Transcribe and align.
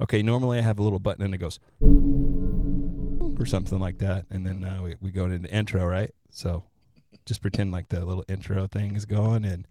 Okay, 0.00 0.22
normally 0.22 0.58
I 0.58 0.62
have 0.62 0.78
a 0.78 0.82
little 0.82 0.98
button 0.98 1.24
and 1.24 1.34
it 1.34 1.38
goes 1.38 1.58
or 3.38 3.46
something 3.46 3.78
like 3.78 3.98
that, 3.98 4.26
and 4.30 4.46
then 4.46 4.64
uh, 4.64 4.82
we 4.82 4.96
we 5.00 5.10
go 5.10 5.24
into 5.24 5.38
the 5.38 5.52
intro, 5.54 5.84
right? 5.84 6.10
So 6.30 6.64
just 7.26 7.42
pretend 7.42 7.72
like 7.72 7.88
the 7.88 8.04
little 8.04 8.24
intro 8.28 8.66
thing 8.66 8.96
is 8.96 9.04
going, 9.04 9.44
and 9.44 9.66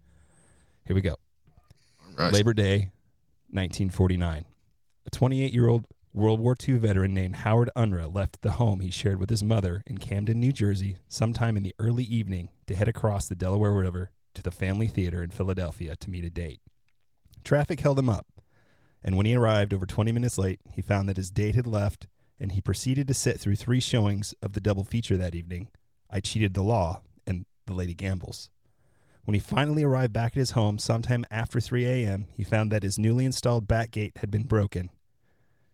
here 0.84 0.94
we 0.94 1.00
go. 1.00 1.16
Right. 2.16 2.32
Labor 2.32 2.52
Day, 2.52 2.90
1949. 3.50 4.44
A 5.06 5.10
28 5.10 5.52
year 5.52 5.68
old 5.68 5.86
World 6.14 6.40
War 6.40 6.54
II 6.68 6.76
veteran 6.78 7.14
named 7.14 7.36
Howard 7.36 7.70
Unruh 7.74 8.14
left 8.14 8.42
the 8.42 8.52
home 8.52 8.80
he 8.80 8.90
shared 8.90 9.18
with 9.18 9.30
his 9.30 9.42
mother 9.42 9.82
in 9.86 9.96
Camden, 9.96 10.38
New 10.38 10.52
Jersey, 10.52 10.98
sometime 11.08 11.56
in 11.56 11.62
the 11.62 11.74
early 11.78 12.04
evening 12.04 12.50
to 12.66 12.74
head 12.74 12.88
across 12.88 13.26
the 13.26 13.34
Delaware 13.34 13.72
River 13.72 14.10
to 14.34 14.42
the 14.42 14.50
Family 14.50 14.88
Theater 14.88 15.22
in 15.22 15.30
Philadelphia 15.30 15.96
to 15.96 16.10
meet 16.10 16.24
a 16.24 16.30
date. 16.30 16.60
Traffic 17.44 17.80
held 17.80 17.98
him 17.98 18.10
up, 18.10 18.26
and 19.04 19.16
when 19.16 19.26
he 19.26 19.34
arrived 19.34 19.74
over 19.74 19.86
20 19.86 20.12
minutes 20.12 20.38
late, 20.38 20.60
he 20.72 20.82
found 20.82 21.08
that 21.08 21.16
his 21.16 21.30
date 21.30 21.54
had 21.54 21.66
left, 21.66 22.06
and 22.38 22.52
he 22.52 22.60
proceeded 22.60 23.08
to 23.08 23.14
sit 23.14 23.40
through 23.40 23.56
three 23.56 23.80
showings 23.80 24.34
of 24.42 24.52
the 24.52 24.60
double 24.60 24.84
feature 24.84 25.16
that 25.16 25.34
evening 25.34 25.68
I 26.10 26.20
Cheated 26.20 26.54
the 26.54 26.62
Law 26.62 27.00
and 27.26 27.46
The 27.66 27.72
Lady 27.72 27.94
Gambles. 27.94 28.50
When 29.24 29.34
he 29.34 29.40
finally 29.40 29.82
arrived 29.82 30.12
back 30.12 30.32
at 30.32 30.40
his 30.40 30.50
home 30.50 30.78
sometime 30.78 31.24
after 31.30 31.60
3 31.60 31.86
a.m., 31.86 32.26
he 32.34 32.44
found 32.44 32.70
that 32.70 32.82
his 32.82 32.98
newly 32.98 33.24
installed 33.24 33.66
back 33.66 33.92
gate 33.92 34.16
had 34.16 34.30
been 34.30 34.42
broken. 34.42 34.90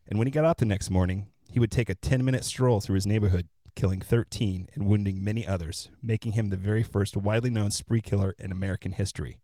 And 0.07 0.19
when 0.19 0.27
he 0.27 0.33
got 0.33 0.45
up 0.45 0.59
the 0.59 0.65
next 0.65 0.91
morning, 0.91 1.29
he 1.51 1.59
would 1.59 1.71
take 1.71 1.88
a 1.88 1.95
10 1.95 2.24
minute 2.24 2.45
stroll 2.45 2.80
through 2.80 2.95
his 2.95 3.07
neighborhood, 3.07 3.49
killing 3.74 4.01
13 4.01 4.69
and 4.74 4.87
wounding 4.87 5.24
many 5.24 5.47
others, 5.47 5.91
making 6.02 6.33
him 6.33 6.51
the 6.51 6.57
very 6.57 6.83
first 6.83 7.16
widely 7.16 7.51
known 7.51 7.71
spree 7.71 8.02
killer 8.02 8.35
in 8.38 8.52
American 8.52 8.93
history. 8.93 9.38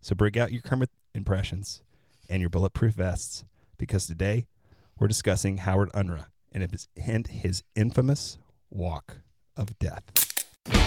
So 0.00 0.14
break 0.14 0.36
out 0.36 0.52
your 0.52 0.62
Kermit 0.62 0.90
impressions 1.14 1.82
and 2.30 2.40
your 2.40 2.48
bulletproof 2.48 2.94
vests, 2.94 3.44
because 3.76 4.06
today 4.06 4.46
we're 4.98 5.08
discussing 5.08 5.58
Howard 5.58 5.90
Unruh 5.92 6.26
and 6.52 6.62
his, 7.26 7.62
infamous 7.74 8.38
walk 8.70 9.18
of 9.56 9.76
death. 9.78 10.04
It's 10.12 10.84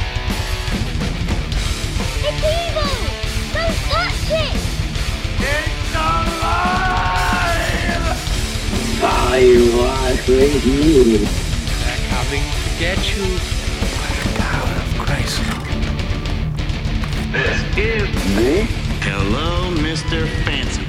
evil! 2.25 2.91
Don't 3.53 3.77
touch 3.91 4.31
it! 4.31 4.55
It's 5.39 5.93
alive! 5.93 7.03
I 9.05 9.43
was 9.75 10.27
with 10.27 10.65
you. 10.65 11.17
They're 11.83 12.03
coming 12.09 12.43
to 12.43 12.69
get 12.79 12.99
you. 13.15 13.23
power 14.37 14.75
of 14.81 14.89
Christ. 14.99 15.41
This 17.33 17.59
is 17.77 18.07
me? 18.37 18.51
Hello, 19.01 19.51
Mr. 19.75 20.27
Fancy 20.45 20.82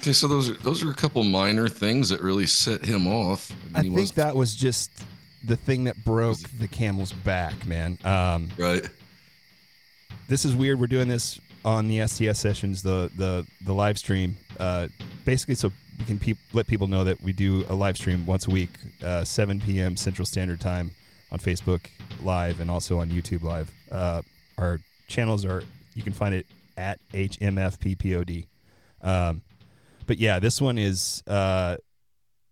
Okay, 0.00 0.12
so 0.12 0.28
those 0.28 0.48
are 0.48 0.54
those 0.54 0.82
are 0.84 0.90
a 0.90 0.94
couple 0.94 1.22
minor 1.24 1.68
things 1.68 2.08
that 2.10 2.20
really 2.20 2.46
set 2.46 2.84
him 2.84 3.06
off. 3.06 3.52
I 3.74 3.82
mean, 3.82 3.92
he 3.92 3.96
think 3.98 4.14
that 4.14 4.34
was 4.34 4.54
just 4.54 4.90
the 5.44 5.56
thing 5.56 5.84
that 5.84 5.96
broke 6.04 6.38
the 6.58 6.68
camel's 6.68 7.12
back, 7.12 7.66
man. 7.66 7.98
Um, 8.04 8.48
right. 8.56 8.88
this 10.28 10.44
is 10.44 10.54
weird. 10.54 10.80
We're 10.80 10.86
doing 10.86 11.08
this 11.08 11.40
on 11.64 11.88
the 11.88 12.06
STS 12.06 12.38
sessions, 12.38 12.82
the 12.82 13.10
the 13.16 13.46
the 13.64 13.72
live 13.72 13.98
stream. 13.98 14.36
Uh, 14.58 14.88
basically, 15.24 15.56
so 15.56 15.72
we 15.98 16.04
can 16.04 16.18
peop 16.18 16.38
let 16.52 16.66
people 16.68 16.86
know 16.86 17.02
that 17.04 17.20
we 17.22 17.32
do 17.32 17.64
a 17.68 17.74
live 17.74 17.96
stream 17.96 18.24
once 18.24 18.46
a 18.46 18.50
week, 18.50 18.70
uh, 19.02 19.24
7 19.24 19.60
p.m. 19.60 19.96
Central 19.96 20.26
Standard 20.26 20.60
Time 20.60 20.92
on 21.32 21.38
Facebook 21.38 21.86
Live 22.22 22.60
and 22.60 22.70
also 22.70 23.00
on 23.00 23.08
YouTube 23.08 23.42
Live. 23.42 23.70
Uh, 23.90 24.22
our 24.58 24.80
channels 25.08 25.44
are 25.44 25.64
you 25.94 26.02
can 26.02 26.12
find 26.12 26.34
it 26.34 26.46
at 26.76 27.00
HMFPPOD. 27.12 28.46
Um, 29.02 29.42
but 30.08 30.18
yeah, 30.18 30.40
this 30.40 30.60
one 30.60 30.76
is 30.78 31.22
uh, 31.28 31.76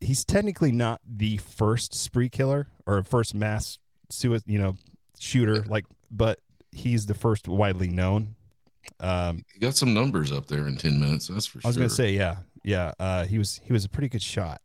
he's 0.01 0.25
technically 0.25 0.71
not 0.71 1.01
the 1.05 1.39
first 1.39 1.93
spree 1.95 2.29
killer 2.29 2.69
or 2.87 3.03
first 3.03 3.35
mass 3.35 3.79
sui- 4.11 4.41
you 4.47 4.59
know 4.59 4.77
shooter 5.19 5.65
like 5.65 5.85
but 6.11 6.39
he's 6.71 7.07
the 7.07 7.15
first 7.15 7.49
widely 7.49 7.89
known 7.89 8.37
um 9.01 9.43
He 9.53 9.59
got 9.59 9.75
some 9.75 9.93
numbers 9.95 10.31
up 10.31 10.47
there 10.47 10.69
in 10.69 10.77
ten 10.77 11.01
minutes. 11.01 11.27
That's 11.29 11.47
for 11.47 11.61
sure. 11.61 11.67
i 11.67 11.69
was 11.69 11.77
gonna 11.77 11.89
say 11.89 12.13
yeah 12.13 12.37
yeah 12.63 12.93
uh 13.01 13.25
he 13.25 13.39
was 13.39 13.61
he 13.65 13.73
was 13.73 13.85
a 13.85 13.89
pretty 13.89 14.09
good 14.09 14.23
shot 14.23 14.61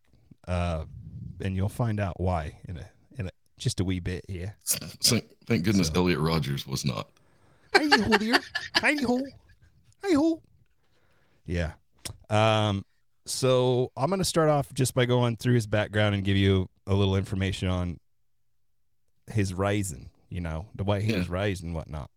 uh 0.48 0.84
and 1.40 1.56
you'll 1.56 1.70
find 1.70 2.00
out 2.00 2.20
why 2.20 2.60
in 2.68 2.78
a 2.78 2.90
in 3.18 3.28
a 3.28 3.32
just 3.58 3.80
a 3.80 3.84
wee 3.84 4.00
bit 4.02 4.24
here 4.28 4.56
Thank, 4.66 5.26
thank 5.48 5.64
goodness 5.64 5.90
Elliot 5.96 6.20
Rogers 6.20 6.68
was 6.68 6.84
not. 6.86 7.08
Hey 7.76 7.90
ho 7.90 8.18
dear. 8.18 8.40
Hey 8.82 8.98
ho. 9.02 9.22
Hey 10.06 10.14
ho. 10.14 10.42
Yeah. 11.46 11.72
Um 12.30 12.86
so 13.26 13.92
I'm 13.96 14.10
gonna 14.10 14.24
start 14.24 14.50
off 14.50 14.74
just 14.74 14.94
by 14.96 15.06
going 15.06 15.38
through 15.38 15.54
his 15.56 15.68
background 15.68 16.16
and 16.16 16.24
give 16.24 16.38
you 16.38 16.68
a 16.88 16.94
little 16.94 17.16
information 17.16 17.68
on 17.68 18.00
his 19.32 19.54
rising, 19.54 20.10
you 20.30 20.42
know, 20.42 20.66
the 20.76 20.84
way 20.84 21.02
he 21.02 21.12
Yeah. 21.12 21.20
was 21.20 21.30
raised 21.30 21.64
and 21.64 21.74
whatnot. 21.74 22.10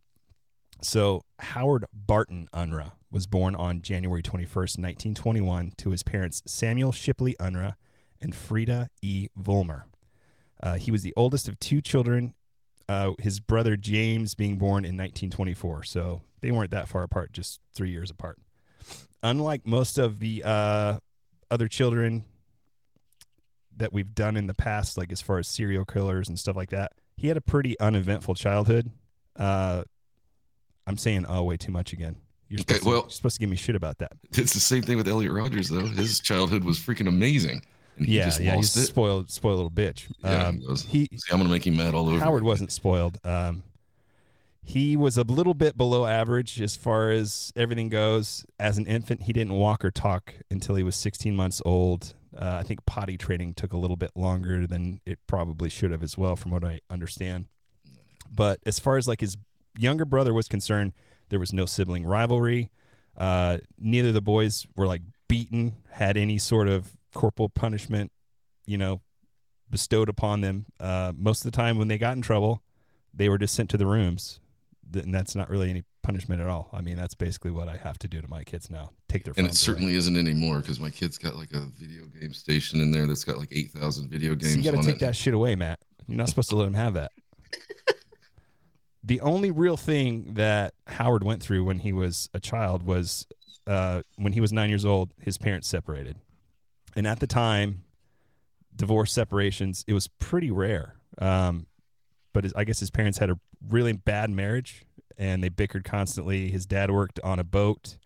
So 0.82 1.22
Howard 1.38 1.84
Barton 1.92 2.48
Unruh 2.52 2.92
was 3.10 3.26
born 3.26 3.54
on 3.54 3.80
January 3.80 4.22
21st, 4.22 4.78
1921, 4.78 5.72
to 5.78 5.90
his 5.90 6.02
parents 6.02 6.42
Samuel 6.46 6.90
Shipley 6.92 7.36
Unruh 7.38 7.74
and 8.20 8.34
Frida 8.34 8.88
E. 9.02 9.28
Volmer. 9.36 9.84
Uh, 10.62 10.74
he 10.76 10.90
was 10.90 11.02
the 11.02 11.12
oldest 11.16 11.48
of 11.48 11.58
two 11.60 11.80
children 11.80 12.34
uh, 12.86 13.12
his 13.18 13.40
brother 13.40 13.76
James 13.78 14.34
being 14.34 14.58
born 14.58 14.84
in 14.84 14.94
1924. 14.96 15.84
So 15.84 16.20
they 16.42 16.50
weren't 16.50 16.70
that 16.72 16.86
far 16.86 17.02
apart, 17.02 17.32
just 17.32 17.58
three 17.74 17.90
years 17.90 18.10
apart. 18.10 18.38
Unlike 19.22 19.66
most 19.66 19.98
of 19.98 20.18
the 20.18 20.42
uh, 20.44 20.98
other 21.50 21.68
children 21.68 22.24
that 23.76 23.92
we've 23.92 24.14
done 24.14 24.36
in 24.36 24.46
the 24.46 24.54
past, 24.54 24.96
like 24.98 25.10
as 25.10 25.20
far 25.20 25.38
as 25.38 25.48
serial 25.48 25.84
killers 25.84 26.28
and 26.28 26.38
stuff 26.38 26.56
like 26.56 26.70
that, 26.70 26.92
he 27.16 27.28
had 27.28 27.36
a 27.36 27.40
pretty 27.40 27.78
uneventful 27.80 28.34
childhood. 28.34 28.90
Uh, 29.36 29.84
I'm 30.86 30.98
saying 30.98 31.26
oh 31.28 31.42
way 31.44 31.56
too 31.56 31.72
much 31.72 31.92
again. 31.92 32.16
You're 32.48 32.60
Okay, 32.60 32.74
supposed, 32.74 32.84
to, 32.84 32.90
you're 32.90 33.10
supposed 33.10 33.36
to 33.36 33.40
give 33.40 33.48
me 33.50 33.56
shit 33.56 33.74
about 33.74 33.98
that. 33.98 34.12
It's 34.32 34.52
the 34.52 34.60
same 34.60 34.82
thing 34.82 34.96
with 34.98 35.08
Elliot 35.08 35.32
Rogers 35.32 35.68
though. 35.68 35.86
His 35.86 36.20
childhood 36.20 36.62
was 36.62 36.78
freaking 36.78 37.08
amazing. 37.08 37.62
And 37.96 38.06
he 38.06 38.16
yeah, 38.18 38.24
just 38.26 38.40
yeah, 38.40 38.56
he's 38.56 38.76
it. 38.76 38.86
spoiled, 38.86 39.30
spoiled 39.30 39.56
little 39.56 39.70
bitch. 39.70 40.12
Yeah, 40.22 40.48
um, 40.48 40.58
he 40.60 40.66
was. 40.66 40.82
he 40.82 41.08
See, 41.14 41.32
I'm 41.32 41.38
gonna 41.38 41.48
make 41.48 41.66
him 41.66 41.76
mad 41.76 41.94
all 41.94 42.08
over. 42.08 42.18
Howard 42.18 42.42
wasn't 42.42 42.70
spoiled. 42.72 43.18
Um, 43.24 43.62
he 44.64 44.96
was 44.96 45.18
a 45.18 45.22
little 45.22 45.54
bit 45.54 45.76
below 45.76 46.06
average 46.06 46.60
as 46.60 46.74
far 46.74 47.10
as 47.10 47.52
everything 47.54 47.90
goes. 47.90 48.46
As 48.58 48.78
an 48.78 48.86
infant, 48.86 49.22
he 49.22 49.32
didn't 49.32 49.52
walk 49.52 49.84
or 49.84 49.90
talk 49.90 50.34
until 50.50 50.74
he 50.74 50.82
was 50.82 50.96
16 50.96 51.36
months 51.36 51.60
old. 51.64 52.14
Uh, 52.36 52.56
I 52.60 52.62
think 52.62 52.84
potty 52.86 53.18
training 53.18 53.54
took 53.54 53.72
a 53.72 53.76
little 53.76 53.96
bit 53.96 54.10
longer 54.16 54.66
than 54.66 55.00
it 55.04 55.18
probably 55.26 55.68
should 55.68 55.90
have 55.90 56.02
as 56.02 56.16
well, 56.16 56.34
from 56.34 56.50
what 56.50 56.64
I 56.64 56.80
understand. 56.90 57.46
But 58.34 58.58
as 58.64 58.78
far 58.78 58.96
as 58.96 59.06
like 59.06 59.20
his 59.20 59.36
younger 59.78 60.04
brother 60.04 60.32
was 60.32 60.48
concerned, 60.48 60.94
there 61.28 61.38
was 61.38 61.52
no 61.52 61.66
sibling 61.66 62.04
rivalry. 62.04 62.70
Uh, 63.16 63.58
neither 63.78 64.08
of 64.08 64.14
the 64.14 64.22
boys 64.22 64.66
were 64.76 64.86
like 64.86 65.02
beaten, 65.28 65.76
had 65.90 66.16
any 66.16 66.38
sort 66.38 66.68
of 66.68 66.96
corporal 67.12 67.48
punishment, 67.48 68.10
you 68.66 68.78
know, 68.78 69.02
bestowed 69.70 70.08
upon 70.08 70.40
them. 70.40 70.66
Uh, 70.80 71.12
most 71.16 71.44
of 71.44 71.52
the 71.52 71.56
time, 71.56 71.78
when 71.78 71.88
they 71.88 71.98
got 71.98 72.16
in 72.16 72.22
trouble, 72.22 72.62
they 73.12 73.28
were 73.28 73.38
just 73.38 73.54
sent 73.54 73.70
to 73.70 73.76
the 73.76 73.86
rooms, 73.86 74.40
and 74.96 75.14
that's 75.14 75.34
not 75.34 75.48
really 75.50 75.70
any 75.70 75.82
punishment 76.02 76.40
at 76.40 76.46
all. 76.48 76.68
I 76.72 76.80
mean, 76.80 76.96
that's 76.96 77.14
basically 77.14 77.50
what 77.50 77.68
I 77.68 77.76
have 77.78 77.98
to 78.00 78.08
do 78.08 78.20
to 78.20 78.28
my 78.28 78.44
kids 78.44 78.70
now: 78.70 78.90
take 79.08 79.24
their 79.24 79.34
And 79.36 79.46
it 79.46 79.50
away. 79.50 79.54
certainly 79.54 79.94
isn't 79.96 80.16
anymore 80.16 80.60
because 80.60 80.78
my 80.80 80.90
kid's 80.90 81.18
got 81.18 81.36
like 81.36 81.52
a 81.52 81.60
video 81.78 82.04
game 82.20 82.32
station 82.34 82.80
in 82.80 82.90
there 82.92 83.06
that's 83.06 83.24
got 83.24 83.38
like 83.38 83.48
eight 83.52 83.70
thousand 83.72 84.10
video 84.10 84.30
So 84.32 84.36
games 84.36 84.56
you 84.56 84.62
got 84.62 84.80
to 84.80 84.86
take 84.86 84.96
it. 84.96 85.00
that 85.00 85.16
shit 85.16 85.34
away, 85.34 85.54
Matt. 85.56 85.78
You're 86.06 86.18
not 86.18 86.28
supposed 86.28 86.50
to 86.50 86.56
let 86.56 86.66
him 86.66 86.74
have 86.74 86.94
that. 86.94 87.12
the 89.02 89.20
only 89.20 89.50
real 89.50 89.76
thing 89.76 90.34
that 90.34 90.74
Howard 90.86 91.24
went 91.24 91.42
through 91.42 91.64
when 91.64 91.78
he 91.78 91.92
was 91.92 92.28
a 92.34 92.40
child 92.40 92.82
was 92.82 93.26
uh, 93.66 94.02
when 94.16 94.32
he 94.32 94.40
was 94.40 94.52
nine 94.52 94.68
years 94.68 94.84
old, 94.84 95.12
his 95.20 95.38
parents 95.38 95.68
separated. 95.68 96.16
And 96.96 97.06
at 97.06 97.20
the 97.20 97.26
time, 97.26 97.84
divorce 98.76 99.12
separations, 99.12 99.84
it 99.86 99.92
was 99.94 100.08
pretty 100.08 100.50
rare. 100.50 100.96
Um, 101.18 101.66
but 102.34 102.44
his, 102.44 102.52
I 102.54 102.64
guess 102.64 102.80
his 102.80 102.90
parents 102.90 103.16
had 103.18 103.30
a 103.30 103.38
really 103.66 103.92
bad 103.92 104.28
marriage 104.28 104.84
and 105.16 105.42
they 105.42 105.48
bickered 105.48 105.84
constantly. 105.84 106.50
His 106.50 106.66
dad 106.66 106.90
worked 106.90 107.18
on 107.24 107.38
a 107.38 107.44
boat 107.44 107.96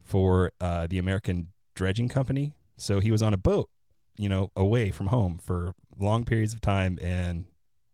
for 0.00 0.52
uh, 0.60 0.86
the 0.86 0.98
American 0.98 1.48
Dredging 1.74 2.08
Company. 2.08 2.54
So 2.76 3.00
he 3.00 3.10
was 3.10 3.22
on 3.22 3.34
a 3.34 3.38
boat, 3.38 3.70
you 4.16 4.28
know, 4.28 4.52
away 4.54 4.90
from 4.90 5.08
home 5.08 5.38
for 5.42 5.74
long 5.98 6.24
periods 6.24 6.52
of 6.52 6.60
time. 6.60 6.98
And 7.02 7.46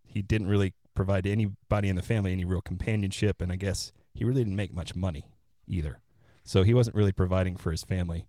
he 0.04 0.20
didn't 0.20 0.48
really 0.48 0.74
provide 0.94 1.26
anybody 1.26 1.88
in 1.88 1.96
the 1.96 2.02
family 2.02 2.32
any 2.32 2.44
real 2.44 2.60
companionship. 2.60 3.40
And 3.40 3.52
I 3.52 3.56
guess 3.56 3.92
he 4.12 4.24
really 4.24 4.42
didn't 4.42 4.56
make 4.56 4.74
much 4.74 4.94
money 4.96 5.24
either. 5.68 6.00
So 6.42 6.64
he 6.64 6.74
wasn't 6.74 6.96
really 6.96 7.12
providing 7.12 7.56
for 7.56 7.70
his 7.70 7.84
family. 7.84 8.26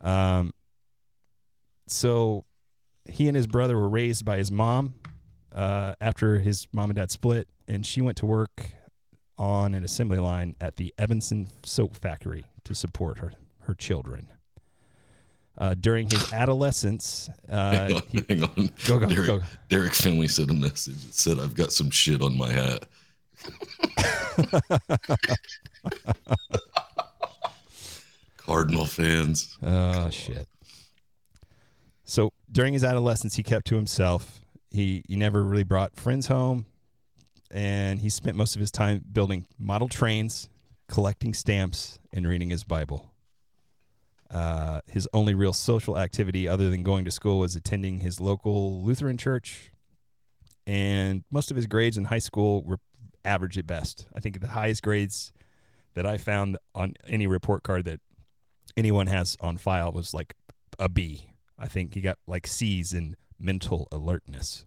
Um, 0.00 0.52
so 1.88 2.44
he 3.04 3.26
and 3.26 3.36
his 3.36 3.48
brother 3.48 3.76
were 3.76 3.88
raised 3.88 4.24
by 4.24 4.36
his 4.36 4.52
mom 4.52 4.94
uh, 5.56 5.94
after 6.00 6.38
his 6.38 6.68
mom 6.72 6.90
and 6.90 6.96
dad 6.96 7.10
split, 7.10 7.48
and 7.66 7.84
she 7.84 8.00
went 8.00 8.18
to 8.18 8.26
work 8.26 8.70
on 9.38 9.74
an 9.74 9.82
assembly 9.84 10.18
line 10.18 10.54
at 10.60 10.76
the 10.76 10.94
Evanson 10.98 11.48
soap 11.64 11.96
factory 11.96 12.44
to 12.64 12.74
support 12.74 13.18
her 13.18 13.32
her 13.60 13.74
children. 13.74 14.28
Uh, 15.58 15.74
during 15.74 16.08
his 16.08 16.32
adolescence, 16.34 17.30
uh, 17.50 17.70
hang 17.88 17.94
on, 17.94 18.02
he, 18.08 18.24
hang 18.28 18.42
on. 18.44 18.70
Go, 18.86 18.98
go, 18.98 19.06
Derek, 19.06 19.26
go. 19.26 19.40
Derek 19.70 19.94
Finley 19.94 20.28
sent 20.28 20.50
a 20.50 20.54
message 20.54 21.02
that 21.04 21.14
said, 21.14 21.40
"I've 21.40 21.54
got 21.54 21.72
some 21.72 21.90
shit 21.90 22.20
on 22.20 22.36
my 22.36 22.52
hat." 22.52 22.84
Cardinal 28.36 28.84
fans. 28.84 29.56
Oh 29.62 30.10
shit. 30.10 30.46
So 32.04 32.30
during 32.52 32.74
his 32.74 32.84
adolescence, 32.84 33.34
he 33.36 33.42
kept 33.42 33.66
to 33.68 33.74
himself. 33.76 34.40
He 34.76 35.02
he 35.08 35.16
never 35.16 35.42
really 35.42 35.64
brought 35.64 35.96
friends 35.96 36.26
home, 36.26 36.66
and 37.50 37.98
he 37.98 38.10
spent 38.10 38.36
most 38.36 38.54
of 38.54 38.60
his 38.60 38.70
time 38.70 39.02
building 39.10 39.46
model 39.58 39.88
trains, 39.88 40.50
collecting 40.86 41.32
stamps, 41.32 41.98
and 42.12 42.28
reading 42.28 42.50
his 42.50 42.62
Bible. 42.62 43.10
Uh, 44.30 44.82
his 44.86 45.08
only 45.14 45.32
real 45.32 45.54
social 45.54 45.96
activity, 45.96 46.46
other 46.46 46.68
than 46.68 46.82
going 46.82 47.06
to 47.06 47.10
school, 47.10 47.38
was 47.38 47.56
attending 47.56 48.00
his 48.00 48.20
local 48.20 48.82
Lutheran 48.82 49.16
church. 49.16 49.72
And 50.66 51.24
most 51.30 51.50
of 51.50 51.56
his 51.56 51.66
grades 51.66 51.96
in 51.96 52.04
high 52.04 52.18
school 52.18 52.62
were 52.62 52.80
average 53.24 53.56
at 53.56 53.66
best. 53.66 54.06
I 54.14 54.20
think 54.20 54.40
the 54.40 54.48
highest 54.48 54.82
grades 54.82 55.32
that 55.94 56.04
I 56.04 56.18
found 56.18 56.58
on 56.74 56.92
any 57.08 57.26
report 57.26 57.62
card 57.62 57.86
that 57.86 58.00
anyone 58.76 59.06
has 59.06 59.38
on 59.40 59.56
file 59.56 59.90
was 59.90 60.12
like 60.12 60.34
a 60.78 60.90
B. 60.90 61.30
I 61.58 61.66
think 61.66 61.94
he 61.94 62.02
got 62.02 62.18
like 62.26 62.46
C's 62.46 62.92
in 62.92 63.16
mental 63.38 63.88
alertness. 63.92 64.64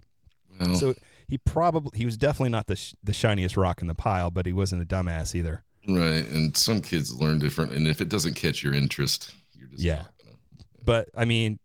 So 0.78 0.94
he 1.28 1.38
probably 1.38 1.98
he 1.98 2.06
was 2.06 2.18
definitely 2.18 2.50
not 2.50 2.68
the 2.68 2.76
sh- 2.76 2.94
the 3.04 3.14
shiniest 3.14 3.56
rock 3.56 3.82
in 3.82 3.88
the 3.88 3.96
pile, 3.96 4.30
but 4.30 4.46
he 4.46 4.52
wasn't 4.54 4.82
a 4.82 4.86
dumbass 4.86 5.34
either. 5.36 5.64
right, 5.88 6.28
and 6.28 6.56
some 6.58 6.82
kids 6.82 7.14
learn 7.14 7.40
different, 7.40 7.72
and 7.72 7.88
if 7.88 8.02
it 8.02 8.10
doesn't 8.10 8.34
catch 8.34 8.62
your 8.64 8.74
interest, 8.74 9.34
you're 9.54 9.70
just 9.70 9.82
Yeah. 9.82 10.04
gonna- 10.24 10.36
But 10.84 11.10
I 11.16 11.24
mean, 11.26 11.60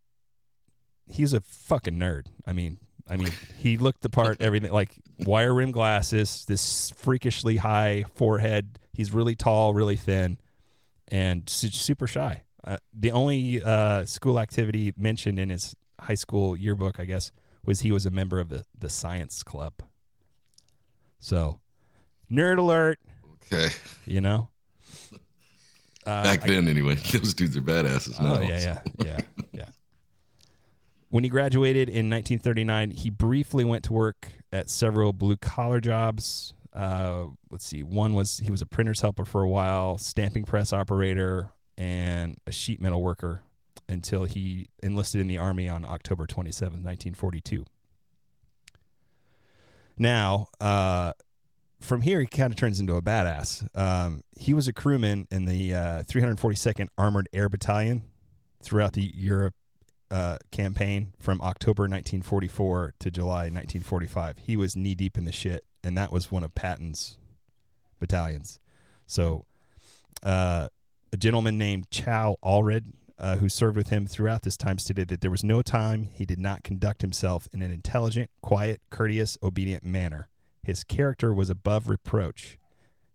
he's 1.09 1.33
a 1.33 1.41
fucking 1.41 1.95
nerd. 1.99 2.27
I 2.47 2.53
mean, 2.53 2.79
I 3.09 3.17
mean, 3.17 3.33
he 3.59 3.77
looked 3.77 4.03
the 4.03 4.09
part. 4.11 4.41
Everything 4.41 4.71
like 4.73 4.93
wire 5.21 5.53
rim 5.53 5.73
glasses, 5.73 6.45
this 6.47 6.91
freakishly 6.97 7.57
high 7.57 8.05
forehead. 8.15 8.79
He's 8.93 9.11
really 9.13 9.35
tall, 9.35 9.75
really 9.75 9.97
thin, 9.97 10.39
and 11.09 11.49
su- 11.51 11.69
super 11.71 12.07
shy. 12.07 12.43
Uh, 12.63 12.79
the 12.95 13.11
only 13.11 13.63
uh, 13.63 14.07
school 14.07 14.39
activity 14.41 14.95
mentioned 14.97 15.39
in 15.39 15.51
his 15.51 15.75
high 16.05 16.15
school 16.15 16.57
yearbook, 16.57 16.99
I 17.01 17.05
guess, 17.05 17.31
was 17.65 17.81
he 17.81 17.93
was 17.93 18.07
a 18.07 18.11
member 18.11 18.41
of 18.41 18.49
the 18.49 18.65
the 18.79 18.89
science 18.89 19.43
club. 19.43 19.75
So, 21.21 21.61
nerd 22.31 22.59
alert. 22.59 22.99
Okay. 23.53 23.69
You 24.07 24.21
know. 24.21 24.49
Uh, 26.07 26.23
Back 26.23 26.45
I- 26.45 26.49
then, 26.49 26.69
anyway, 26.69 26.95
those 27.13 27.33
dudes 27.33 27.57
are 27.57 27.63
badasses 27.63 28.21
now. 28.21 28.37
Oh 28.37 28.41
yeah, 28.43 28.61
yeah, 28.61 28.79
yeah, 29.03 29.21
yeah. 29.53 29.65
When 31.09 31.25
he 31.25 31.31
graduated 31.31 31.89
in 31.89 32.11
1939, 32.11 32.91
he 32.91 33.09
briefly 33.09 33.65
went 33.65 33.85
to 33.85 33.95
work 33.95 34.29
at 34.53 34.69
several 34.69 35.15
blue 35.15 35.39
collar 35.39 35.81
jobs. 35.81 36.53
Uh, 36.75 37.29
let's 37.51 37.65
see, 37.65 37.83
one 37.83 38.13
was 38.13 38.37
he 38.45 38.51
was 38.51 38.61
a 38.61 38.67
printer's 38.67 39.01
helper 39.01 39.25
for 39.25 39.41
a 39.43 39.49
while, 39.49 39.97
stamping 39.97 40.45
press 40.45 40.75
operator, 40.75 41.49
and 41.79 42.37
a 42.47 42.53
sheet 42.53 42.83
metal 42.83 43.03
worker 43.03 43.41
until 43.89 44.25
he 44.25 44.69
enlisted 44.83 45.21
in 45.21 45.27
the 45.27 45.39
army 45.39 45.69
on 45.69 45.85
October 45.85 46.27
27, 46.27 46.83
1942. 46.83 47.65
Now, 49.97 50.49
uh, 50.61 51.13
from 51.81 52.03
here, 52.03 52.21
he 52.21 52.27
kind 52.27 52.53
of 52.53 52.59
turns 52.59 52.81
into 52.81 52.95
a 52.95 53.03
badass. 53.03 53.69
Um, 53.77 54.23
he 54.37 54.55
was 54.55 54.67
a 54.67 54.73
crewman 54.73 55.29
in 55.31 55.45
the 55.45 55.75
uh, 55.75 56.03
342nd 56.05 56.89
Armored 56.97 57.29
Air 57.33 57.49
Battalion 57.49 58.03
throughout 58.63 58.95
the 58.95 59.13
Europe 59.15 59.55
uh, 60.11 60.39
campaign 60.51 61.13
from 61.19 61.41
October 61.41 61.83
1944 61.83 62.95
to 63.01 63.11
July 63.11 63.51
1945. 63.51 64.39
He 64.39 64.57
was 64.57 64.77
knee 64.77 64.95
deep 64.95 65.19
in 65.19 65.25
the 65.25 65.33
shit, 65.33 65.65
and 65.83 65.97
that 65.99 66.11
was 66.11 66.31
one 66.31 66.43
of 66.43 66.55
Patton's 66.55 67.19
battalions. 68.01 68.59
So, 69.07 69.45
uh, 70.23 70.69
a 71.13 71.17
gentleman 71.17 71.59
named 71.59 71.91
Chow 71.91 72.37
Allred, 72.43 72.85
uh, 73.19 73.37
who 73.37 73.49
served 73.49 73.77
with 73.77 73.89
him 73.89 74.07
throughout 74.07 74.43
this 74.43 74.57
time, 74.57 74.79
stated 74.79 75.09
that 75.09 75.21
there 75.21 75.31
was 75.31 75.45
no 75.45 75.63
time 75.63 76.09
he 76.13 76.25
did 76.25 76.39
not 76.39 76.65
conduct 76.65 77.03
himself 77.03 77.49
in 77.53 77.63
an 77.63 77.71
intelligent, 77.71 78.31
quiet, 78.43 78.81
courteous, 78.91 79.39
obedient 79.43 79.85
manner. 79.85 80.29
His 80.63 80.85
character 80.85 81.33
was 81.33 81.51
above 81.51 81.89
reproach. 81.89 82.59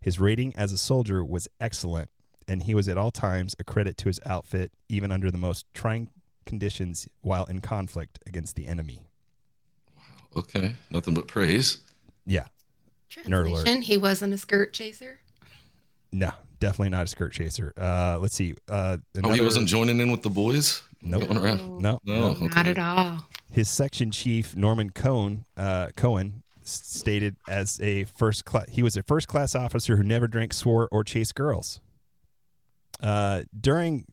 His 0.02 0.20
rating 0.20 0.56
as 0.56 0.72
a 0.72 0.78
soldier 0.78 1.26
was 1.26 1.48
excellent, 1.60 2.10
and 2.48 2.64
he 2.64 2.74
was 2.74 2.88
at 2.88 2.98
all 2.98 3.12
times 3.12 3.56
a 3.60 3.64
credit 3.64 3.98
to 3.98 4.06
his 4.06 4.20
outfit, 4.26 4.72
even 4.88 5.12
under 5.12 5.30
the 5.30 5.38
most 5.38 5.66
trying 5.74 6.10
conditions 6.46 7.08
while 7.22 7.46
in 7.46 7.60
conflict 7.60 8.20
against 8.26 8.56
the 8.56 8.68
enemy. 8.68 9.02
Okay, 10.36 10.76
nothing 10.90 11.14
but 11.14 11.28
praise. 11.28 11.80
Yeah. 12.26 12.46
Nerd 13.12 13.48
alert. 13.48 13.66
Translation, 13.66 13.82
he 13.82 13.98
wasn't 13.98 14.34
a 14.34 14.38
skirt 14.38 14.74
chaser. 14.74 15.20
No, 16.12 16.32
definitely 16.60 16.90
not 16.90 17.04
a 17.04 17.08
skirt 17.08 17.34
chaser. 17.34 17.74
Uh, 17.78 18.18
let's 18.22 18.36
see. 18.36 18.56
Uh, 18.68 18.98
Oh, 19.24 19.32
he 19.32 19.42
wasn't 19.42 19.68
joining 19.68 20.00
in 20.00 20.12
with 20.12 20.22
the 20.24 20.30
boys. 20.30 20.82
Nope. 21.02 21.28
Going 21.28 21.38
around. 21.38 21.80
No, 21.82 22.00
No, 22.04 22.34
Not 22.34 22.68
at 22.68 22.78
all. 22.78 23.26
his 23.52 23.70
section 23.70 24.12
chief 24.12 24.56
Norman 24.56 24.90
Cohen 24.90 25.46
uh, 25.56 25.88
Cohen 25.96 26.44
stated 26.62 27.36
as 27.48 27.80
a 27.82 28.04
first 28.04 28.46
class 28.46 28.66
he 28.70 28.84
was 28.84 28.96
a 28.98 29.02
first 29.04 29.28
class 29.28 29.56
officer 29.56 29.96
who 29.98 30.04
never 30.04 30.28
drank, 30.28 30.54
swore, 30.54 30.88
or 30.92 31.04
chased 31.04 31.36
girls. 31.36 31.80
Uh, 33.02 33.44
during 33.60 34.06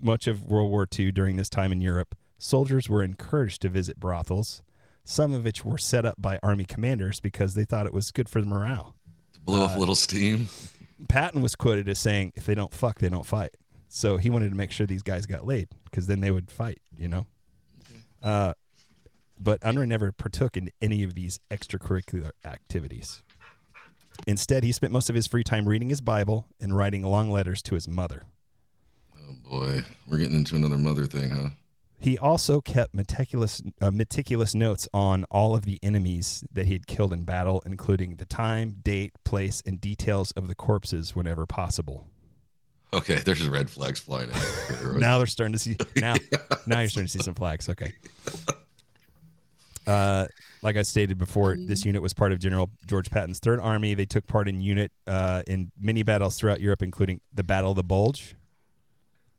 much 0.00 0.26
of 0.26 0.44
World 0.44 0.70
War 0.70 0.88
II, 0.98 1.12
during 1.12 1.36
this 1.36 1.50
time 1.50 1.72
in 1.72 1.80
Europe, 1.80 2.14
soldiers 2.38 2.88
were 2.88 3.02
encouraged 3.02 3.60
to 3.62 3.68
visit 3.68 4.00
brothels, 4.00 4.62
some 5.04 5.34
of 5.34 5.44
which 5.44 5.62
were 5.64 5.76
set 5.78 6.06
up 6.06 6.14
by 6.18 6.38
army 6.42 6.64
commanders 6.64 7.20
because 7.20 7.52
they 7.54 7.64
thought 7.66 7.84
it 7.86 7.92
was 7.92 8.10
good 8.10 8.28
for 8.28 8.40
the 8.40 8.46
morale. 8.46 8.94
Blow 9.44 9.60
Uh, 9.60 9.64
off 9.64 9.76
a 9.76 9.78
little 9.78 9.94
steam. 9.94 10.48
Patton 11.08 11.42
was 11.42 11.56
quoted 11.56 11.88
as 11.88 11.98
saying, 11.98 12.32
"If 12.36 12.46
they 12.46 12.54
don't 12.54 12.72
fuck, 12.72 12.98
they 12.98 13.08
don't 13.08 13.26
fight." 13.26 13.56
So 13.88 14.16
he 14.18 14.30
wanted 14.30 14.50
to 14.50 14.56
make 14.56 14.70
sure 14.70 14.86
these 14.86 15.02
guys 15.02 15.26
got 15.26 15.46
laid 15.46 15.68
because 15.84 16.06
then 16.06 16.20
they 16.20 16.30
would 16.30 16.50
fight, 16.50 16.80
you 16.96 17.08
know. 17.08 17.26
Uh, 18.22 18.54
but 19.38 19.60
Unruh 19.62 19.88
never 19.88 20.12
partook 20.12 20.56
in 20.56 20.70
any 20.80 21.02
of 21.02 21.14
these 21.14 21.40
extracurricular 21.50 22.30
activities. 22.44 23.22
Instead, 24.26 24.64
he 24.64 24.72
spent 24.72 24.92
most 24.92 25.08
of 25.08 25.14
his 25.16 25.26
free 25.26 25.42
time 25.42 25.68
reading 25.68 25.88
his 25.88 26.00
Bible 26.00 26.46
and 26.60 26.76
writing 26.76 27.02
long 27.02 27.30
letters 27.30 27.62
to 27.62 27.74
his 27.74 27.88
mother. 27.88 28.24
Oh 29.18 29.34
boy, 29.48 29.82
we're 30.06 30.18
getting 30.18 30.36
into 30.36 30.56
another 30.56 30.76
mother 30.78 31.06
thing, 31.06 31.30
huh? 31.30 31.48
He 32.02 32.16
also 32.16 32.62
kept 32.62 32.94
meticulous 32.94 33.62
uh, 33.82 33.90
meticulous 33.90 34.54
notes 34.54 34.88
on 34.94 35.24
all 35.30 35.54
of 35.54 35.66
the 35.66 35.78
enemies 35.82 36.42
that 36.50 36.64
he 36.64 36.72
had 36.72 36.86
killed 36.86 37.12
in 37.12 37.24
battle, 37.24 37.62
including 37.66 38.16
the 38.16 38.24
time, 38.24 38.76
date, 38.82 39.12
place, 39.22 39.62
and 39.66 39.78
details 39.78 40.32
of 40.32 40.48
the 40.48 40.54
corpses 40.54 41.14
whenever 41.14 41.44
possible. 41.44 42.08
Okay, 42.94 43.16
there's 43.16 43.46
red 43.46 43.68
flags 43.68 44.00
flying. 44.00 44.30
out. 44.32 44.96
now 44.96 45.18
they're 45.18 45.26
starting 45.26 45.52
to 45.52 45.58
see 45.58 45.76
now 45.96 46.14
now 46.66 46.80
you're 46.80 46.88
starting 46.88 47.06
to 47.06 47.12
see 47.12 47.22
some 47.22 47.34
flags 47.34 47.68
okay 47.68 47.92
uh 49.86 50.26
like 50.62 50.76
i 50.76 50.82
stated 50.82 51.16
before 51.16 51.56
this 51.56 51.84
unit 51.84 52.02
was 52.02 52.12
part 52.12 52.32
of 52.32 52.38
general 52.38 52.68
george 52.86 53.10
patton's 53.10 53.38
third 53.38 53.60
army 53.60 53.94
they 53.94 54.04
took 54.04 54.26
part 54.26 54.48
in 54.48 54.60
unit 54.60 54.92
uh 55.06 55.42
in 55.46 55.70
many 55.80 56.02
battles 56.02 56.36
throughout 56.36 56.60
europe 56.60 56.82
including 56.82 57.20
the 57.32 57.44
battle 57.44 57.70
of 57.70 57.76
the 57.76 57.84
bulge 57.84 58.34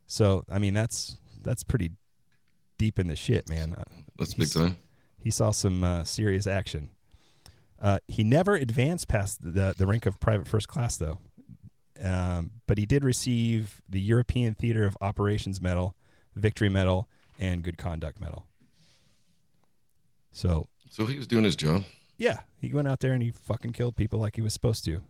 so 0.06 0.42
i 0.50 0.58
mean 0.58 0.74
that's 0.74 1.18
that's 1.42 1.62
pretty 1.62 1.90
deep 2.82 2.98
in 2.98 3.06
the 3.06 3.14
shit 3.16 3.48
man 3.48 3.74
Uh, 3.78 3.84
That's 4.18 4.34
big 4.34 4.50
time. 4.50 4.76
he 5.18 5.30
saw 5.30 5.52
some 5.52 5.84
uh, 5.84 6.02
serious 6.04 6.46
action 6.48 6.88
uh, 7.80 7.98
he 8.08 8.22
never 8.24 8.54
advanced 8.54 9.06
past 9.08 9.38
the, 9.42 9.74
the 9.76 9.86
rank 9.86 10.06
of 10.06 10.20
private 10.20 10.46
first 10.46 10.68
class, 10.68 10.96
though. 10.96 11.18
Um, 12.00 12.52
but 12.68 12.78
he 12.78 12.86
did 12.86 13.02
receive 13.02 13.82
the 13.88 14.00
European 14.00 14.54
Theater 14.54 14.84
of 14.84 14.96
Operations 15.00 15.60
Medal, 15.60 15.96
Victory 16.36 16.68
Medal, 16.68 17.08
and 17.40 17.60
Good 17.64 17.78
Conduct 17.78 18.20
Medal. 18.20 18.46
So, 20.30 20.68
So 20.90 21.06
he 21.06 21.16
was 21.18 21.26
doing 21.26 21.42
his 21.42 21.56
job. 21.56 21.82
yeah, 22.18 22.40
he 22.60 22.72
went 22.72 22.86
out 22.86 23.00
there 23.00 23.14
and 23.14 23.22
he 23.22 23.32
fucking 23.32 23.72
killed 23.72 23.96
people 23.96 24.20
like 24.20 24.36
he 24.36 24.42
was 24.42 24.52
supposed 24.52 24.84
to. 24.84 25.02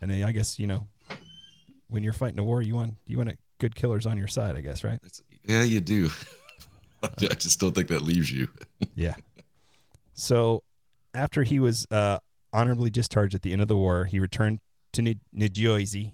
And 0.00 0.08
then 0.08 0.22
I 0.22 0.30
guess 0.30 0.60
you 0.60 0.68
know, 0.68 0.86
when 1.88 2.04
you're 2.04 2.12
fighting 2.12 2.38
a 2.38 2.44
war, 2.44 2.62
you 2.62 2.76
want 2.76 2.94
you 3.08 3.18
want 3.18 3.36
good 3.58 3.74
killers 3.74 4.06
on 4.06 4.16
your 4.16 4.28
side, 4.28 4.56
I 4.56 4.60
guess, 4.60 4.84
right? 4.84 5.00
That's, 5.02 5.22
yeah, 5.44 5.64
you 5.64 5.80
do. 5.80 6.08
I 7.30 7.34
just 7.34 7.60
don't 7.60 7.74
think 7.74 7.88
that 7.88 8.02
leaves 8.02 8.30
you. 8.30 8.48
Yeah. 8.94 9.14
So 10.14 10.62
after 11.14 11.42
he 11.42 11.58
was 11.58 11.86
uh, 11.90 12.18
honorably 12.52 12.90
discharged 12.90 13.34
at 13.34 13.42
the 13.42 13.52
end 13.52 13.62
of 13.62 13.68
the 13.68 13.76
war, 13.76 14.04
he 14.04 14.20
returned 14.20 14.60
to 14.92 15.02
New, 15.02 15.14
New 15.32 15.48
Jersey 15.48 16.12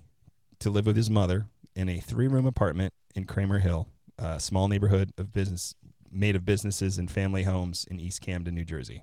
to 0.60 0.70
live 0.70 0.86
with 0.86 0.96
his 0.96 1.10
mother 1.10 1.46
in 1.74 1.88
a 1.88 1.98
three-room 1.98 2.46
apartment 2.46 2.92
in 3.16 3.24
Cramer 3.24 3.58
Hill, 3.58 3.88
a 4.18 4.38
small 4.38 4.68
neighborhood 4.68 5.12
of 5.18 5.32
business 5.32 5.74
made 6.10 6.36
of 6.36 6.44
businesses 6.46 6.98
and 6.98 7.10
family 7.10 7.42
homes 7.42 7.86
in 7.90 7.98
East 8.00 8.20
Camden, 8.22 8.54
New 8.54 8.64
Jersey. 8.64 9.02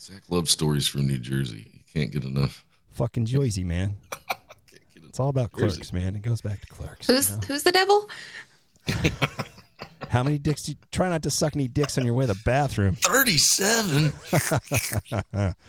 Zach 0.00 0.22
loves 0.28 0.50
stories 0.50 0.86
from 0.88 1.06
New 1.06 1.18
Jersey. 1.18 1.70
You 1.72 1.80
can't 1.94 2.10
get 2.12 2.24
enough. 2.24 2.64
Fucking 2.92 3.26
Joyzy, 3.26 3.64
man. 3.64 3.96
It's 5.08 5.18
all 5.20 5.30
about 5.30 5.50
Jersey. 5.56 5.76
clerks, 5.76 5.92
man. 5.94 6.14
It 6.14 6.20
goes 6.20 6.42
back 6.42 6.60
to 6.60 6.66
clerks. 6.66 7.08
you 7.08 7.14
Who's 7.14 7.30
know? 7.30 7.38
who's 7.48 7.62
the 7.62 7.72
devil? 7.72 8.06
How 10.08 10.22
many 10.22 10.38
dicks? 10.38 10.62
Do 10.62 10.72
you, 10.72 10.78
try 10.92 11.08
not 11.08 11.22
to 11.24 11.30
suck 11.30 11.56
any 11.56 11.68
dicks 11.68 11.98
on 11.98 12.04
your 12.04 12.14
way 12.14 12.26
to 12.26 12.34
the 12.34 12.40
bathroom. 12.44 12.94
37. 12.94 14.12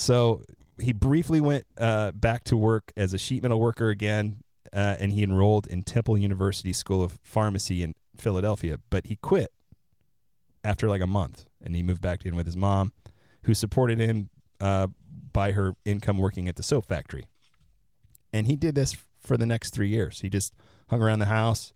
So 0.00 0.42
he 0.78 0.94
briefly 0.94 1.42
went 1.42 1.66
uh, 1.76 2.12
back 2.12 2.44
to 2.44 2.56
work 2.56 2.90
as 2.96 3.12
a 3.12 3.18
sheet 3.18 3.42
metal 3.42 3.60
worker 3.60 3.90
again, 3.90 4.42
uh, 4.72 4.96
and 4.98 5.12
he 5.12 5.22
enrolled 5.22 5.66
in 5.66 5.82
Temple 5.82 6.16
University 6.16 6.72
School 6.72 7.02
of 7.02 7.18
Pharmacy 7.22 7.82
in 7.82 7.94
Philadelphia. 8.16 8.78
But 8.88 9.06
he 9.06 9.16
quit 9.16 9.52
after 10.64 10.88
like 10.88 11.02
a 11.02 11.06
month, 11.06 11.44
and 11.62 11.76
he 11.76 11.82
moved 11.82 12.00
back 12.00 12.24
in 12.24 12.34
with 12.34 12.46
his 12.46 12.56
mom, 12.56 12.94
who 13.44 13.52
supported 13.52 13.98
him 13.98 14.30
uh, 14.58 14.86
by 15.32 15.52
her 15.52 15.74
income 15.84 16.16
working 16.16 16.48
at 16.48 16.56
the 16.56 16.62
soap 16.62 16.86
factory. 16.86 17.26
And 18.32 18.46
he 18.46 18.56
did 18.56 18.74
this 18.74 18.96
for 19.18 19.36
the 19.36 19.46
next 19.46 19.74
three 19.74 19.88
years. 19.88 20.20
He 20.20 20.30
just 20.30 20.54
hung 20.88 21.02
around 21.02 21.18
the 21.18 21.26
house. 21.26 21.74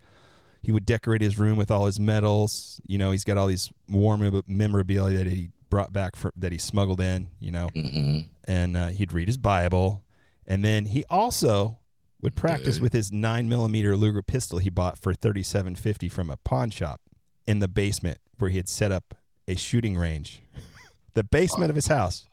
He 0.65 0.73
would 0.73 0.87
decorate 0.87 1.21
his 1.21 1.39
room 1.39 1.57
with 1.57 1.71
all 1.71 1.87
his 1.87 2.01
medals. 2.01 2.81
You 2.87 2.99
know, 2.99 3.11
he's 3.11 3.25
got 3.25 3.37
all 3.37 3.47
these 3.47 3.71
war 3.89 4.17
memorabilia 4.47 5.19
that 5.19 5.27
he 5.27 5.51
brought 5.69 5.93
back 5.93 6.17
for, 6.17 6.33
that 6.37 6.53
he 6.53 6.59
smuggled 6.59 7.01
in. 7.01 7.29
You 7.41 7.53
know, 7.53 7.69
hmm 7.69 8.21
and 8.47 8.77
uh, 8.77 8.89
he'd 8.89 9.13
read 9.13 9.27
his 9.27 9.39
Bible, 9.39 10.03
and 10.47 10.65
then 10.65 10.87
he 10.87 11.05
also 11.09 11.79
would 12.21 12.35
practice 12.35 12.81
with 12.81 12.93
his 12.93 13.13
nine 13.13 13.49
millimeter 13.49 13.97
Luger 13.97 14.23
pistol 14.23 14.59
he 14.59 14.71
bought 14.71 14.99
for 14.99 15.15
thirty 15.15 15.43
seven 15.43 15.75
fifty 15.75 16.09
from 16.09 16.31
a 16.31 16.37
pawn 16.39 16.71
shop 16.71 17.01
in 17.47 17.59
the 17.59 17.69
basement 17.69 18.19
where 18.39 18.51
he 18.51 18.57
had 18.57 18.69
set 18.69 18.93
up 18.93 19.15
a 19.47 19.55
shooting 19.55 19.97
range. 19.97 20.43
the 21.15 21.25
basement 21.25 21.71
of 21.71 21.77
his 21.77 21.87
house. 21.87 22.25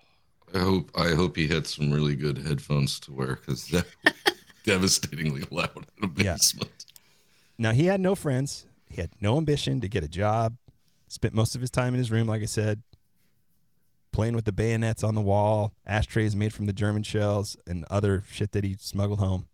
I 0.54 0.60
hope 0.60 0.92
I 0.96 1.10
hope 1.14 1.36
he 1.36 1.48
had 1.48 1.68
some 1.68 1.92
really 1.92 2.16
good 2.16 2.38
headphones 2.40 3.00
to 3.02 3.14
wear 3.14 3.36
because 3.36 3.68
that 3.68 3.86
devastatingly 4.66 5.44
loud 5.50 5.86
in 6.02 6.10
a 6.10 6.24
Yeah. 6.24 6.38
Now 7.62 7.74
he 7.74 7.86
had 7.86 8.02
no 8.02 8.16
friends. 8.16 8.66
He 8.90 9.00
had 9.00 9.12
no 9.22 9.38
ambition 9.38 9.82
to 9.82 9.88
get 9.88 10.04
a 10.04 10.08
job. 10.08 10.58
Spent 11.08 11.36
most 11.36 11.54
of 11.54 11.62
his 11.62 11.70
time 11.70 11.94
in 11.94 12.00
his 12.00 12.10
room, 12.10 12.28
like 12.28 12.42
I 12.42 12.46
said, 12.46 12.82
playing 14.12 14.34
with 14.34 14.46
the 14.46 14.52
bayonets 14.52 15.04
on 15.04 15.14
the 15.14 15.22
wall, 15.22 15.72
ashtrays 15.86 16.36
made 16.36 16.54
from 16.54 16.66
the 16.66 16.74
German 16.74 17.04
shells, 17.04 17.56
and 17.68 17.86
other 17.92 18.24
shit 18.32 18.52
that 18.54 18.64
he 18.64 18.78
smuggled 18.80 19.20
home. 19.20 19.46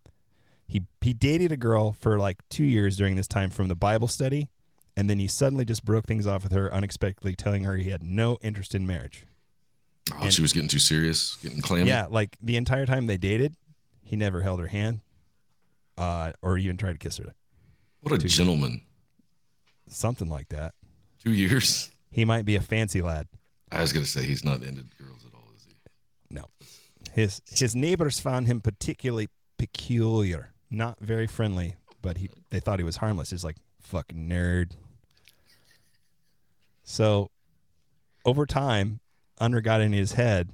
He 0.66 0.84
he 1.02 1.12
dated 1.12 1.52
a 1.52 1.56
girl 1.58 1.92
for 1.92 2.18
like 2.18 2.38
two 2.48 2.64
years 2.64 2.96
during 2.96 3.16
this 3.16 3.28
time 3.28 3.50
from 3.50 3.68
the 3.68 3.74
Bible 3.74 4.08
study, 4.08 4.48
and 4.96 5.10
then 5.10 5.18
he 5.18 5.26
suddenly 5.26 5.66
just 5.66 5.84
broke 5.84 6.06
things 6.06 6.26
off 6.26 6.44
with 6.44 6.52
her 6.52 6.72
unexpectedly, 6.72 7.34
telling 7.36 7.64
her 7.64 7.76
he 7.76 7.90
had 7.90 8.02
no 8.02 8.38
interest 8.40 8.74
in 8.74 8.86
marriage. 8.86 9.26
Oh, 10.14 10.22
And- 10.22 10.32
she 10.32 10.40
was 10.40 10.54
getting 10.54 10.68
too 10.70 10.78
serious, 10.78 11.36
getting 11.42 11.60
clammy. 11.60 11.88
Yeah, 11.90 12.06
like 12.08 12.38
the 12.40 12.56
entire 12.56 12.86
time 12.86 13.06
they 13.06 13.18
dated, 13.18 13.54
he 14.02 14.16
never 14.16 14.40
held 14.40 14.60
her 14.60 14.68
hand, 14.68 15.00
uh, 15.98 16.32
or 16.40 16.56
even 16.56 16.78
tried 16.78 16.92
to 16.92 16.98
kiss 16.98 17.18
her. 17.18 17.34
What 18.02 18.14
a 18.14 18.18
gentleman. 18.18 18.82
Something 19.88 20.28
like 20.28 20.48
that. 20.50 20.74
Two 21.22 21.32
years. 21.32 21.90
He 22.10 22.24
might 22.24 22.44
be 22.44 22.56
a 22.56 22.60
fancy 22.60 23.02
lad. 23.02 23.28
I 23.70 23.82
was 23.82 23.92
gonna 23.92 24.06
say 24.06 24.24
he's 24.24 24.44
not 24.44 24.62
into 24.62 24.82
girls 25.02 25.24
at 25.26 25.34
all, 25.34 25.44
is 25.56 25.66
he? 25.66 25.74
No. 26.30 26.44
His 27.12 27.42
his 27.50 27.74
neighbors 27.74 28.20
found 28.20 28.46
him 28.46 28.60
particularly 28.60 29.28
peculiar, 29.58 30.52
not 30.70 30.98
very 31.00 31.26
friendly, 31.26 31.76
but 32.00 32.18
he 32.18 32.30
they 32.50 32.60
thought 32.60 32.78
he 32.78 32.84
was 32.84 32.96
harmless. 32.96 33.30
He's 33.30 33.44
like 33.44 33.56
fucking 33.82 34.28
nerd. 34.28 34.72
So 36.84 37.30
over 38.24 38.46
time, 38.46 39.00
Unruh 39.40 39.62
got 39.62 39.80
in 39.80 39.92
his 39.92 40.12
head. 40.12 40.50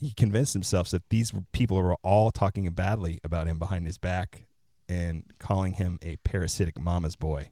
He 0.00 0.12
convinced 0.12 0.52
himself 0.52 0.90
that 0.90 1.08
these 1.10 1.32
people 1.52 1.76
were 1.76 1.96
all 1.96 2.30
talking 2.30 2.70
badly 2.70 3.20
about 3.24 3.48
him 3.48 3.58
behind 3.58 3.84
his 3.84 3.98
back 3.98 4.44
and 4.88 5.24
calling 5.38 5.74
him 5.74 5.98
a 6.02 6.16
parasitic 6.16 6.78
mama's 6.80 7.16
boy 7.16 7.50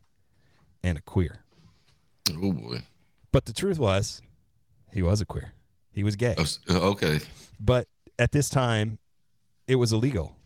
and 0.83 0.99
a 0.99 1.00
queer. 1.02 1.45
Oh 2.31 2.52
boy. 2.52 2.83
But 3.33 3.45
the 3.45 3.52
truth 3.52 3.78
was, 3.78 4.23
he 4.93 5.02
was 5.02 5.21
a 5.21 5.26
queer. 5.26 5.52
He 5.93 6.02
was 6.02 6.16
gay. 6.16 6.35
Oh, 6.38 6.45
uh, 6.71 6.81
okay. 6.90 7.21
but 7.61 7.88
at 8.19 8.33
this 8.33 8.49
time 8.49 8.99
it 9.66 9.76
was 9.76 9.93
illegal 9.93 10.37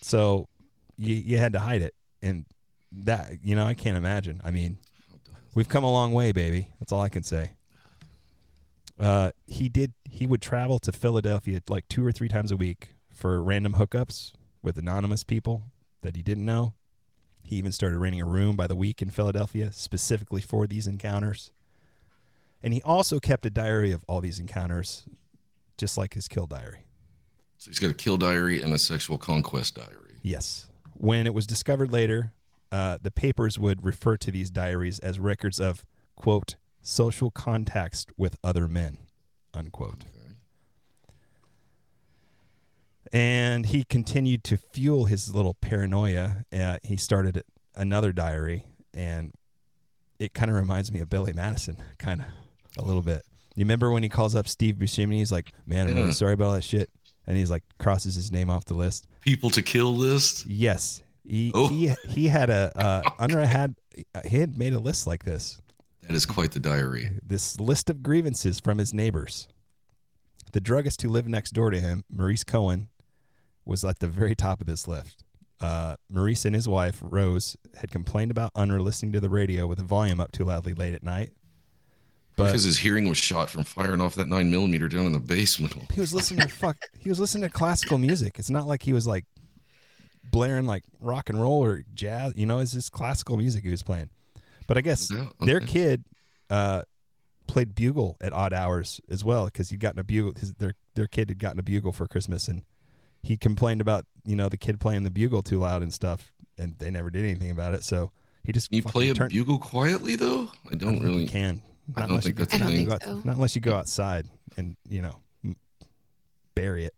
so 0.00 0.48
you, 0.96 1.14
you 1.14 1.38
had 1.38 1.52
to 1.52 1.60
hide 1.60 1.82
it 1.82 1.94
and 2.20 2.44
that 2.90 3.38
you 3.42 3.54
know 3.54 3.64
i 3.64 3.74
can't 3.74 3.96
imagine 3.96 4.40
i 4.44 4.50
mean 4.50 4.78
we've 5.54 5.68
come 5.68 5.84
a 5.84 5.90
long 5.90 6.12
way 6.12 6.32
baby 6.32 6.68
that's 6.78 6.92
all 6.92 7.00
i 7.00 7.08
can 7.08 7.22
say 7.22 7.52
uh, 9.00 9.32
he 9.46 9.68
did 9.68 9.94
he 10.04 10.26
would 10.26 10.42
travel 10.42 10.78
to 10.78 10.92
philadelphia 10.92 11.60
like 11.68 11.88
two 11.88 12.06
or 12.06 12.12
three 12.12 12.28
times 12.28 12.52
a 12.52 12.56
week 12.56 12.94
for 13.12 13.42
random 13.42 13.74
hookups 13.74 14.32
with 14.62 14.76
anonymous 14.76 15.24
people 15.24 15.64
that 16.02 16.16
he 16.16 16.22
didn't 16.22 16.44
know 16.44 16.74
he 17.44 17.56
even 17.56 17.72
started 17.72 17.98
renting 17.98 18.20
a 18.20 18.26
room 18.26 18.56
by 18.56 18.66
the 18.66 18.76
week 18.76 19.02
in 19.02 19.10
philadelphia 19.10 19.70
specifically 19.72 20.40
for 20.40 20.66
these 20.66 20.86
encounters 20.86 21.50
and 22.62 22.72
he 22.72 22.80
also 22.82 23.18
kept 23.18 23.44
a 23.44 23.50
diary 23.50 23.92
of 23.92 24.04
all 24.06 24.20
these 24.20 24.38
encounters 24.38 25.04
just 25.76 25.98
like 25.98 26.14
his 26.14 26.28
kill 26.28 26.46
diary. 26.46 26.84
So 27.58 27.70
he's 27.70 27.78
got 27.78 27.90
a 27.90 27.94
kill 27.94 28.16
diary 28.16 28.62
and 28.62 28.72
a 28.72 28.78
sexual 28.78 29.18
conquest 29.18 29.74
diary. 29.74 30.18
Yes. 30.22 30.66
When 30.94 31.26
it 31.26 31.34
was 31.34 31.46
discovered 31.46 31.92
later, 31.92 32.32
uh, 32.70 32.98
the 33.02 33.10
papers 33.10 33.58
would 33.58 33.84
refer 33.84 34.16
to 34.18 34.30
these 34.30 34.50
diaries 34.50 34.98
as 35.00 35.18
records 35.18 35.60
of, 35.60 35.84
quote, 36.16 36.56
social 36.82 37.30
contacts 37.30 38.06
with 38.16 38.36
other 38.42 38.68
men, 38.68 38.98
unquote. 39.54 40.04
And 43.12 43.66
he 43.66 43.84
continued 43.84 44.42
to 44.44 44.56
fuel 44.56 45.04
his 45.04 45.34
little 45.34 45.54
paranoia. 45.54 46.44
Uh, 46.52 46.78
he 46.82 46.96
started 46.96 47.42
another 47.74 48.12
diary, 48.12 48.64
and 48.94 49.32
it 50.18 50.32
kind 50.32 50.50
of 50.50 50.56
reminds 50.56 50.90
me 50.90 51.00
of 51.00 51.10
Billy 51.10 51.32
Madison, 51.32 51.76
kind 51.98 52.20
of 52.22 52.26
a 52.82 52.86
little 52.86 53.02
bit. 53.02 53.22
You 53.54 53.64
remember 53.64 53.90
when 53.90 54.02
he 54.02 54.08
calls 54.08 54.34
up 54.34 54.48
Steve 54.48 54.76
Buscemi? 54.76 55.16
He's 55.16 55.30
like, 55.32 55.52
"Man, 55.66 55.88
I'm 55.88 55.94
really 55.94 56.12
sorry 56.12 56.32
about 56.32 56.46
all 56.46 56.52
that 56.54 56.64
shit," 56.64 56.88
and 57.26 57.36
he's 57.36 57.50
like 57.50 57.64
crosses 57.78 58.14
his 58.14 58.32
name 58.32 58.48
off 58.48 58.64
the 58.64 58.72
list. 58.74 59.06
People 59.20 59.50
to 59.50 59.60
kill 59.60 59.94
list. 59.94 60.46
Yes, 60.46 61.02
he 61.22 61.52
Oh. 61.54 61.68
he 61.68 61.92
he 62.08 62.28
had 62.28 62.48
a 62.48 62.72
uh, 62.74 63.02
Unruh 63.20 63.44
had 63.46 63.74
he 64.24 64.38
had 64.38 64.56
made 64.56 64.72
a 64.72 64.78
list 64.78 65.06
like 65.06 65.24
this. 65.24 65.60
That 66.00 66.14
is 66.14 66.24
quite 66.24 66.52
the 66.52 66.60
diary. 66.60 67.10
This 67.22 67.60
list 67.60 67.90
of 67.90 68.02
grievances 68.02 68.58
from 68.58 68.78
his 68.78 68.94
neighbors. 68.94 69.48
The 70.52 70.60
druggist 70.60 71.02
who 71.02 71.08
lived 71.10 71.28
next 71.28 71.52
door 71.52 71.70
to 71.70 71.78
him, 71.80 72.04
Maurice 72.10 72.42
Cohen, 72.44 72.88
was 73.64 73.84
at 73.84 73.98
the 74.00 74.08
very 74.08 74.34
top 74.34 74.60
of 74.60 74.66
this 74.66 74.86
list. 74.88 75.24
Uh, 75.60 75.96
Maurice 76.10 76.44
and 76.44 76.54
his 76.54 76.68
wife 76.68 76.98
Rose 77.00 77.56
had 77.76 77.90
complained 77.90 78.30
about 78.32 78.52
Unruh 78.54 78.82
listening 78.82 79.12
to 79.12 79.20
the 79.20 79.28
radio 79.30 79.66
with 79.66 79.78
the 79.78 79.84
volume 79.84 80.18
up 80.20 80.32
too 80.32 80.44
loudly 80.44 80.74
late 80.74 80.92
at 80.94 81.02
night. 81.04 81.30
But 82.36 82.46
because 82.46 82.64
his 82.64 82.78
hearing 82.78 83.08
was 83.08 83.18
shot 83.18 83.50
from 83.50 83.62
firing 83.62 84.00
off 84.00 84.14
that 84.16 84.26
nine 84.26 84.50
millimeter 84.50 84.88
down 84.88 85.06
in 85.06 85.12
the 85.12 85.20
basement. 85.20 85.74
he 85.92 86.00
was 86.00 86.14
listening 86.14 86.40
to 86.40 86.48
fuck 86.48 86.78
he 86.98 87.08
was 87.10 87.20
listening 87.20 87.42
to 87.42 87.50
classical 87.50 87.98
music 87.98 88.38
it's 88.38 88.48
not 88.48 88.66
like 88.66 88.82
he 88.82 88.94
was 88.94 89.06
like 89.06 89.26
blaring 90.30 90.64
like 90.66 90.82
rock 90.98 91.28
and 91.28 91.38
roll 91.40 91.62
or 91.62 91.84
jazz 91.92 92.32
you 92.34 92.46
know 92.46 92.58
it's 92.58 92.72
just 92.72 92.90
classical 92.90 93.36
music 93.36 93.62
he 93.62 93.70
was 93.70 93.82
playing 93.82 94.08
but 94.66 94.78
i 94.78 94.80
guess 94.80 95.10
Yeah, 95.10 95.26
their 95.40 95.60
kid 95.60 96.04
uh 96.48 96.82
played 97.46 97.74
bugle 97.74 98.16
at 98.22 98.32
odd 98.32 98.54
hours 98.54 98.98
as 99.10 99.22
well 99.22 99.44
because 99.44 99.68
he'd 99.68 99.80
gotten 99.80 99.98
a 100.00 100.04
bugle 100.04 100.32
his, 100.40 100.54
their 100.54 100.72
their 100.94 101.06
kid 101.06 101.28
had 101.28 101.38
gotten 101.38 101.58
a 101.58 101.62
bugle 101.62 101.92
for 101.92 102.06
christmas 102.06 102.48
and 102.48 102.62
he 103.22 103.36
complained 103.36 103.80
about 103.80 104.04
you 104.24 104.36
know 104.36 104.48
the 104.48 104.56
kid 104.56 104.78
playing 104.80 105.02
the 105.04 105.10
bugle 105.10 105.42
too 105.42 105.58
loud 105.58 105.82
and 105.82 105.92
stuff 105.92 106.32
and 106.58 106.74
they 106.78 106.90
never 106.90 107.10
did 107.10 107.24
anything 107.24 107.50
about 107.50 107.74
it 107.74 107.82
so 107.84 108.10
he 108.44 108.52
just 108.52 108.72
you 108.72 108.82
play 108.82 109.10
a 109.10 109.14
turned- 109.14 109.32
bugle 109.32 109.58
quietly 109.58 110.16
though? 110.16 110.50
I 110.66 110.72
I 110.72 110.74
don't 110.76 111.00
really. 111.00 111.22
you 111.22 111.28
can 111.28 111.62
I 111.96 112.00
not 112.00 112.08
don't 112.08 112.10
unless 112.10 112.24
you 112.26 112.32
think 112.34 112.36
go, 112.38 112.44
that's 112.44 112.58
not, 112.62 112.72
you 112.72 112.92
out- 112.92 113.02
so. 113.02 113.14
not 113.24 113.36
unless 113.36 113.54
you 113.54 113.60
go 113.62 113.74
outside 113.76 114.26
and 114.56 114.76
you 114.88 115.02
know 115.02 115.16
bury 116.54 116.84
it 116.86 116.94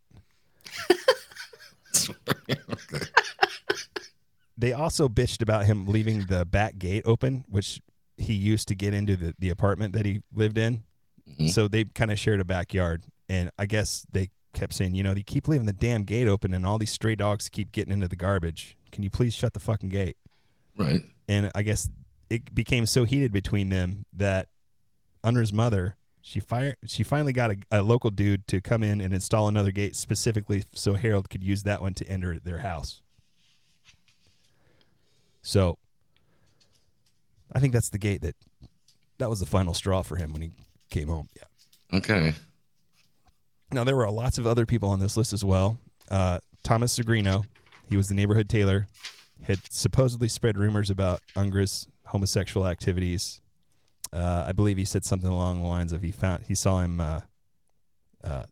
they 4.58 4.72
also 4.72 5.08
bitched 5.08 5.42
about 5.42 5.66
him 5.66 5.86
leaving 5.86 6.26
the 6.26 6.44
back 6.44 6.78
gate 6.78 7.02
open, 7.04 7.44
which 7.48 7.80
he 8.16 8.32
used 8.34 8.68
to 8.68 8.74
get 8.74 8.94
into 8.94 9.16
the, 9.16 9.34
the 9.38 9.50
apartment 9.50 9.92
that 9.94 10.06
he 10.06 10.22
lived 10.34 10.58
in. 10.58 10.84
Mhm. 11.38 11.50
So 11.50 11.66
they 11.68 11.84
kind 11.84 12.10
of 12.12 12.18
shared 12.18 12.40
a 12.40 12.44
backyard. 12.44 13.02
And 13.28 13.50
I 13.58 13.66
guess 13.66 14.06
they 14.12 14.30
kept 14.54 14.72
saying, 14.72 14.94
you 14.94 15.02
know, 15.02 15.14
they 15.14 15.22
keep 15.22 15.48
leaving 15.48 15.66
the 15.66 15.72
damn 15.72 16.04
gate 16.04 16.28
open 16.28 16.54
and 16.54 16.64
all 16.64 16.78
these 16.78 16.92
stray 16.92 17.14
dogs 17.14 17.48
keep 17.48 17.72
getting 17.72 17.92
into 17.92 18.08
the 18.08 18.16
garbage. 18.16 18.76
Can 18.92 19.02
you 19.02 19.10
please 19.10 19.34
shut 19.34 19.52
the 19.52 19.60
fucking 19.60 19.90
gate? 19.90 20.16
Right. 20.76 21.02
And 21.28 21.50
I 21.54 21.62
guess 21.62 21.88
it 22.30 22.54
became 22.54 22.86
so 22.86 23.04
heated 23.04 23.32
between 23.32 23.68
them 23.68 24.06
that 24.12 24.48
Unruh's 25.22 25.52
mother, 25.52 25.96
she 26.20 26.40
fired 26.40 26.76
she 26.86 27.02
finally 27.02 27.34
got 27.34 27.50
a, 27.50 27.56
a 27.70 27.82
local 27.82 28.10
dude 28.10 28.46
to 28.48 28.62
come 28.62 28.82
in 28.82 29.02
and 29.02 29.12
install 29.12 29.46
another 29.46 29.70
gate 29.70 29.94
specifically 29.94 30.64
so 30.72 30.94
Harold 30.94 31.28
could 31.28 31.44
use 31.44 31.64
that 31.64 31.82
one 31.82 31.92
to 31.94 32.08
enter 32.08 32.38
their 32.38 32.58
house. 32.58 33.02
So 35.42 35.76
I 37.52 37.60
think 37.60 37.74
that's 37.74 37.90
the 37.90 37.98
gate 37.98 38.22
that 38.22 38.36
that 39.18 39.28
was 39.28 39.40
the 39.40 39.46
final 39.46 39.74
straw 39.74 40.02
for 40.02 40.16
him 40.16 40.32
when 40.32 40.42
he 40.42 40.52
came 40.90 41.08
home. 41.08 41.28
Yeah. 41.36 41.98
Okay. 41.98 42.34
Now 43.74 43.82
there 43.82 43.96
were 43.96 44.08
lots 44.08 44.38
of 44.38 44.46
other 44.46 44.66
people 44.66 44.88
on 44.88 45.00
this 45.00 45.16
list 45.16 45.32
as 45.32 45.44
well. 45.44 45.78
Uh, 46.08 46.38
Thomas 46.62 46.96
Zegrino, 46.96 47.44
he 47.88 47.96
was 47.96 48.08
the 48.08 48.14
neighborhood 48.14 48.48
tailor, 48.48 48.86
had 49.42 49.58
supposedly 49.68 50.28
spread 50.28 50.56
rumors 50.56 50.90
about 50.90 51.20
Unruh's 51.34 51.88
homosexual 52.06 52.68
activities. 52.68 53.40
Uh, 54.12 54.44
I 54.46 54.52
believe 54.52 54.76
he 54.76 54.84
said 54.84 55.04
something 55.04 55.28
along 55.28 55.60
the 55.60 55.66
lines 55.66 55.92
of 55.92 56.02
he 56.02 56.12
found 56.12 56.44
he 56.46 56.54
saw 56.54 56.80
him 56.80 57.00
uh, 57.00 57.20
uh, 58.22 58.44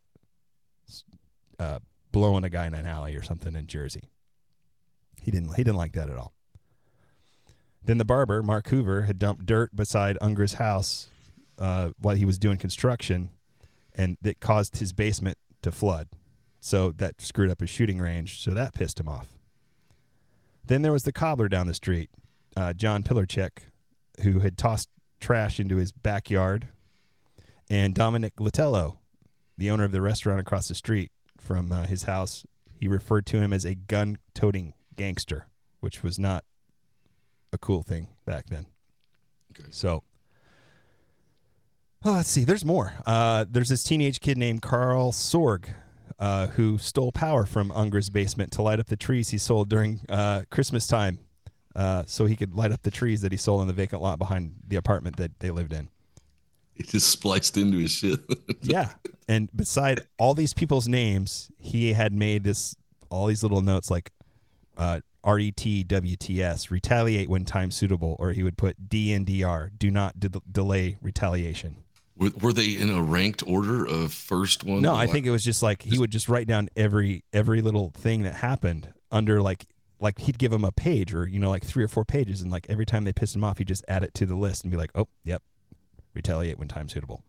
uh, 1.61 1.79
blowing 2.11 2.43
a 2.43 2.51
guy 2.51 2.67
in 2.67 2.75
an 2.75 2.87
alley 2.87 3.15
or 3.15 3.23
something 3.23 3.55
in 3.55 3.69
Jersey. 3.69 4.11
He 5.21 5.31
didn't 5.31 5.55
he 5.55 5.63
didn't 5.63 5.77
like 5.77 5.93
that 5.93 6.11
at 6.11 6.17
all. 6.17 6.33
Then 7.85 7.99
the 7.99 8.05
barber, 8.05 8.43
Mark 8.43 8.69
Hoover, 8.69 9.03
had 9.03 9.21
dumped 9.21 9.47
dirt 9.47 9.75
beside 9.75 10.19
Unruh's 10.21 10.55
house 10.55 11.09
uh, 11.59 11.91
while 12.01 12.17
he 12.17 12.25
was 12.25 12.39
doing 12.39 12.59
construction, 12.59 13.31
and 13.95 14.17
that 14.23 14.41
caused 14.41 14.79
his 14.79 14.93
basement 14.93 15.39
to 15.63 15.73
flood. 15.73 16.09
So 16.61 16.93
that 16.93 17.21
screwed 17.21 17.51
up 17.51 17.61
his 17.61 17.71
shooting 17.71 17.99
range. 17.99 18.41
So 18.41 18.53
that 18.53 18.75
pissed 18.75 19.01
him 19.01 19.09
off. 19.09 19.29
Then 20.65 20.83
there 20.83 20.93
was 20.93 21.03
the 21.03 21.13
cobbler 21.13 21.49
down 21.49 21.67
the 21.67 21.75
street, 21.75 22.11
uh, 22.57 22.73
John 22.73 23.03
Pilarchik, 23.03 23.65
who 24.23 24.41
had 24.41 24.57
tossed 24.57 24.89
trash 25.21 25.59
into 25.59 25.77
his 25.77 25.93
backyard, 25.93 26.69
and 27.69 27.95
Dominic 27.95 28.37
Latello, 28.37 28.99
the 29.59 29.71
owner 29.71 29.85
of 29.85 29.93
the 29.93 30.01
restaurant 30.01 30.41
across 30.41 30.69
the 30.69 30.75
street 30.75 31.11
from 31.39 31.73
uh, 31.73 31.87
his 31.87 32.05
house. 32.05 32.45
He 32.79 32.89
referred 32.89 33.27
to 33.27 33.39
him 33.39 33.53
as 33.53 33.65
a 33.65 33.75
gun-toting 33.75 34.75
gangster, 34.97 35.47
which 35.81 36.03
was 36.03 36.19
not 36.19 36.45
a 37.53 37.59
cool 37.59 37.83
thing 37.83 38.09
back 38.25 38.47
then. 38.47 38.67
Okay. 39.53 39.69
So, 39.71 40.03
oh, 42.05 42.13
let's 42.13 42.31
see. 42.31 42.45
There's 42.45 42.65
more. 42.65 42.95
Uh, 43.07 43.45
there's 43.51 43.69
this 43.69 43.85
teenage 43.85 44.21
kid 44.21 44.39
named 44.39 44.63
Carl 44.63 45.13
Sorg 45.13 45.67
uh, 46.19 46.49
who 46.49 46.79
stole 46.79 47.13
power 47.13 47.47
from 47.47 47.71
Unruh's 47.71 48.11
basement 48.11 48.53
to 48.53 48.63
light 48.63 48.79
up 48.81 48.87
the 48.87 48.97
trees 48.97 49.31
he 49.31 49.39
sold 49.39 49.69
during 49.69 50.01
uh, 50.09 50.43
Christmas 50.51 50.87
time, 50.87 51.19
uh, 51.75 52.05
so 52.07 52.27
he 52.27 52.37
could 52.37 52.55
light 52.55 52.73
up 52.73 52.83
the 52.83 52.91
trees 52.91 53.23
that 53.23 53.33
he 53.33 53.39
sold 53.39 53.61
in 53.63 53.67
the 53.67 53.73
vacant 53.73 54.03
lot 54.03 54.19
behind 54.19 54.55
the 54.67 54.77
apartment 54.77 55.17
that 55.17 55.39
they 55.41 55.51
lived 55.51 55.73
in. 55.73 55.89
It 56.77 56.89
just 56.89 57.11
spliced 57.11 57.57
into 57.57 57.79
his 57.79 57.91
shit. 57.91 58.21
Yeah, 58.63 58.91
and 59.27 59.49
beside 59.57 60.03
all 60.19 60.35
these 60.35 60.55
people's 60.55 60.87
names, 60.87 61.51
he 61.59 61.95
had 61.95 62.13
made 62.13 62.45
this 62.45 62.77
all 63.11 63.27
these 63.27 63.43
little 63.43 63.61
notes 63.61 63.91
like 63.91 64.13
uh, 64.79 65.01
RETWTS, 65.25 66.71
retaliate 66.71 67.29
when 67.29 67.45
time 67.45 67.73
suitable, 67.73 68.15
or 68.21 68.33
he 68.33 68.45
would 68.45 68.57
put 68.57 68.89
DNDR, 68.89 69.71
do 69.77 69.91
not 69.91 70.21
de- 70.21 70.41
delay 70.51 70.97
retaliation. 71.03 71.77
Were, 72.17 72.31
were 72.41 72.53
they 72.53 72.77
in 72.77 72.91
a 72.91 73.03
ranked 73.03 73.43
order 73.47 73.85
of 73.85 74.13
first 74.13 74.65
one? 74.65 74.83
No, 74.83 74.95
I 74.95 75.07
la- 75.07 75.13
think 75.13 75.27
it 75.27 75.31
was 75.31 75.45
just 75.45 75.63
like 75.63 75.83
he 75.83 75.99
would 75.99 76.11
just 76.11 76.29
write 76.29 76.47
down 76.47 76.69
every 76.77 77.25
every 77.33 77.63
little 77.63 77.91
thing 77.97 78.23
that 78.23 78.35
happened 78.35 78.93
under 79.11 79.41
like 79.41 79.67
like 80.01 80.19
he'd 80.19 80.39
give 80.39 80.53
him 80.53 80.65
a 80.65 80.73
page 80.73 81.15
or 81.15 81.27
you 81.27 81.39
know 81.39 81.51
like 81.51 81.65
three 81.65 81.85
or 81.85 81.89
four 81.89 82.05
pages, 82.05 82.43
and 82.43 82.51
like 82.51 82.67
every 82.69 82.85
time 82.87 83.05
they 83.05 83.13
pissed 83.13 83.35
him 83.37 83.45
off, 83.45 83.59
he'd 83.59 83.69
just 83.69 83.85
add 83.89 84.03
it 84.03 84.15
to 84.15 84.27
the 84.27 84.35
list 84.35 84.65
and 84.65 84.71
be 84.71 84.77
like, 84.77 84.91
oh, 84.95 85.09
yep, 85.25 85.43
retaliate 86.15 86.59
when 86.59 86.69
time 86.69 86.89
suitable. 86.89 87.23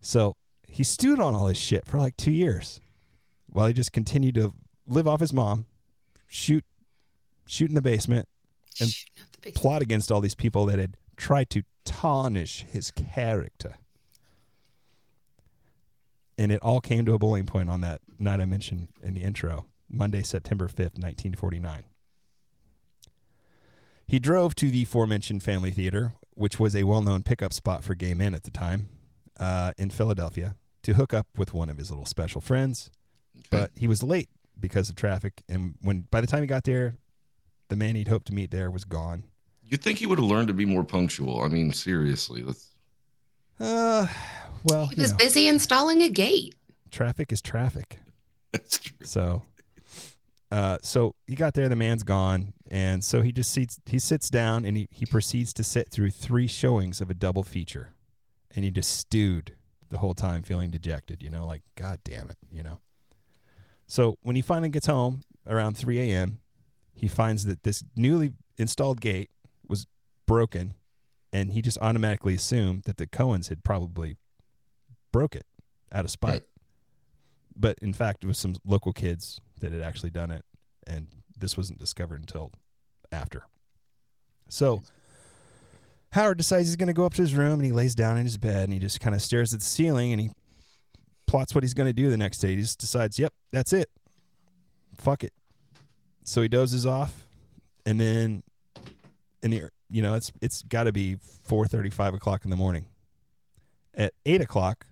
So 0.00 0.36
he 0.68 0.84
stewed 0.84 1.18
on 1.20 1.34
all 1.34 1.46
his 1.46 1.58
shit 1.58 1.86
for 1.86 1.98
like 1.98 2.16
two 2.16 2.30
years, 2.30 2.80
while 3.48 3.66
he 3.66 3.72
just 3.72 3.92
continued 3.92 4.34
to 4.36 4.52
live 4.86 5.08
off 5.08 5.20
his 5.20 5.32
mom, 5.32 5.66
shoot, 6.28 6.64
shoot 7.46 7.68
in 7.70 7.74
the 7.74 7.82
basement, 7.82 8.28
and 8.80 8.90
the 8.90 9.50
base- 9.50 9.54
plot 9.54 9.82
against 9.82 10.12
all 10.12 10.20
these 10.20 10.34
people 10.34 10.66
that 10.66 10.78
had 10.78 10.96
tried 11.16 11.50
to 11.50 11.62
tarnish 11.84 12.64
his 12.70 12.90
character. 12.90 13.76
And 16.38 16.52
it 16.52 16.60
all 16.62 16.80
came 16.80 17.06
to 17.06 17.14
a 17.14 17.18
boiling 17.18 17.46
point 17.46 17.70
on 17.70 17.80
that 17.80 18.00
night 18.18 18.40
I 18.40 18.44
mentioned 18.44 18.88
in 19.02 19.14
the 19.14 19.22
intro, 19.22 19.66
Monday, 19.88 20.22
September 20.22 20.66
5th, 20.66 20.98
1949. 20.98 21.84
He 24.06 24.18
drove 24.18 24.54
to 24.56 24.70
the 24.70 24.84
aforementioned 24.84 25.42
Family 25.42 25.70
Theater, 25.70 26.12
which 26.34 26.60
was 26.60 26.76
a 26.76 26.84
well 26.84 27.02
known 27.02 27.22
pickup 27.22 27.52
spot 27.52 27.82
for 27.82 27.94
gay 27.94 28.14
men 28.14 28.34
at 28.34 28.44
the 28.44 28.50
time 28.50 28.88
uh, 29.40 29.72
in 29.78 29.90
Philadelphia, 29.90 30.56
to 30.82 30.94
hook 30.94 31.12
up 31.12 31.26
with 31.36 31.52
one 31.52 31.68
of 31.68 31.78
his 31.78 31.90
little 31.90 32.06
special 32.06 32.40
friends. 32.40 32.90
But 33.50 33.70
he 33.76 33.88
was 33.88 34.02
late 34.02 34.28
because 34.58 34.88
of 34.88 34.96
traffic. 34.96 35.42
And 35.48 35.74
when 35.80 36.06
by 36.10 36.20
the 36.20 36.26
time 36.26 36.42
he 36.42 36.46
got 36.46 36.64
there, 36.64 36.96
the 37.68 37.76
man 37.76 37.96
he'd 37.96 38.08
hoped 38.08 38.26
to 38.28 38.34
meet 38.34 38.50
there 38.50 38.70
was 38.70 38.84
gone. 38.84 39.24
You'd 39.68 39.82
think 39.82 39.98
he 39.98 40.06
would 40.06 40.18
have 40.18 40.26
learned 40.28 40.48
to 40.48 40.54
be 40.54 40.64
more 40.64 40.84
punctual. 40.84 41.42
I 41.42 41.48
mean, 41.48 41.72
seriously, 41.72 42.42
that's 42.42 42.70
Uh, 43.58 44.06
well, 44.64 44.86
He 44.86 45.00
was 45.00 45.12
know, 45.12 45.16
busy 45.18 45.48
installing 45.48 46.02
a 46.02 46.08
gate. 46.08 46.54
traffic 46.90 47.32
is 47.32 47.42
traffic. 47.42 47.98
that's 48.52 48.78
true. 48.78 48.96
So, 49.04 49.42
uh, 50.50 50.78
so 50.82 51.14
he 51.26 51.34
got 51.34 51.54
there, 51.54 51.68
the 51.68 51.76
man's 51.76 52.02
gone, 52.04 52.52
and 52.70 53.02
so 53.02 53.22
he 53.22 53.32
just 53.32 53.50
sits. 53.52 53.80
He 53.86 53.98
sits 53.98 54.30
down 54.30 54.64
and 54.64 54.76
he 54.76 54.86
he 54.90 55.04
proceeds 55.06 55.52
to 55.54 55.64
sit 55.64 55.88
through 55.90 56.10
three 56.12 56.46
showings 56.46 57.00
of 57.00 57.10
a 57.10 57.14
double 57.14 57.42
feature, 57.42 57.94
and 58.54 58.64
he 58.64 58.70
just 58.70 58.96
stewed 58.96 59.54
the 59.88 59.98
whole 59.98 60.14
time, 60.14 60.42
feeling 60.42 60.70
dejected. 60.70 61.22
You 61.22 61.30
know, 61.30 61.46
like 61.46 61.62
God 61.74 61.98
damn 62.04 62.30
it, 62.30 62.36
you 62.50 62.62
know. 62.62 62.78
So 63.88 64.18
when 64.22 64.36
he 64.36 64.42
finally 64.42 64.68
gets 64.68 64.86
home 64.86 65.22
around 65.46 65.76
3 65.76 66.00
a.m., 66.00 66.40
he 66.92 67.06
finds 67.06 67.44
that 67.44 67.62
this 67.62 67.84
newly 67.94 68.32
installed 68.58 69.00
gate 69.00 69.30
was 69.30 69.35
broken, 70.26 70.74
and 71.32 71.52
he 71.52 71.62
just 71.62 71.78
automatically 71.80 72.34
assumed 72.34 72.84
that 72.84 72.96
the 72.96 73.06
Cohens 73.06 73.48
had 73.48 73.64
probably 73.64 74.16
broke 75.12 75.34
it 75.34 75.46
out 75.92 76.04
of 76.04 76.10
spite. 76.10 76.32
Right. 76.32 76.42
But 77.56 77.78
in 77.80 77.92
fact, 77.92 78.24
it 78.24 78.26
was 78.26 78.38
some 78.38 78.56
local 78.64 78.92
kids 78.92 79.40
that 79.60 79.72
had 79.72 79.80
actually 79.80 80.10
done 80.10 80.30
it, 80.30 80.44
and 80.86 81.08
this 81.38 81.56
wasn't 81.56 81.78
discovered 81.78 82.20
until 82.20 82.52
after. 83.10 83.46
So 84.48 84.82
Howard 86.12 86.38
decides 86.38 86.68
he's 86.68 86.76
going 86.76 86.86
to 86.88 86.92
go 86.92 87.04
up 87.04 87.14
to 87.14 87.22
his 87.22 87.34
room 87.34 87.54
and 87.54 87.64
he 87.64 87.72
lays 87.72 87.94
down 87.94 88.16
in 88.16 88.24
his 88.24 88.38
bed 88.38 88.64
and 88.64 88.72
he 88.72 88.78
just 88.78 89.00
kind 89.00 89.14
of 89.14 89.20
stares 89.20 89.52
at 89.52 89.60
the 89.60 89.66
ceiling 89.66 90.12
and 90.12 90.20
he 90.20 90.30
plots 91.26 91.54
what 91.54 91.64
he's 91.64 91.74
going 91.74 91.88
to 91.88 91.92
do 91.92 92.10
the 92.10 92.16
next 92.16 92.38
day. 92.38 92.54
He 92.54 92.56
just 92.56 92.78
decides, 92.78 93.18
yep, 93.18 93.32
that's 93.52 93.72
it. 93.72 93.90
Fuck 94.96 95.24
it. 95.24 95.32
So 96.24 96.42
he 96.42 96.48
dozes 96.48 96.86
off, 96.86 97.26
and 97.84 98.00
then 98.00 98.42
in 99.42 99.50
the 99.50 99.70
you 99.88 100.02
know 100.02 100.14
it's 100.14 100.32
it's 100.40 100.62
got 100.62 100.84
to 100.84 100.92
be 100.92 101.16
four 101.44 101.66
thirty 101.66 101.90
five 101.90 102.14
o'clock 102.14 102.44
in 102.44 102.50
the 102.50 102.56
morning. 102.56 102.86
At 103.94 104.12
eight 104.26 104.40
o'clock, 104.40 104.86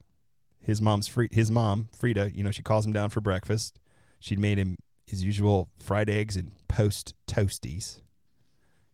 his 0.61 0.81
mom's 0.81 1.07
free 1.07 1.29
his 1.31 1.51
mom 1.51 1.89
Frida, 1.97 2.33
you 2.35 2.43
know, 2.43 2.51
she 2.51 2.63
calls 2.63 2.87
him 2.87 2.93
down 2.93 3.11
for 3.11 3.21
breakfast. 3.21 3.79
She'd 4.21 4.39
made 4.39 4.59
him 4.59 4.77
his 5.07 5.23
usual 5.23 5.69
fried 5.79 6.09
eggs 6.09 6.37
and 6.37 6.53
post 6.69 7.15
toasties. 7.27 8.01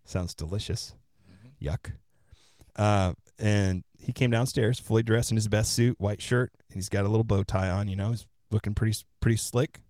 Sounds 0.04 0.34
delicious. 0.34 0.94
Yuck. 1.62 1.92
Uh, 2.74 3.12
and 3.38 3.84
he 3.98 4.12
came 4.12 4.30
downstairs 4.30 4.78
fully 4.80 5.02
dressed 5.02 5.30
in 5.30 5.36
his 5.36 5.48
best 5.48 5.72
suit, 5.72 6.00
white 6.00 6.20
shirt, 6.20 6.52
and 6.68 6.76
he's 6.76 6.88
got 6.88 7.04
a 7.04 7.08
little 7.08 7.24
bow 7.24 7.42
tie 7.42 7.70
on. 7.70 7.88
You 7.88 7.96
know, 7.96 8.10
he's 8.10 8.26
looking 8.50 8.74
pretty 8.74 8.98
pretty 9.20 9.36
slick. 9.36 9.80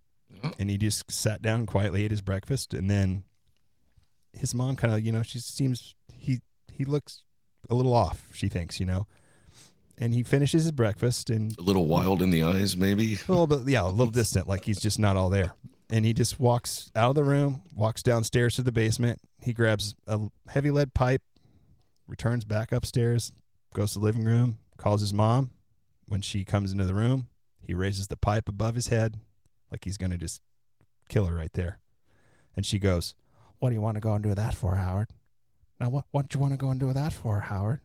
Yeah. 0.43 0.51
And 0.59 0.71
he 0.71 0.77
just 0.77 1.11
sat 1.11 1.43
down 1.43 1.67
quietly 1.67 2.05
ate 2.05 2.11
his 2.11 2.23
breakfast, 2.23 2.75
and 2.75 2.91
then 2.91 3.25
his 4.33 4.55
mom 4.55 4.77
kind 4.77 4.95
of, 4.95 5.05
you 5.05 5.13
know, 5.13 5.23
she 5.23 5.39
seems 5.39 5.95
he 6.81 6.87
looks 6.87 7.23
a 7.69 7.75
little 7.75 7.93
off. 7.93 8.27
She 8.33 8.49
thinks, 8.49 8.81
you 8.81 8.87
know, 8.87 9.07
and 9.99 10.15
he 10.15 10.23
finishes 10.23 10.63
his 10.63 10.73
breakfast 10.73 11.29
and 11.29 11.55
A 11.59 11.63
little 11.63 11.87
wild 11.87 12.23
in 12.23 12.31
the 12.31 12.43
eyes, 12.43 12.75
maybe. 12.75 13.17
a 13.29 13.31
little 13.31 13.47
bit, 13.47 13.69
yeah, 13.69 13.83
a 13.83 13.89
little 13.89 14.07
distant, 14.11 14.49
like 14.49 14.65
he's 14.65 14.81
just 14.81 14.99
not 14.99 15.15
all 15.15 15.29
there. 15.29 15.53
And 15.91 16.07
he 16.07 16.15
just 16.15 16.41
walks 16.41 16.91
out 16.97 17.11
of 17.11 17.17
the 17.17 17.25
room, 17.25 17.61
walks 17.77 18.03
downstairs 18.03 18.55
to 18.57 18.63
the 18.63 18.73
basement. 18.73 19.19
He 19.43 19.53
grabs 19.53 19.95
a 20.07 20.21
heavy 20.49 20.71
lead 20.71 20.95
pipe, 20.95 21.21
returns 22.09 22.47
back 22.47 22.73
upstairs, 22.73 23.31
goes 23.75 23.93
to 23.93 23.99
the 23.99 24.05
living 24.07 24.25
room, 24.25 24.57
calls 24.79 25.03
his 25.03 25.13
mom. 25.13 25.51
When 26.07 26.23
she 26.23 26.45
comes 26.47 26.73
into 26.73 26.85
the 26.87 26.95
room, 26.95 27.29
he 27.61 27.75
raises 27.75 28.09
the 28.09 28.17
pipe 28.17 28.49
above 28.49 28.75
his 28.75 28.89
head, 28.89 29.19
like 29.71 29.85
he's 29.85 29.99
going 29.99 30.13
to 30.13 30.17
just 30.19 30.41
kill 31.11 31.27
her 31.27 31.35
right 31.35 31.53
there. 31.53 31.79
And 32.57 32.65
she 32.65 32.79
goes, 32.79 33.15
What 33.59 33.69
do 33.69 33.75
you 33.75 33.83
want 33.83 33.97
to 33.97 34.01
go 34.01 34.15
and 34.15 34.25
do 34.25 34.35
that 34.35 34.55
for, 34.55 34.77
Howard? 34.77 35.09
Now, 35.81 35.89
what, 35.89 36.05
what 36.11 36.29
do 36.29 36.37
you 36.39 36.43
want 36.43 36.53
to 36.53 36.59
go 36.59 36.71
and 36.71 36.79
do 36.79 36.87
with 36.87 36.97
that 36.97 37.13
for, 37.13 37.41
Howard? 37.41 37.81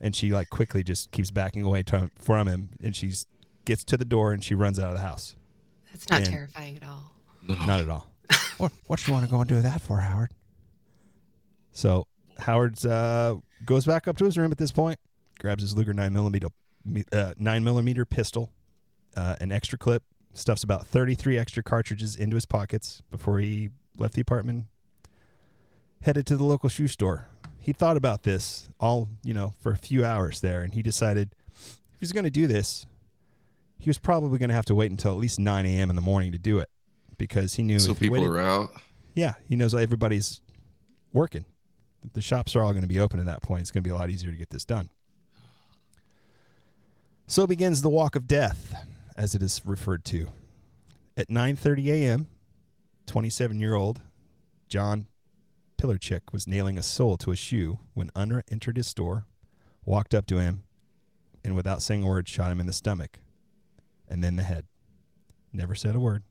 And 0.00 0.14
she, 0.14 0.30
like, 0.30 0.48
quickly 0.50 0.82
just 0.82 1.10
keeps 1.10 1.30
backing 1.30 1.62
away 1.64 1.82
to, 1.84 2.10
from 2.16 2.46
him. 2.48 2.70
And 2.82 2.94
she 2.94 3.12
gets 3.64 3.84
to 3.84 3.96
the 3.96 4.04
door 4.04 4.32
and 4.32 4.42
she 4.42 4.54
runs 4.54 4.78
out 4.78 4.88
of 4.88 4.94
the 4.94 5.02
house. 5.02 5.34
That's 5.92 6.08
not 6.08 6.20
And- 6.22 6.30
terrifying 6.30 6.76
at 6.76 6.84
all. 6.88 7.12
Not 7.66 7.80
at 7.80 7.88
all. 7.88 8.06
what 8.58 8.70
what 8.86 9.04
you 9.06 9.12
want 9.14 9.24
to 9.24 9.30
go 9.30 9.40
and 9.40 9.48
do 9.48 9.56
with 9.56 9.64
that 9.64 9.80
for, 9.80 9.98
Howard? 9.98 10.30
So 11.72 12.06
Howard's 12.38 12.84
uh, 12.86 13.36
goes 13.64 13.86
back 13.86 14.06
up 14.06 14.16
to 14.18 14.24
his 14.24 14.36
room 14.38 14.52
at 14.52 14.58
this 14.58 14.70
point, 14.70 14.98
grabs 15.40 15.62
his 15.62 15.74
Luger 15.76 15.94
nine 15.94 16.12
millimeter 16.12 16.48
uh, 17.12 17.32
nine 17.38 17.64
millimeter 17.64 18.04
pistol, 18.04 18.52
uh, 19.16 19.36
an 19.40 19.50
extra 19.50 19.78
clip, 19.78 20.02
stuffs 20.34 20.62
about 20.62 20.86
thirty 20.86 21.14
three 21.14 21.38
extra 21.38 21.62
cartridges 21.62 22.14
into 22.14 22.34
his 22.36 22.44
pockets 22.46 23.02
before 23.10 23.40
he 23.40 23.70
left 23.96 24.14
the 24.14 24.20
apartment. 24.20 24.66
Headed 26.02 26.26
to 26.28 26.36
the 26.36 26.44
local 26.44 26.68
shoe 26.68 26.88
store. 26.88 27.28
He 27.58 27.72
thought 27.74 27.96
about 27.98 28.22
this 28.22 28.68
all 28.80 29.08
you 29.22 29.34
know 29.34 29.52
for 29.60 29.70
a 29.72 29.76
few 29.76 30.04
hours 30.04 30.40
there, 30.40 30.62
and 30.62 30.72
he 30.72 30.82
decided 30.82 31.34
if 31.58 32.00
he's 32.00 32.12
going 32.12 32.24
to 32.24 32.30
do 32.30 32.46
this, 32.46 32.86
he 33.78 33.90
was 33.90 33.98
probably 33.98 34.38
going 34.38 34.48
to 34.48 34.54
have 34.54 34.64
to 34.66 34.74
wait 34.74 34.90
until 34.90 35.12
at 35.12 35.18
least 35.18 35.38
9 35.38 35.66
a.m. 35.66 35.90
in 35.90 35.96
the 35.96 36.02
morning 36.02 36.32
to 36.32 36.38
do 36.38 36.58
it 36.58 36.70
because 37.18 37.54
he 37.54 37.62
knew 37.62 37.78
So 37.78 37.92
if 37.92 37.98
he 37.98 38.06
people 38.06 38.18
waited- 38.22 38.30
are 38.30 38.38
out. 38.40 38.70
yeah, 39.14 39.34
he 39.46 39.56
knows 39.56 39.74
everybody's 39.74 40.40
working. 41.12 41.44
The 42.14 42.22
shops 42.22 42.56
are 42.56 42.62
all 42.62 42.70
going 42.72 42.80
to 42.82 42.88
be 42.88 42.98
open 42.98 43.20
at 43.20 43.26
that 43.26 43.42
point. 43.42 43.60
It's 43.60 43.70
going 43.70 43.82
to 43.82 43.88
be 43.88 43.92
a 43.92 43.96
lot 43.98 44.08
easier 44.08 44.30
to 44.30 44.36
get 44.38 44.48
this 44.48 44.64
done. 44.64 44.88
So 47.26 47.46
begins 47.46 47.82
the 47.82 47.90
walk 47.90 48.16
of 48.16 48.26
death, 48.26 48.74
as 49.16 49.34
it 49.34 49.42
is 49.42 49.60
referred 49.66 50.04
to. 50.06 50.28
At 51.16 51.28
9:30 51.28 51.86
a.m., 51.88 52.28
27-year-old 53.06 54.00
John 54.68 55.06
Pilarchik 55.80 56.30
was 56.30 56.46
nailing 56.46 56.76
a 56.76 56.82
sole 56.82 57.16
to 57.16 57.30
a 57.30 57.36
shoe 57.36 57.78
when 57.94 58.10
Unruh 58.10 58.42
entered 58.50 58.76
his 58.76 58.86
store, 58.86 59.24
walked 59.86 60.14
up 60.14 60.26
to 60.26 60.38
him, 60.38 60.64
and 61.42 61.56
without 61.56 61.80
saying 61.80 62.02
a 62.02 62.06
word, 62.06 62.28
shot 62.28 62.52
him 62.52 62.60
in 62.60 62.66
the 62.66 62.72
stomach, 62.74 63.18
and 64.06 64.22
then 64.22 64.36
the 64.36 64.42
head. 64.42 64.66
Never 65.54 65.74
said 65.74 65.96
a 65.96 66.00
word. 66.00 66.22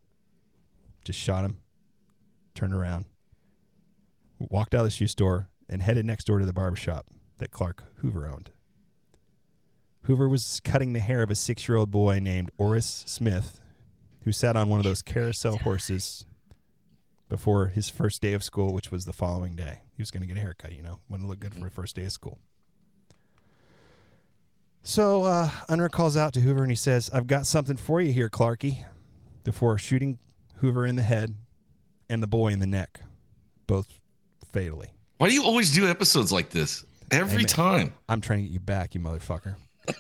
Just 1.04 1.18
shot 1.18 1.46
him, 1.46 1.58
turned 2.54 2.76
around, 2.76 3.06
walked 4.38 4.76
out 4.76 4.82
of 4.82 4.86
the 4.86 4.92
shoe 4.92 5.08
store, 5.08 5.50
and 5.68 5.82
headed 5.82 6.06
next 6.06 6.26
door 6.26 6.38
to 6.38 6.46
the 6.46 6.54
barber 6.54 6.78
shop 6.78 7.08
that 7.40 7.50
Clark 7.50 7.84
Hoover 8.02 8.28
owned. 8.28 8.52
Hoover 10.04 10.30
was 10.30 10.62
cutting 10.64 10.94
the 10.94 11.00
hair 11.00 11.24
of 11.24 11.32
a 11.32 11.36
six 11.36 11.68
year 11.68 11.76
old 11.76 11.90
boy 11.90 12.20
named 12.20 12.52
Orris 12.60 13.04
Smith, 13.08 13.60
who 14.26 14.32
sat 14.32 14.56
on 14.56 14.70
one 14.70 14.80
of 14.80 14.84
those 14.84 15.02
carousel 15.02 15.58
horses 15.58 16.26
before 17.30 17.68
his 17.68 17.90
first 17.90 18.22
day 18.22 18.34
of 18.34 18.44
school, 18.44 18.74
which 18.74 18.92
was 18.92 19.06
the 19.06 19.14
following 19.14 19.56
day. 19.56 19.82
He 19.96 20.02
was 20.02 20.12
going 20.12 20.22
to 20.22 20.28
get 20.28 20.38
a 20.38 20.42
haircut, 20.42 20.74
you 20.74 20.82
know, 20.82 21.00
want 21.08 21.22
to 21.22 21.28
look 21.28 21.40
good 21.40 21.54
for 21.54 21.68
a 21.68 21.72
first 21.72 21.96
day 21.96 22.06
of 22.06 22.12
school. 22.12 22.40
So 24.82 25.24
uh, 25.24 25.50
Unruh 25.70 25.92
calls 25.92 26.18
out 26.18 26.34
to 26.34 26.42
Hoover 26.42 26.64
and 26.64 26.72
he 26.72 26.76
says, 26.76 27.10
I've 27.14 27.28
got 27.28 27.46
something 27.46 27.78
for 27.78 28.02
you 28.02 28.12
here, 28.12 28.30
Clarky, 28.30 28.86
before 29.44 29.78
shooting 29.78 30.18
Hoover 30.58 30.86
in 30.86 30.96
the 30.96 31.04
head 31.04 31.36
and 32.10 32.24
the 32.24 32.28
boy 32.28 32.48
in 32.48 32.60
the 32.60 32.68
neck, 32.68 33.00
both 33.68 33.88
fatally. 34.52 34.90
Why 35.18 35.28
do 35.28 35.36
you 35.36 35.44
always 35.44 35.72
do 35.74 35.88
episodes 35.88 36.32
like 36.32 36.50
this? 36.50 36.84
Every 37.12 37.44
Amen. 37.44 37.46
time. 37.46 37.94
I'm 38.08 38.22
trying 38.22 38.40
to 38.40 38.44
get 38.44 38.52
you 38.54 38.60
back, 38.60 38.96
you 38.96 39.02
motherfucker. 39.02 39.56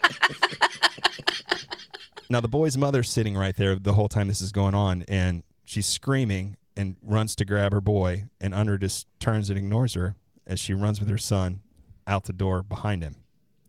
now 2.29 2.39
the 2.39 2.47
boy's 2.47 2.77
mother's 2.77 3.09
sitting 3.09 3.35
right 3.35 3.55
there 3.55 3.75
the 3.75 3.93
whole 3.93 4.07
time 4.09 4.27
this 4.27 4.41
is 4.41 4.51
going 4.51 4.75
on, 4.75 5.03
and 5.07 5.43
she's 5.65 5.85
screaming 5.85 6.55
and 6.79 6.95
runs 7.03 7.35
to 7.35 7.43
grab 7.43 7.73
her 7.73 7.81
boy, 7.81 8.29
and 8.39 8.53
Unruh 8.53 8.79
just 8.79 9.05
turns 9.19 9.49
and 9.49 9.59
ignores 9.59 9.95
her 9.95 10.15
as 10.47 10.61
she 10.61 10.73
runs 10.73 11.01
with 11.01 11.09
her 11.09 11.17
son 11.17 11.59
out 12.07 12.23
the 12.23 12.31
door 12.31 12.63
behind 12.63 13.03
him. 13.03 13.17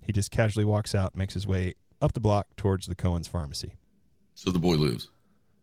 He 0.00 0.12
just 0.12 0.30
casually 0.30 0.64
walks 0.64 0.94
out, 0.94 1.16
makes 1.16 1.34
his 1.34 1.44
way 1.44 1.74
up 2.00 2.12
the 2.12 2.20
block 2.20 2.46
towards 2.56 2.86
the 2.86 2.94
Cohen's 2.94 3.26
pharmacy. 3.26 3.74
So 4.36 4.52
the 4.52 4.60
boy 4.60 4.76
lives. 4.76 5.08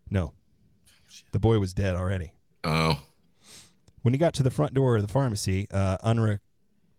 No, 0.10 0.33
the 1.31 1.39
boy 1.39 1.57
was 1.60 1.73
dead 1.73 1.95
already. 1.95 2.33
Oh. 2.65 3.01
When 4.01 4.13
he 4.13 4.17
got 4.17 4.33
to 4.36 4.43
the 4.43 4.51
front 4.51 4.73
door 4.73 4.97
of 4.97 5.01
the 5.01 5.07
pharmacy, 5.07 5.67
uh, 5.71 5.97
Unruh 5.99 6.39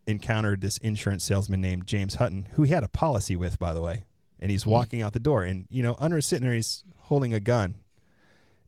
encountered 0.06 0.62
this 0.62 0.78
insurance 0.78 1.24
salesman 1.24 1.60
named 1.60 1.86
James 1.86 2.14
Hutton, 2.14 2.48
who 2.52 2.62
he 2.62 2.72
had 2.72 2.84
a 2.84 2.88
policy 2.88 3.36
with, 3.36 3.58
by 3.58 3.74
the 3.74 3.82
way. 3.82 4.06
And 4.40 4.50
he's 4.50 4.64
walking 4.64 5.02
out 5.02 5.12
the 5.12 5.20
door, 5.20 5.42
and 5.42 5.66
you 5.68 5.82
know, 5.82 5.94
Unruh's 5.96 6.24
sitting 6.24 6.46
there. 6.46 6.54
He's 6.54 6.84
holding 7.00 7.34
a 7.34 7.40
gun, 7.40 7.74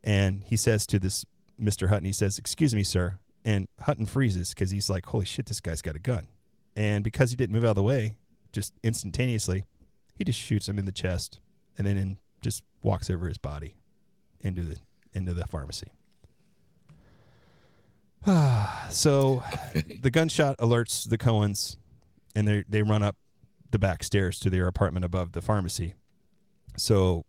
and 0.05 0.43
he 0.45 0.57
says 0.57 0.87
to 0.89 0.99
this 0.99 1.25
Mister 1.61 1.89
Hutton, 1.89 2.07
he 2.07 2.13
says, 2.13 2.39
"Excuse 2.39 2.75
me, 2.75 2.83
sir." 2.83 3.19
And 3.45 3.67
Hutton 3.81 4.07
freezes 4.07 4.51
because 4.51 4.71
he's 4.71 4.91
like, 4.91 5.07
"Holy 5.07 5.25
shit, 5.25 5.47
this 5.47 5.61
guy's 5.61 5.83
got 5.83 5.97
a 5.97 6.01
gun!" 6.01 6.29
And 6.77 7.05
because 7.05 7.31
he 7.31 7.37
didn't 7.37 7.55
move 7.55 7.65
out 7.65 7.71
of 7.71 7.77
the 7.77 7.83
way, 7.83 8.17
just 8.53 8.75
instantaneously, 8.83 9.65
he 10.15 10.25
just 10.25 10.39
shoots 10.39 10.69
him 10.69 10.79
in 10.79 10.85
the 10.85 10.93
chest, 10.93 11.41
and 11.79 11.87
then 11.87 11.97
in, 11.97 12.19
just 12.41 12.63
walks 12.83 13.11
over 13.11 13.29
his 13.29 13.39
body 13.39 13.75
into 14.41 14.63
the 14.63 14.77
into 15.13 15.35
the 15.35 15.47
pharmacy. 15.47 15.89
so 18.91 19.43
the 20.01 20.11
gunshot 20.11 20.59
alerts 20.59 21.09
the 21.09 21.19
Cohens, 21.19 21.77
and 22.35 22.47
they 22.47 22.65
they 22.69 22.83
run 22.83 23.03
up 23.03 23.17
the 23.71 23.79
back 23.79 24.03
stairs 24.03 24.39
to 24.41 24.51
their 24.51 24.67
apartment 24.67 25.05
above 25.05 25.33
the 25.33 25.41
pharmacy. 25.41 25.95
So 26.77 27.25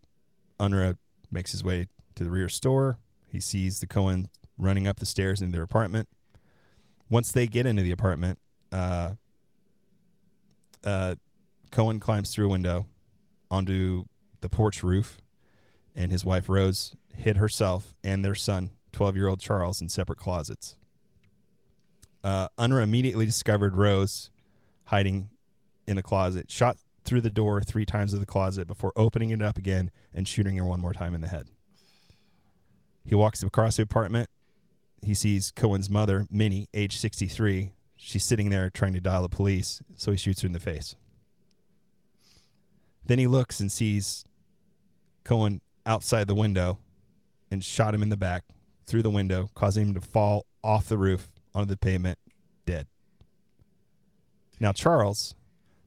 Unruh 0.59 0.97
makes 1.31 1.51
his 1.51 1.63
way 1.63 1.87
to 2.15 2.23
the 2.23 2.29
rear 2.29 2.49
store. 2.49 2.97
He 3.31 3.39
sees 3.39 3.79
the 3.79 3.87
Cohen 3.87 4.29
running 4.57 4.87
up 4.87 4.99
the 4.99 5.05
stairs 5.05 5.41
into 5.41 5.53
their 5.53 5.63
apartment. 5.63 6.09
Once 7.09 7.31
they 7.31 7.47
get 7.47 7.65
into 7.65 7.81
the 7.81 7.91
apartment, 7.91 8.39
uh, 8.71 9.11
uh, 10.83 11.15
Cohen 11.71 11.99
climbs 11.99 12.33
through 12.33 12.47
a 12.47 12.49
window 12.49 12.85
onto 13.49 14.05
the 14.41 14.49
porch 14.49 14.83
roof, 14.83 15.21
and 15.95 16.11
his 16.11 16.25
wife 16.25 16.49
Rose 16.49 16.95
hid 17.15 17.37
herself 17.37 17.93
and 18.03 18.23
their 18.23 18.35
son, 18.35 18.71
12 18.91 19.15
year 19.15 19.27
old 19.27 19.39
Charles, 19.39 19.81
in 19.81 19.89
separate 19.89 20.19
closets. 20.19 20.75
Uh, 22.23 22.49
Unruh 22.57 22.83
immediately 22.83 23.25
discovered 23.25 23.75
Rose 23.75 24.29
hiding 24.85 25.29
in 25.87 25.97
a 25.97 26.03
closet, 26.03 26.51
shot 26.51 26.77
through 27.03 27.21
the 27.21 27.29
door 27.29 27.61
three 27.61 27.85
times 27.85 28.13
of 28.13 28.19
the 28.19 28.25
closet 28.25 28.67
before 28.67 28.93
opening 28.95 29.31
it 29.31 29.41
up 29.41 29.57
again 29.57 29.89
and 30.13 30.27
shooting 30.27 30.57
her 30.57 30.65
one 30.65 30.79
more 30.79 30.93
time 30.93 31.15
in 31.15 31.21
the 31.21 31.27
head. 31.27 31.47
He 33.05 33.15
walks 33.15 33.43
across 33.43 33.77
the 33.77 33.83
apartment. 33.83 34.29
He 35.01 35.13
sees 35.13 35.51
Cohen's 35.51 35.89
mother, 35.89 36.27
Minnie, 36.29 36.67
age 36.73 36.97
63. 36.97 37.73
She's 37.95 38.23
sitting 38.23 38.49
there 38.49 38.69
trying 38.69 38.93
to 38.93 39.01
dial 39.01 39.23
the 39.23 39.29
police, 39.29 39.81
so 39.95 40.11
he 40.11 40.17
shoots 40.17 40.41
her 40.41 40.47
in 40.47 40.53
the 40.53 40.59
face. 40.59 40.95
Then 43.05 43.19
he 43.19 43.27
looks 43.27 43.59
and 43.59 43.71
sees 43.71 44.25
Cohen 45.23 45.61
outside 45.85 46.27
the 46.27 46.35
window 46.35 46.79
and 47.49 47.63
shot 47.63 47.93
him 47.93 48.03
in 48.03 48.09
the 48.09 48.17
back 48.17 48.43
through 48.85 49.03
the 49.03 49.09
window, 49.09 49.49
causing 49.55 49.87
him 49.87 49.93
to 49.95 50.01
fall 50.01 50.45
off 50.63 50.87
the 50.87 50.97
roof 50.97 51.29
onto 51.53 51.69
the 51.69 51.77
pavement, 51.77 52.19
dead. 52.65 52.87
Now 54.59 54.71
Charles, 54.71 55.35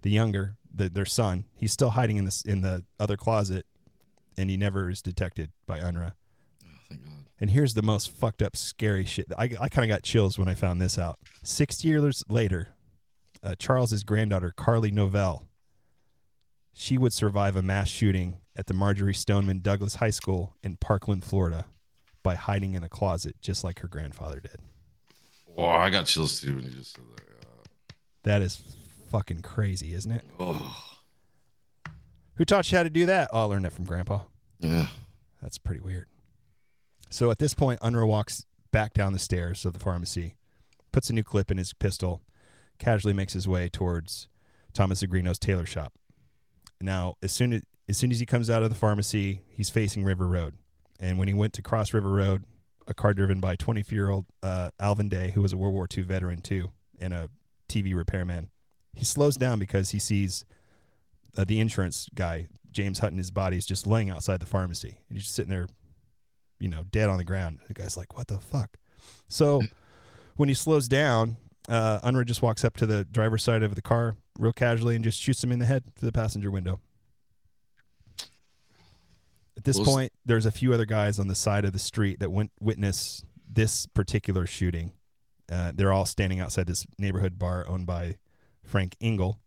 the 0.02 0.10
younger, 0.10 0.56
the, 0.72 0.88
their 0.88 1.04
son, 1.04 1.44
he's 1.54 1.72
still 1.72 1.90
hiding 1.90 2.16
in 2.16 2.24
this 2.24 2.42
in 2.42 2.62
the 2.62 2.84
other 2.98 3.16
closet, 3.16 3.66
and 4.36 4.50
he 4.50 4.56
never 4.56 4.90
is 4.90 5.00
detected 5.00 5.50
by 5.66 5.78
Unruh. 5.78 6.12
Thank 6.88 7.02
God. 7.04 7.10
And 7.40 7.50
here's 7.50 7.74
the 7.74 7.82
most 7.82 8.10
fucked 8.10 8.42
up, 8.42 8.56
scary 8.56 9.04
shit. 9.04 9.26
I, 9.36 9.44
I 9.60 9.68
kind 9.68 9.90
of 9.90 9.94
got 9.94 10.02
chills 10.02 10.38
when 10.38 10.48
I 10.48 10.54
found 10.54 10.80
this 10.80 10.98
out. 10.98 11.18
Six 11.42 11.84
years 11.84 12.22
later, 12.28 12.68
uh, 13.42 13.54
Charles's 13.58 14.04
granddaughter, 14.04 14.52
Carly 14.56 14.90
Novell, 14.92 15.42
she 16.72 16.96
would 16.98 17.12
survive 17.12 17.56
a 17.56 17.62
mass 17.62 17.88
shooting 17.88 18.38
at 18.56 18.66
the 18.66 18.74
Marjory 18.74 19.14
Stoneman 19.14 19.60
Douglas 19.60 19.96
High 19.96 20.10
School 20.10 20.54
in 20.62 20.76
Parkland, 20.76 21.24
Florida, 21.24 21.66
by 22.22 22.34
hiding 22.36 22.74
in 22.74 22.82
a 22.84 22.88
closet, 22.88 23.36
just 23.40 23.64
like 23.64 23.80
her 23.80 23.88
grandfather 23.88 24.40
did. 24.40 24.58
Oh, 25.56 25.66
I 25.66 25.90
got 25.90 26.06
chills 26.06 26.40
too 26.40 26.54
when 26.56 26.64
you 26.64 26.70
just 26.70 26.94
said 26.96 27.04
that. 27.16 27.24
That 28.22 28.42
is 28.42 28.62
fucking 29.10 29.42
crazy, 29.42 29.92
isn't 29.92 30.10
it? 30.10 30.24
Oh, 30.40 30.76
Who 32.36 32.44
taught 32.44 32.70
you 32.72 32.78
how 32.78 32.84
to 32.84 32.90
do 32.90 33.06
that? 33.06 33.28
Oh, 33.32 33.40
I 33.42 33.44
learned 33.44 33.64
that 33.66 33.72
from 33.72 33.84
Grandpa. 33.84 34.20
yeah. 34.60 34.86
That's 35.42 35.58
pretty 35.58 35.80
weird. 35.82 36.06
So 37.10 37.30
at 37.30 37.38
this 37.38 37.54
point, 37.54 37.80
Unruh 37.80 38.06
walks 38.06 38.46
back 38.72 38.92
down 38.92 39.12
the 39.12 39.18
stairs 39.18 39.64
of 39.64 39.72
the 39.72 39.78
pharmacy, 39.78 40.34
puts 40.92 41.10
a 41.10 41.12
new 41.12 41.22
clip 41.22 41.50
in 41.50 41.58
his 41.58 41.72
pistol, 41.72 42.22
casually 42.78 43.14
makes 43.14 43.32
his 43.32 43.46
way 43.46 43.68
towards 43.68 44.28
Thomas 44.72 45.02
Zegrino's 45.02 45.38
tailor 45.38 45.66
shop. 45.66 45.92
Now, 46.80 47.14
as 47.22 47.32
soon 47.32 47.52
as 47.52 47.62
as 47.88 47.98
soon 47.98 48.10
as 48.10 48.18
he 48.18 48.26
comes 48.26 48.48
out 48.48 48.62
of 48.62 48.70
the 48.70 48.76
pharmacy, 48.76 49.42
he's 49.46 49.68
facing 49.68 50.04
River 50.04 50.26
Road. 50.26 50.54
And 50.98 51.18
when 51.18 51.28
he 51.28 51.34
went 51.34 51.52
to 51.54 51.62
cross 51.62 51.92
River 51.92 52.10
Road, 52.10 52.44
a 52.86 52.94
car 52.94 53.12
driven 53.12 53.40
by 53.40 53.56
24 53.56 53.94
year 53.94 54.10
old 54.10 54.24
uh, 54.42 54.70
Alvin 54.80 55.08
Day, 55.08 55.32
who 55.32 55.42
was 55.42 55.52
a 55.52 55.56
World 55.56 55.74
War 55.74 55.86
II 55.94 56.04
veteran 56.04 56.40
too, 56.40 56.70
and 56.98 57.12
a 57.12 57.28
TV 57.68 57.94
repairman, 57.94 58.50
he 58.94 59.04
slows 59.04 59.36
down 59.36 59.58
because 59.58 59.90
he 59.90 59.98
sees 59.98 60.44
uh, 61.36 61.44
the 61.44 61.60
insurance 61.60 62.08
guy, 62.14 62.48
James 62.70 63.00
Hutton, 63.00 63.18
his 63.18 63.30
body 63.30 63.56
is 63.56 63.66
just 63.66 63.86
laying 63.86 64.10
outside 64.10 64.40
the 64.40 64.46
pharmacy. 64.46 64.98
And 65.08 65.18
he's 65.18 65.24
just 65.24 65.34
sitting 65.34 65.50
there, 65.50 65.68
you 66.64 66.70
know, 66.70 66.82
dead 66.90 67.10
on 67.10 67.18
the 67.18 67.24
ground. 67.24 67.58
The 67.68 67.74
guy's 67.74 67.94
like, 67.94 68.16
what 68.16 68.26
the 68.26 68.38
fuck? 68.38 68.78
So 69.28 69.60
when 70.36 70.48
he 70.48 70.54
slows 70.54 70.88
down, 70.88 71.36
uh, 71.68 72.00
Unruh 72.00 72.24
just 72.24 72.40
walks 72.40 72.64
up 72.64 72.74
to 72.78 72.86
the 72.86 73.04
driver's 73.04 73.44
side 73.44 73.62
of 73.62 73.74
the 73.74 73.82
car 73.82 74.16
real 74.38 74.54
casually 74.54 74.94
and 74.94 75.04
just 75.04 75.20
shoots 75.20 75.44
him 75.44 75.52
in 75.52 75.58
the 75.58 75.66
head 75.66 75.84
through 75.94 76.06
the 76.08 76.12
passenger 76.12 76.50
window. 76.50 76.80
At 79.58 79.64
this 79.64 79.76
Was- 79.78 79.86
point, 79.86 80.12
there's 80.24 80.46
a 80.46 80.50
few 80.50 80.72
other 80.72 80.86
guys 80.86 81.18
on 81.18 81.28
the 81.28 81.34
side 81.34 81.66
of 81.66 81.74
the 81.74 81.78
street 81.78 82.18
that 82.20 82.32
went 82.32 82.50
witness 82.60 83.22
this 83.46 83.84
particular 83.86 84.46
shooting. 84.46 84.92
Uh, 85.52 85.70
they're 85.74 85.92
all 85.92 86.06
standing 86.06 86.40
outside 86.40 86.66
this 86.66 86.86
neighborhood 86.98 87.38
bar 87.38 87.66
owned 87.68 87.84
by 87.84 88.16
Frank 88.64 88.96
Engel. 89.02 89.38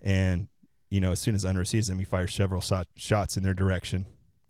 And, 0.00 0.48
you 0.88 1.02
know, 1.02 1.12
as 1.12 1.20
soon 1.20 1.34
as 1.34 1.44
Unruh 1.44 1.66
sees 1.66 1.88
them, 1.88 1.98
he 1.98 2.06
fires 2.06 2.32
several 2.32 2.62
shot- 2.62 2.88
shots 2.96 3.36
in 3.36 3.42
their 3.42 3.52
direction 3.52 4.06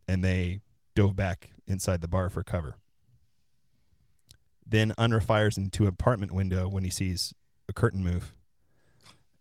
and 0.07 0.22
they 0.24 0.61
dove 0.94 1.16
back 1.16 1.50
inside 1.71 2.01
the 2.01 2.09
bar 2.09 2.29
for 2.29 2.43
cover. 2.43 2.77
Then 4.67 4.93
Unruh 4.99 5.23
fires 5.23 5.57
into 5.57 5.85
an 5.85 5.89
apartment 5.89 6.33
window 6.33 6.69
when 6.69 6.85
he 6.85 6.91
sees 6.91 7.35
a 7.69 7.73
curtain 7.73 8.05
move 8.05 8.35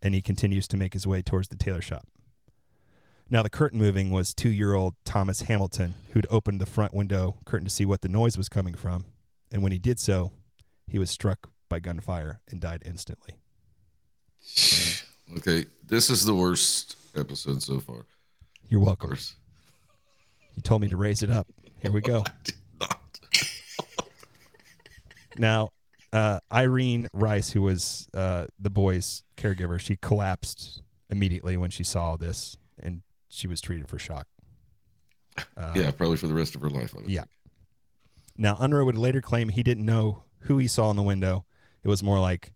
and 0.01 0.13
he 0.13 0.21
continues 0.21 0.67
to 0.69 0.77
make 0.77 0.93
his 0.93 1.05
way 1.05 1.21
towards 1.21 1.49
the 1.49 1.55
tailor 1.55 1.81
shop. 1.81 2.07
Now, 3.29 3.43
the 3.43 3.49
curtain 3.49 3.77
moving 3.77 4.09
was 4.09 4.33
two 4.33 4.49
year 4.49 4.73
old 4.73 4.95
Thomas 5.05 5.43
Hamilton, 5.43 5.93
who'd 6.13 6.25
opened 6.31 6.59
the 6.59 6.65
front 6.65 6.95
window 6.95 7.37
curtain 7.45 7.67
to 7.67 7.73
see 7.73 7.85
what 7.85 8.01
the 8.01 8.09
noise 8.09 8.37
was 8.37 8.49
coming 8.49 8.73
from. 8.73 9.05
And 9.51 9.61
when 9.61 9.71
he 9.71 9.77
did 9.77 9.99
so, 9.99 10.31
he 10.87 10.97
was 10.97 11.11
struck 11.11 11.49
by 11.69 11.79
gunfire 11.79 12.41
and 12.49 12.59
died 12.59 12.81
instantly. 12.85 13.35
Okay, 15.37 15.67
this 15.87 16.09
is 16.09 16.25
the 16.25 16.33
worst 16.33 16.95
episode 17.15 17.61
so 17.61 17.79
far. 17.79 18.07
You're 18.67 18.79
welcome. 18.79 19.15
You 20.55 20.63
told 20.63 20.81
me 20.81 20.87
to 20.89 20.97
raise 20.97 21.21
it 21.21 21.29
up. 21.29 21.47
Here 21.81 21.91
we 21.91 22.01
go. 22.01 22.19
I 22.25 22.31
did 22.43 22.55
not. 22.79 23.19
Now, 25.37 25.69
uh, 26.11 26.39
Irene 26.51 27.07
Rice, 27.13 27.51
who 27.51 27.61
was 27.61 28.07
uh, 28.13 28.47
the 28.59 28.69
boy's 28.69 29.23
caregiver, 29.37 29.79
she 29.79 29.95
collapsed 29.95 30.81
immediately 31.09 31.55
when 31.55 31.69
she 31.69 31.83
saw 31.83 32.17
this, 32.17 32.57
and 32.81 33.03
she 33.29 33.47
was 33.47 33.61
treated 33.61 33.87
for 33.87 33.97
shock. 33.97 34.27
Uh, 35.55 35.71
yeah, 35.75 35.91
probably 35.91 36.17
for 36.17 36.27
the 36.27 36.33
rest 36.33 36.55
of 36.55 36.61
her 36.61 36.69
life. 36.69 36.93
Yeah. 37.05 37.21
think. 37.21 37.31
Now, 38.37 38.55
Unruh 38.55 38.85
would 38.85 38.97
later 38.97 39.21
claim 39.21 39.49
he 39.49 39.63
didn't 39.63 39.85
know 39.85 40.23
who 40.41 40.57
he 40.57 40.67
saw 40.67 40.89
in 40.89 40.97
the 40.97 41.03
window. 41.03 41.45
It 41.83 41.87
was 41.87 42.03
more 42.03 42.19
like 42.19 42.53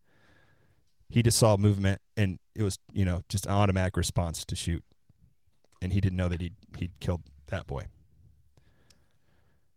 he 1.10 1.22
just 1.24 1.38
saw 1.38 1.56
movement, 1.58 2.02
and 2.18 2.40
it 2.56 2.64
was, 2.64 2.80
you 2.92 3.06
know, 3.06 3.22
just 3.30 3.46
an 3.46 3.54
automatic 3.54 3.96
response 3.96 4.44
to 4.46 4.56
shoot. 4.56 4.84
And 5.82 5.94
he 5.94 6.02
didn't 6.02 6.18
know 6.18 6.30
that 6.30 6.42
he'd, 6.42 6.56
he'd 6.78 7.00
killed 7.00 7.22
that 7.48 7.68
boy. 7.68 7.84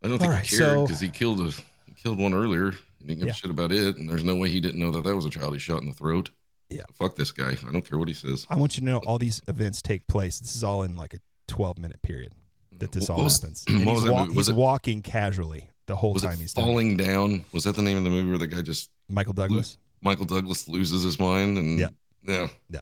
I 0.03 0.09
don't 0.09 0.19
think 0.19 0.33
he 0.35 0.57
cared 0.57 0.71
so- 0.75 0.83
because 0.87 1.01
he 1.01 1.09
killed 1.09 1.41
a 1.41 1.51
he 1.87 1.93
killed 1.95 2.19
one 2.19 2.35
earlier. 2.35 2.73
He 2.99 3.07
didn't 3.07 3.19
give 3.19 3.27
Yeah. 3.29 3.33
a 3.33 3.35
shit 3.37 3.51
about 3.51 3.73
it, 3.73 3.97
and 3.97 4.09
there's 4.09 4.25
no 4.25 4.37
way 4.37 4.49
he 4.51 4.61
didn't 4.61 4.81
know 4.81 4.91
that 4.93 5.05
that 5.05 5.15
was 5.15 5.25
a 5.27 5.31
child 5.31 5.53
he 5.55 5.59
shot 5.61 5.83
in 5.83 5.89
the 5.89 5.95
throat. 5.95 6.31
Yeah. 6.69 6.83
Fuck 6.95 7.15
this 7.17 7.31
guy. 7.31 7.51
I 7.51 7.73
don't 7.73 7.89
care 7.89 7.99
what 7.99 8.09
he 8.09 8.15
says. 8.15 8.47
I 8.51 8.57
want 8.57 8.77
you 8.77 8.81
to 8.81 8.87
know 8.87 8.99
all 8.99 9.19
these 9.19 9.41
events 9.49 9.81
take 9.83 10.07
place. 10.09 10.41
This 10.41 10.57
is 10.57 10.65
all 10.65 10.83
in 10.83 10.97
like 10.97 11.15
a 11.15 11.19
12 11.49 11.79
minute 11.79 12.03
period 12.03 12.33
that 12.79 12.91
this 12.93 13.09
What 13.09 13.19
all 13.19 13.25
was- 13.25 13.41
happens. 13.41 13.65
And 13.69 13.79
he's 13.79 14.03
wa- 14.05 14.25
Was 14.27 14.35
he's 14.35 14.49
it- 14.51 14.55
walking 14.57 15.01
casually 15.03 15.71
the 15.87 15.95
whole 15.97 16.15
time 16.17 16.39
he's 16.39 16.53
falling 16.53 16.97
down? 16.97 17.45
Was 17.53 17.65
that 17.65 17.77
the 17.77 17.83
name 17.83 17.97
of 17.99 18.05
the 18.05 18.11
movie 18.11 18.29
where 18.29 18.39
the 18.39 18.49
guy 18.49 18.63
just 18.63 18.91
Michael 19.09 19.33
Douglas. 19.33 19.79
Michael 20.03 20.25
Douglas 20.27 20.67
loses 20.69 21.03
his 21.05 21.19
mind 21.21 21.57
and 21.59 21.79
Yeah. 21.79 21.89
yeah. 22.27 22.49
yeah. 22.71 22.81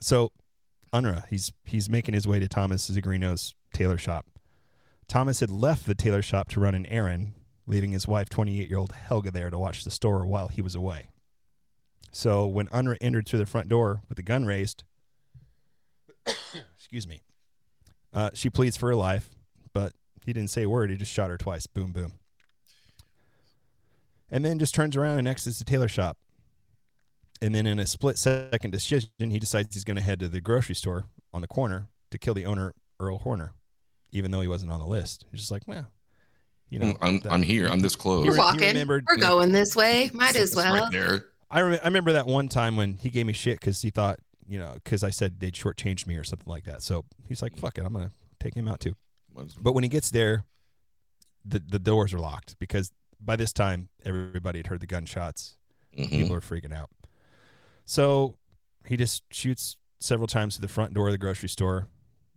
So, 0.00 0.32
Unruh, 0.92 1.26
he's 1.28 1.52
he's 1.64 1.88
making 1.88 2.14
his 2.14 2.26
way 2.26 2.38
to 2.40 2.48
Thomas 2.48 2.88
Zegrino's 2.90 3.54
tailor 3.72 3.98
shop. 3.98 4.26
Thomas 5.08 5.40
had 5.40 5.50
left 5.50 5.86
the 5.86 5.94
tailor 5.94 6.22
shop 6.22 6.48
to 6.50 6.60
run 6.60 6.74
an 6.74 6.86
errand, 6.86 7.34
leaving 7.66 7.92
his 7.92 8.08
wife, 8.08 8.28
28 8.28 8.68
year 8.68 8.78
old 8.78 8.92
Helga, 8.92 9.30
there 9.30 9.50
to 9.50 9.58
watch 9.58 9.84
the 9.84 9.90
store 9.90 10.26
while 10.26 10.48
he 10.48 10.62
was 10.62 10.74
away. 10.74 11.08
So, 12.12 12.46
when 12.46 12.68
Unruh 12.68 12.96
entered 13.00 13.26
through 13.26 13.40
the 13.40 13.46
front 13.46 13.68
door 13.68 14.02
with 14.08 14.16
the 14.16 14.22
gun 14.22 14.44
raised, 14.44 14.84
excuse 16.76 17.08
me, 17.08 17.22
uh, 18.12 18.30
she 18.34 18.48
pleads 18.48 18.76
for 18.76 18.88
her 18.88 18.94
life, 18.94 19.30
but 19.72 19.92
he 20.24 20.32
didn't 20.32 20.50
say 20.50 20.62
a 20.62 20.68
word. 20.68 20.90
He 20.90 20.96
just 20.96 21.12
shot 21.12 21.30
her 21.30 21.36
twice. 21.36 21.66
Boom, 21.66 21.92
boom. 21.92 22.12
And 24.30 24.44
then 24.44 24.58
just 24.58 24.74
turns 24.74 24.96
around 24.96 25.18
and 25.18 25.28
exits 25.28 25.58
the 25.58 25.64
tailor 25.64 25.88
shop. 25.88 26.16
And 27.42 27.54
then 27.54 27.66
in 27.66 27.78
a 27.78 27.86
split 27.86 28.16
second 28.16 28.70
decision, 28.70 29.10
he 29.18 29.38
decides 29.38 29.74
he's 29.74 29.84
going 29.84 29.96
to 29.96 30.02
head 30.02 30.20
to 30.20 30.28
the 30.28 30.40
grocery 30.40 30.74
store 30.74 31.04
on 31.32 31.40
the 31.40 31.48
corner 31.48 31.88
to 32.10 32.18
kill 32.18 32.32
the 32.32 32.46
owner, 32.46 32.74
Earl 32.98 33.18
Horner, 33.18 33.52
even 34.14 34.30
though 34.30 34.40
he 34.40 34.48
wasn't 34.48 34.70
on 34.72 34.78
the 34.80 34.86
list. 34.86 35.26
He's 35.30 35.40
just 35.40 35.50
like, 35.50 35.62
well, 35.66 35.86
you 36.70 36.78
know, 36.78 36.96
I'm 37.02 37.18
that- 37.20 37.32
I'm 37.32 37.42
here. 37.42 37.66
I'm 37.68 37.80
this 37.80 37.96
close. 37.96 38.22
He 38.24 38.30
We're 38.30 38.36
re- 38.36 38.42
he 38.58 38.74
walking. 38.76 38.86
We're 38.88 39.16
going 39.18 39.52
this 39.52 39.76
way. 39.76 40.10
Might 40.14 40.36
as 40.36 40.56
well. 40.56 40.72
right 40.74 40.92
there. 40.92 41.26
I, 41.50 41.60
rem- 41.60 41.80
I 41.82 41.86
remember 41.86 42.12
that 42.12 42.26
one 42.26 42.48
time 42.48 42.76
when 42.76 42.94
he 42.94 43.10
gave 43.10 43.26
me 43.26 43.32
shit 43.32 43.60
because 43.60 43.82
he 43.82 43.90
thought, 43.90 44.18
you 44.48 44.58
know, 44.58 44.72
because 44.82 45.04
I 45.04 45.10
said 45.10 45.40
they'd 45.40 45.52
shortchanged 45.54 46.06
me 46.06 46.16
or 46.16 46.24
something 46.24 46.48
like 46.50 46.64
that. 46.64 46.82
So 46.82 47.04
he's 47.28 47.42
like, 47.42 47.56
fuck 47.58 47.76
it, 47.76 47.84
I'm 47.84 47.92
going 47.92 48.08
to 48.08 48.14
take 48.40 48.54
him 48.54 48.68
out 48.68 48.80
too. 48.80 48.94
Might 49.34 49.46
as 49.46 49.56
well. 49.56 49.62
But 49.64 49.74
when 49.74 49.82
he 49.84 49.88
gets 49.90 50.10
there, 50.10 50.44
the, 51.44 51.58
the 51.60 51.78
doors 51.78 52.14
are 52.14 52.18
locked 52.18 52.56
because 52.58 52.90
by 53.20 53.36
this 53.36 53.52
time, 53.52 53.88
everybody 54.04 54.60
had 54.60 54.68
heard 54.68 54.80
the 54.80 54.86
gunshots. 54.86 55.56
Mhm. 55.98 56.08
People 56.10 56.36
are 56.36 56.40
freaking 56.40 56.74
out. 56.74 56.90
So 57.84 58.36
he 58.86 58.96
just 58.96 59.22
shoots 59.32 59.76
several 60.00 60.26
times 60.26 60.54
to 60.56 60.60
the 60.60 60.68
front 60.68 60.94
door 60.94 61.08
of 61.08 61.12
the 61.12 61.18
grocery 61.18 61.48
store 61.48 61.88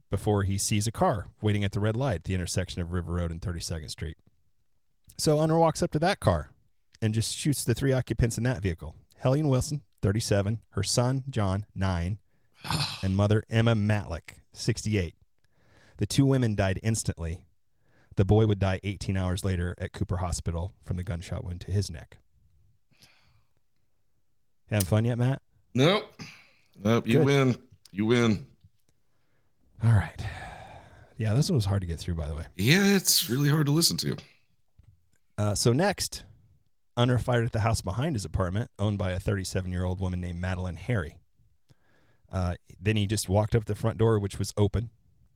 before 0.09 0.43
he 0.43 0.57
sees 0.57 0.87
a 0.87 0.91
car 0.91 1.27
waiting 1.41 1.63
at 1.63 1.71
the 1.71 1.79
red 1.79 1.95
light 1.95 2.15
at 2.17 2.23
the 2.23 2.33
intersection 2.33 2.81
of 2.81 2.91
River 2.91 3.13
Road 3.13 3.31
and 3.31 3.41
32nd 3.41 3.89
Street. 3.89 4.17
So 5.17 5.37
Unruh 5.37 5.59
walks 5.59 5.81
up 5.81 5.91
to 5.91 5.99
that 5.99 6.19
car 6.19 6.51
and 7.01 7.13
just 7.13 7.35
shoots 7.35 7.63
the 7.63 7.73
three 7.73 7.93
occupants 7.93 8.37
in 8.37 8.43
that 8.43 8.61
vehicle 8.61 8.95
Helene 9.21 9.47
Wilson, 9.47 9.81
37, 10.01 10.59
her 10.71 10.83
son, 10.83 11.23
John, 11.29 11.65
9, 11.75 12.19
and 13.03 13.15
mother, 13.15 13.43
Emma 13.49 13.75
Matlack, 13.75 14.35
68. 14.53 15.15
The 15.97 16.05
two 16.05 16.25
women 16.25 16.55
died 16.55 16.79
instantly. 16.83 17.41
The 18.15 18.25
boy 18.25 18.45
would 18.45 18.59
die 18.59 18.79
18 18.83 19.17
hours 19.17 19.43
later 19.43 19.75
at 19.79 19.93
Cooper 19.93 20.17
Hospital 20.17 20.73
from 20.83 20.97
the 20.97 21.03
gunshot 21.03 21.43
wound 21.43 21.61
to 21.61 21.71
his 21.71 21.89
neck. 21.89 22.17
Having 24.69 24.85
fun 24.85 25.05
yet, 25.05 25.17
Matt? 25.17 25.41
Nope. 25.73 26.21
Nope. 26.83 27.07
You 27.07 27.19
Good. 27.19 27.25
win. 27.25 27.57
You 27.91 28.05
win. 28.07 28.45
All 29.83 29.91
right. 29.91 30.25
Yeah, 31.17 31.33
this 31.33 31.49
one 31.49 31.55
was 31.55 31.65
hard 31.65 31.81
to 31.81 31.87
get 31.87 31.99
through, 31.99 32.15
by 32.15 32.27
the 32.27 32.35
way. 32.35 32.45
Yeah, 32.55 32.95
it's 32.95 33.29
really 33.29 33.49
hard 33.49 33.65
to 33.65 33.71
listen 33.71 33.97
to. 33.97 34.17
Uh, 35.37 35.55
so 35.55 35.73
next, 35.73 36.23
Unruh 36.97 37.21
fired 37.21 37.45
at 37.45 37.51
the 37.51 37.59
house 37.59 37.81
behind 37.81 38.15
his 38.15 38.25
apartment, 38.25 38.69
owned 38.79 38.97
by 38.97 39.11
a 39.11 39.19
37-year-old 39.19 39.99
woman 39.99 40.21
named 40.21 40.39
Madeline 40.39 40.75
Harry. 40.75 41.17
Uh, 42.31 42.55
then 42.79 42.97
he 42.97 43.07
just 43.07 43.29
walked 43.29 43.55
up 43.55 43.65
the 43.65 43.75
front 43.75 43.97
door, 43.97 44.19
which 44.19 44.37
was 44.37 44.53
open, 44.57 44.89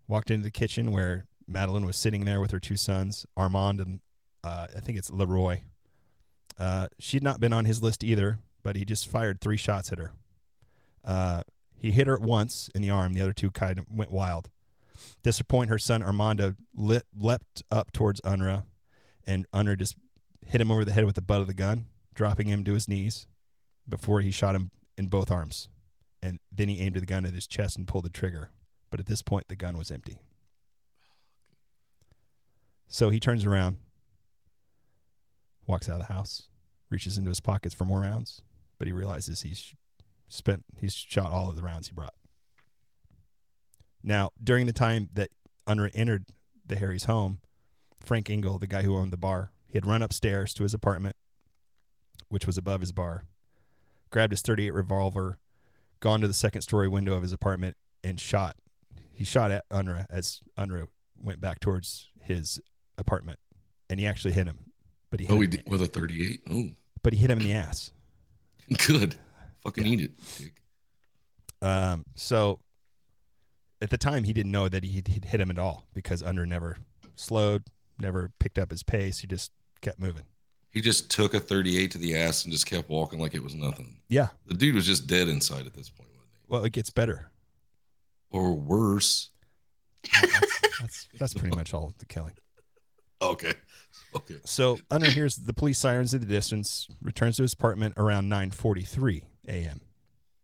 walked 0.07 0.29
into 0.29 0.43
the 0.43 0.51
kitchen 0.51 0.91
where 0.91 1.25
Madeline 1.47 1.85
was 1.85 1.97
sitting 1.97 2.25
there 2.25 2.41
with 2.41 2.51
her 2.51 2.59
two 2.59 2.77
sons, 2.77 3.25
Armand 3.37 3.79
and 3.79 3.99
uh, 4.43 4.67
I 4.75 4.79
think 4.79 4.97
it's 4.97 5.11
Leroy. 5.11 5.61
Uh, 6.59 6.87
she'd 6.99 7.23
not 7.23 7.39
been 7.39 7.53
on 7.53 7.65
his 7.65 7.81
list 7.81 8.03
either, 8.03 8.39
but 8.63 8.75
he 8.75 8.85
just 8.85 9.07
fired 9.07 9.39
three 9.39 9.57
shots 9.57 9.91
at 9.91 9.99
her. 9.99 10.11
He 11.81 11.89
hit 11.89 12.05
her 12.05 12.17
once 12.17 12.69
in 12.75 12.83
the 12.83 12.91
arm. 12.91 13.13
The 13.13 13.21
other 13.21 13.33
two 13.33 13.49
kind 13.49 13.79
of 13.79 13.87
went 13.91 14.11
wild. 14.11 14.51
Disappoint 15.23 15.71
her 15.71 15.79
son 15.79 16.03
Armando 16.03 16.53
lit, 16.75 17.07
leapt 17.17 17.63
up 17.71 17.91
towards 17.91 18.21
Unruh, 18.21 18.65
and 19.25 19.47
Unruh 19.51 19.79
just 19.79 19.95
hit 20.45 20.61
him 20.61 20.69
over 20.69 20.85
the 20.85 20.91
head 20.91 21.05
with 21.05 21.15
the 21.15 21.23
butt 21.23 21.41
of 21.41 21.47
the 21.47 21.55
gun, 21.55 21.87
dropping 22.13 22.47
him 22.47 22.63
to 22.65 22.75
his 22.75 22.87
knees 22.87 23.25
before 23.89 24.21
he 24.21 24.29
shot 24.29 24.53
him 24.53 24.69
in 24.95 25.07
both 25.07 25.31
arms. 25.31 25.69
And 26.21 26.37
then 26.51 26.69
he 26.69 26.81
aimed 26.81 26.97
the 26.97 27.01
gun 27.01 27.25
at 27.25 27.33
his 27.33 27.47
chest 27.47 27.77
and 27.77 27.87
pulled 27.87 28.05
the 28.05 28.09
trigger. 28.09 28.51
But 28.91 28.99
at 28.99 29.07
this 29.07 29.23
point, 29.23 29.47
the 29.47 29.55
gun 29.55 29.75
was 29.75 29.89
empty. 29.89 30.19
So 32.87 33.09
he 33.09 33.19
turns 33.19 33.43
around, 33.43 33.77
walks 35.65 35.89
out 35.89 35.99
of 35.99 36.07
the 36.07 36.13
house, 36.13 36.43
reaches 36.91 37.17
into 37.17 37.29
his 37.29 37.39
pockets 37.39 37.73
for 37.73 37.85
more 37.85 38.01
rounds, 38.01 38.43
but 38.77 38.85
he 38.85 38.93
realizes 38.93 39.41
he's 39.41 39.73
spent, 40.31 40.63
he's 40.77 40.93
shot 40.93 41.31
all 41.31 41.49
of 41.49 41.55
the 41.55 41.61
rounds 41.61 41.87
he 41.87 41.93
brought. 41.93 42.13
Now, 44.03 44.31
during 44.41 44.65
the 44.65 44.73
time 44.73 45.09
that 45.13 45.29
Unruh 45.67 45.91
entered 45.93 46.25
the 46.65 46.77
Harry's 46.77 47.03
home, 47.03 47.39
Frank 47.99 48.29
Engel, 48.29 48.57
the 48.57 48.67
guy 48.67 48.81
who 48.81 48.97
owned 48.97 49.13
the 49.13 49.17
bar, 49.17 49.51
he 49.67 49.77
had 49.77 49.85
run 49.85 50.01
upstairs 50.01 50.53
to 50.55 50.63
his 50.63 50.73
apartment, 50.73 51.15
which 52.29 52.47
was 52.47 52.57
above 52.57 52.81
his 52.81 52.91
bar, 52.91 53.25
grabbed 54.09 54.33
his 54.33 54.41
38 54.41 54.73
revolver, 54.73 55.37
gone 55.99 56.21
to 56.21 56.27
the 56.27 56.33
second 56.33 56.61
story 56.61 56.87
window 56.87 57.13
of 57.13 57.21
his 57.21 57.33
apartment, 57.33 57.77
and 58.03 58.19
shot. 58.19 58.55
He 59.13 59.23
shot 59.23 59.51
at 59.51 59.69
Unruh 59.69 60.07
as 60.09 60.41
Unruh 60.57 60.87
went 61.21 61.39
back 61.39 61.59
towards 61.59 62.09
his 62.19 62.59
apartment, 62.97 63.39
and 63.89 63.99
he 63.99 64.07
actually 64.07 64.33
hit 64.33 64.47
him. 64.47 64.71
But 65.11 65.19
he 65.19 65.27
oh, 65.27 65.33
hit, 65.33 65.37
Oh, 65.37 65.41
he 65.41 65.47
did 65.47 65.69
with 65.69 65.81
a 65.83 65.87
38. 65.87 66.41
Oh, 66.49 66.69
but 67.03 67.13
he 67.13 67.19
hit 67.19 67.29
him 67.29 67.39
in 67.39 67.45
the 67.45 67.53
ass. 67.53 67.91
good. 68.87 69.15
Fucking 69.63 69.85
eat 69.85 70.01
it. 70.01 70.11
Dick. 70.37 70.53
Um, 71.61 72.05
so 72.15 72.59
at 73.81 73.89
the 73.89 73.97
time, 73.97 74.23
he 74.23 74.33
didn't 74.33 74.51
know 74.51 74.69
that 74.69 74.83
he 74.83 75.03
he'd 75.07 75.25
hit 75.25 75.39
him 75.39 75.49
at 75.51 75.59
all 75.59 75.87
because 75.93 76.21
Unruh 76.21 76.47
never 76.47 76.77
slowed, 77.15 77.63
never 77.99 78.31
picked 78.39 78.57
up 78.57 78.71
his 78.71 78.83
pace. 78.83 79.19
He 79.19 79.27
just 79.27 79.51
kept 79.81 79.99
moving. 79.99 80.23
He 80.71 80.79
just 80.79 81.11
took 81.11 81.33
a 81.33 81.39
38 81.39 81.91
to 81.91 81.97
the 81.97 82.17
ass 82.17 82.45
and 82.45 82.53
just 82.53 82.65
kept 82.65 82.89
walking 82.89 83.19
like 83.19 83.33
it 83.33 83.43
was 83.43 83.53
nothing. 83.53 83.97
Yeah. 84.07 84.29
The 84.45 84.53
dude 84.53 84.75
was 84.75 84.85
just 84.85 85.05
dead 85.05 85.27
inside 85.27 85.65
at 85.65 85.73
this 85.73 85.89
point, 85.89 86.09
wasn't 86.11 86.29
he? 86.31 86.45
Well, 86.47 86.63
it 86.63 86.71
gets 86.71 86.89
better. 86.89 87.29
Or 88.29 88.53
worse. 88.53 89.31
That's 90.79 91.07
that's 91.19 91.33
pretty 91.33 91.55
much 91.55 91.73
all 91.73 91.87
of 91.87 91.97
the 91.99 92.05
killing. 92.05 92.33
Okay. 93.21 93.53
Okay. 94.15 94.37
So 94.45 94.77
Unruh 94.89 95.07
hears 95.07 95.35
the 95.35 95.53
police 95.53 95.77
sirens 95.77 96.13
in 96.13 96.21
the 96.21 96.25
distance, 96.25 96.87
returns 97.01 97.37
to 97.37 97.43
his 97.43 97.53
apartment 97.53 97.95
around 97.97 98.29
9:43 98.29 99.23
a.m. 99.51 99.81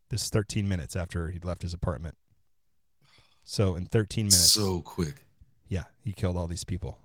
This 0.10 0.24
is 0.24 0.30
13 0.30 0.68
minutes 0.68 0.96
after 0.96 1.30
he'd 1.30 1.46
left 1.46 1.62
his 1.64 1.74
apartment. 1.74 2.16
So 3.44 3.76
in 3.76 3.86
13 3.86 4.26
minutes, 4.26 4.52
So 4.52 4.82
quick. 4.82 5.26
yeah, 5.68 5.84
he 6.04 6.12
killed 6.14 6.38
all 6.38 6.48
these 6.48 6.64
people. 6.66 7.00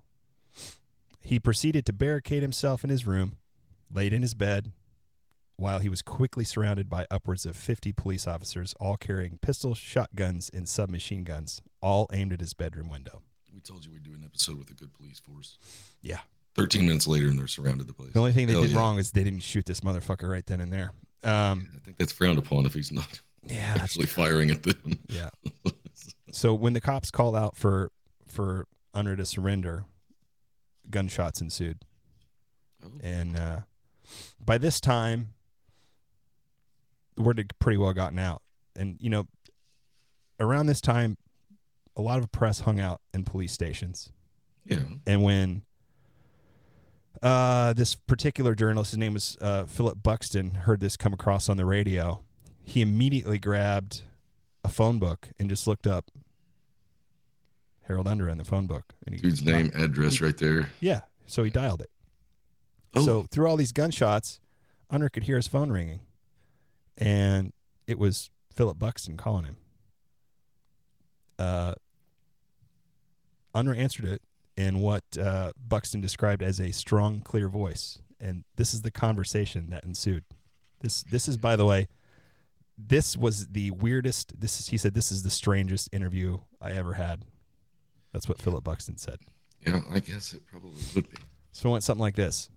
He 1.21 1.39
proceeded 1.39 1.87
to 1.87 1.93
barricade 1.93 2.43
himself 2.43 2.83
in 2.85 2.91
his 2.91 3.07
room, 3.07 3.37
laid 3.93 4.13
in 4.13 4.23
his 4.23 4.35
bed, 4.35 4.73
while 5.57 5.79
he 5.79 5.89
was 5.89 6.03
quickly 6.03 6.43
surrounded 6.45 6.91
by 6.91 7.07
upwards 7.11 7.47
of 7.47 7.55
50 7.57 7.93
police 7.93 8.27
officers, 8.27 8.75
all 8.81 8.97
carrying 8.97 9.39
pistols, 9.41 9.79
shotguns, 9.79 10.51
and 10.53 10.69
submachine 10.69 11.23
guns, 11.23 11.63
all 11.81 12.09
aimed 12.13 12.33
at 12.33 12.41
his 12.41 12.55
bedroom 12.55 12.89
window. 12.89 13.23
We 13.55 13.61
told 13.61 13.85
you 13.85 13.93
we'd 13.93 14.03
do 14.03 14.15
an 14.15 14.25
episode 14.25 14.59
with 14.59 14.71
a 14.71 14.75
good 14.75 14.93
police 14.95 15.21
force. 15.21 15.59
Yeah. 16.01 16.21
13 16.57 16.87
minutes 16.87 17.07
later, 17.07 17.29
and 17.29 17.39
they're 17.39 17.47
surrounded 17.47 17.87
the 17.87 17.93
place. 17.95 18.13
The 18.13 18.19
only 18.19 18.33
thing 18.33 18.47
they 18.49 18.55
Hell 18.55 18.63
did 18.63 18.73
yeah. 18.73 18.79
wrong 18.79 18.99
is 18.99 19.13
they 19.13 19.23
didn't 19.25 19.43
shoot 19.45 19.65
this 19.67 19.81
motherfucker 19.81 20.29
right 20.29 20.45
then 20.45 20.61
and 20.61 20.73
there. 20.73 20.93
Um, 21.25 21.69
I 21.77 21.79
think 21.85 21.99
that's 21.99 22.13
frowned 22.13 22.39
upon 22.39 22.67
if 22.67 22.75
he's 22.75 22.91
not 22.93 23.21
yeah, 23.47 23.77
actually 23.81 24.07
firing 24.07 24.51
at 24.51 24.63
them. 24.63 24.99
Yeah. 25.09 25.31
So 26.35 26.55
when 26.55 26.73
the 26.73 26.81
cops 26.81 27.11
called 27.11 27.37
out 27.37 27.59
for 27.59 27.93
for 28.27 28.67
Unruh 28.95 29.19
to 29.19 29.27
surrender, 29.27 29.85
gunshots 30.89 31.43
ensued, 31.43 31.85
Oh. 32.83 32.91
and 33.03 33.37
uh, 33.37 33.61
by 34.43 34.57
this 34.57 34.81
time, 34.81 35.35
the 37.17 37.23
word 37.23 37.37
had 37.39 37.59
pretty 37.59 37.77
well 37.77 37.93
gotten 37.93 38.19
out. 38.19 38.41
And 38.75 38.97
you 38.99 39.11
know, 39.11 39.27
around 40.41 40.67
this 40.67 40.81
time, 40.81 41.19
a 41.97 42.01
lot 42.03 42.19
of 42.19 42.33
press 42.33 42.61
hung 42.61 42.81
out 42.81 43.03
in 43.13 43.25
police 43.25 43.53
stations, 43.53 44.11
Yeah. 44.65 44.79
and 45.07 45.23
when 45.23 45.65
uh, 47.23 47.73
this 47.73 47.95
particular 47.95 48.55
journalist, 48.55 48.93
his 48.93 48.99
name 48.99 49.15
was 49.15 49.39
uh, 49.41 49.65
Philip 49.65 50.03
Buxton, 50.03 50.51
heard 50.53 50.81
this 50.81 50.97
come 50.97 51.13
across 51.13 51.49
on 51.49 51.57
the 51.57 51.65
radio, 51.65 52.21
he 52.65 52.83
immediately 52.83 53.39
grabbed 53.39 54.03
a 54.65 54.69
phone 54.69 54.99
book 54.99 55.29
and 55.39 55.49
just 55.49 55.67
looked 55.67 55.87
up 55.87 56.11
Harold 57.83 58.07
Unruh 58.07 58.31
in 58.31 58.39
the 58.39 58.45
phone 58.45 58.67
book. 58.67 58.95
And 59.07 59.15
he, 59.15 59.21
Dude's 59.21 59.45
name, 59.45 59.71
address 59.75 60.21
right 60.21 60.37
there. 60.37 60.71
Yeah. 60.81 61.01
So 61.27 61.45
he 61.45 61.51
dialed 61.51 61.81
it. 61.81 61.91
Oh. 62.95 63.05
So 63.05 63.27
through 63.31 63.49
all 63.49 63.57
these 63.57 63.73
gunshots, 63.73 64.41
Unruh 64.93 65.13
could 65.13 65.25
hear 65.25 65.37
his 65.37 65.49
phone 65.49 65.71
ringing. 65.71 66.01
And 66.99 67.53
it 67.87 67.99
was 67.99 68.31
Philip 68.55 68.79
Buxton 68.79 69.17
calling 69.17 69.45
him. 69.45 69.57
Uh, 71.39 71.75
Unruh 73.55 73.77
answered 73.77 74.05
it 74.05 74.23
in 74.57 74.81
what 74.81 75.05
uh, 75.19 75.53
Buxton 75.57 76.01
described 76.01 76.43
as 76.43 76.61
a 76.61 76.73
strong, 76.73 77.21
clear 77.21 77.49
voice. 77.49 77.99
And 78.21 78.45
this 78.57 78.75
is 78.75 78.83
the 78.83 78.91
conversation 78.91 79.71
that 79.71 79.85
ensued. 79.85 80.25
This, 80.81 81.03
this 81.03 81.29
is, 81.29 81.37
by 81.37 81.57
the 81.57 81.67
way, 81.67 81.89
this 82.79 83.17
was 83.17 83.49
the 83.49 83.71
weirdest. 83.71 84.41
This 84.41 84.61
is, 84.61 84.69
he 84.69 84.77
said, 84.77 84.95
this 84.95 85.13
is 85.13 85.23
the 85.23 85.31
strangest 85.31 85.89
interview 85.93 86.39
I 86.61 86.73
ever 86.73 86.95
had. 86.95 87.25
That's 88.13 88.29
what 88.29 88.41
Philip 88.41 88.65
Buxton 88.65 88.99
said. 88.99 89.19
Yeah, 89.67 89.81
I 89.91 90.01
guess 90.01 90.35
it 90.35 90.43
probably 90.47 90.83
would 90.95 91.11
be. 91.11 91.17
So 91.53 91.69
it 91.69 91.73
went 91.73 91.85
something 91.85 92.03
like 92.03 92.17
this. 92.17 92.51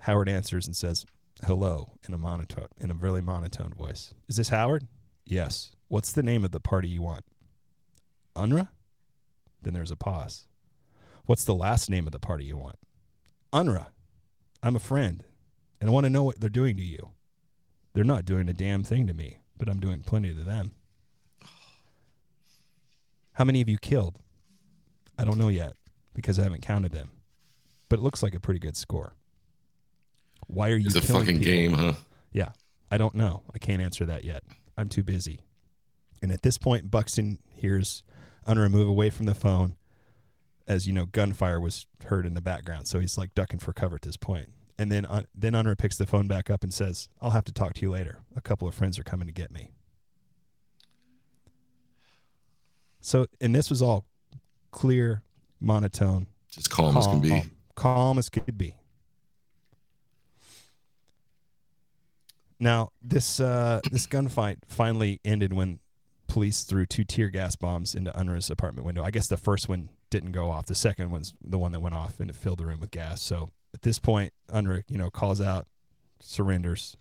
Howard 0.00 0.28
answers 0.28 0.66
and 0.66 0.76
says, 0.76 1.04
"Hello" 1.46 1.92
in 2.06 2.14
a 2.14 2.18
monotone, 2.18 2.68
in 2.80 2.90
a 2.90 2.94
really 2.94 3.20
monotone 3.20 3.72
voice. 3.72 4.14
Is 4.28 4.36
this 4.36 4.48
Howard? 4.48 4.86
Yes. 5.24 5.72
What's 5.88 6.12
the 6.12 6.22
name 6.22 6.44
of 6.44 6.50
the 6.52 6.60
party 6.60 6.88
you 6.88 7.02
want? 7.02 7.24
Unruh. 8.36 8.68
Then 9.62 9.74
there's 9.74 9.90
a 9.90 9.96
pause. 9.96 10.46
What's 11.26 11.44
the 11.44 11.54
last 11.54 11.88
name 11.88 12.06
of 12.06 12.12
the 12.12 12.18
party 12.18 12.44
you 12.44 12.56
want? 12.56 12.76
Unruh. 13.52 13.86
I'm 14.62 14.76
a 14.76 14.80
friend, 14.80 15.24
and 15.80 15.88
I 15.90 15.92
want 15.92 16.04
to 16.04 16.10
know 16.10 16.22
what 16.24 16.40
they're 16.40 16.48
doing 16.50 16.76
to 16.76 16.82
you. 16.84 17.10
They're 17.94 18.04
not 18.04 18.24
doing 18.24 18.48
a 18.48 18.54
damn 18.54 18.82
thing 18.82 19.06
to 19.06 19.14
me, 19.14 19.38
but 19.58 19.68
I'm 19.68 19.80
doing 19.80 20.00
plenty 20.02 20.34
to 20.34 20.42
them. 20.42 20.72
How 23.34 23.44
many 23.44 23.58
have 23.60 23.68
you 23.68 23.78
killed? 23.78 24.18
I 25.18 25.24
don't 25.24 25.38
know 25.38 25.48
yet 25.48 25.74
because 26.14 26.38
I 26.38 26.42
haven't 26.44 26.62
counted 26.62 26.92
them 26.92 27.10
but 27.92 27.98
it 27.98 28.02
looks 28.02 28.22
like 28.22 28.34
a 28.34 28.40
pretty 28.40 28.58
good 28.58 28.74
score. 28.74 29.12
Why 30.46 30.70
are 30.70 30.76
you 30.76 30.86
It's 30.86 30.94
a 30.96 31.02
fucking 31.02 31.40
people? 31.40 31.44
game, 31.44 31.72
huh? 31.74 31.92
Yeah, 32.32 32.52
I 32.90 32.96
don't 32.96 33.14
know. 33.14 33.42
I 33.54 33.58
can't 33.58 33.82
answer 33.82 34.06
that 34.06 34.24
yet. 34.24 34.44
I'm 34.78 34.88
too 34.88 35.02
busy. 35.02 35.40
And 36.22 36.32
at 36.32 36.40
this 36.40 36.56
point, 36.56 36.90
Buxton 36.90 37.38
hears 37.54 38.02
Unruh 38.48 38.70
move 38.70 38.88
away 38.88 39.10
from 39.10 39.26
the 39.26 39.34
phone, 39.34 39.76
as 40.66 40.86
you 40.86 40.92
know, 40.92 41.06
gunfire 41.06 41.60
was 41.60 41.86
heard 42.06 42.26
in 42.26 42.34
the 42.34 42.40
background. 42.40 42.86
So 42.88 43.00
he's 43.00 43.18
like 43.18 43.34
ducking 43.34 43.58
for 43.58 43.72
cover 43.72 43.96
at 43.96 44.02
this 44.02 44.16
point. 44.16 44.48
And 44.78 44.90
then, 44.90 45.04
Un- 45.06 45.26
then 45.34 45.52
Unruh 45.52 45.76
picks 45.78 45.96
the 45.98 46.06
phone 46.06 46.26
back 46.28 46.50
up 46.50 46.62
and 46.62 46.72
says, 46.72 47.08
"I'll 47.20 47.30
have 47.30 47.44
to 47.44 47.52
talk 47.52 47.74
to 47.74 47.80
you 47.82 47.90
later. 47.90 48.18
A 48.34 48.40
couple 48.40 48.66
of 48.66 48.74
friends 48.74 48.98
are 48.98 49.04
coming 49.04 49.26
to 49.26 49.32
get 49.32 49.50
me." 49.52 49.70
So, 53.00 53.26
and 53.40 53.54
this 53.54 53.68
was 53.68 53.82
all 53.82 54.04
clear, 54.70 55.22
monotone, 55.60 56.26
Just 56.50 56.70
calm 56.70 56.96
as 56.96 57.06
can 57.06 57.20
be. 57.20 57.28
calm, 57.30 57.50
calm 57.74 58.18
as 58.18 58.28
could 58.28 58.56
be. 58.56 58.74
Now, 62.58 62.90
this 63.02 63.40
uh, 63.40 63.80
this 63.90 64.06
gunfight 64.06 64.58
finally 64.68 65.20
ended 65.24 65.52
when 65.52 65.80
police 66.28 66.62
threw 66.62 66.86
two 66.86 67.04
tear 67.04 67.28
gas 67.28 67.56
bombs 67.56 67.94
into 67.94 68.12
Unruh's 68.12 68.50
apartment 68.50 68.86
window. 68.86 69.02
I 69.04 69.10
guess 69.10 69.26
the 69.26 69.36
first 69.36 69.68
one 69.68 69.88
didn't 70.12 70.32
go 70.32 70.50
off. 70.50 70.66
The 70.66 70.74
second 70.74 71.10
one's 71.10 71.34
the 71.42 71.58
one 71.58 71.72
that 71.72 71.80
went 71.80 71.94
off 71.94 72.20
and 72.20 72.30
it 72.30 72.36
filled 72.36 72.58
the 72.58 72.66
room 72.66 72.78
with 72.78 72.92
gas. 72.92 73.20
So 73.20 73.50
at 73.74 73.82
this 73.82 73.98
point, 73.98 74.32
Unruh, 74.52 74.84
you 74.88 74.98
know, 74.98 75.10
calls 75.10 75.40
out, 75.40 75.66
surrenders. 76.20 76.96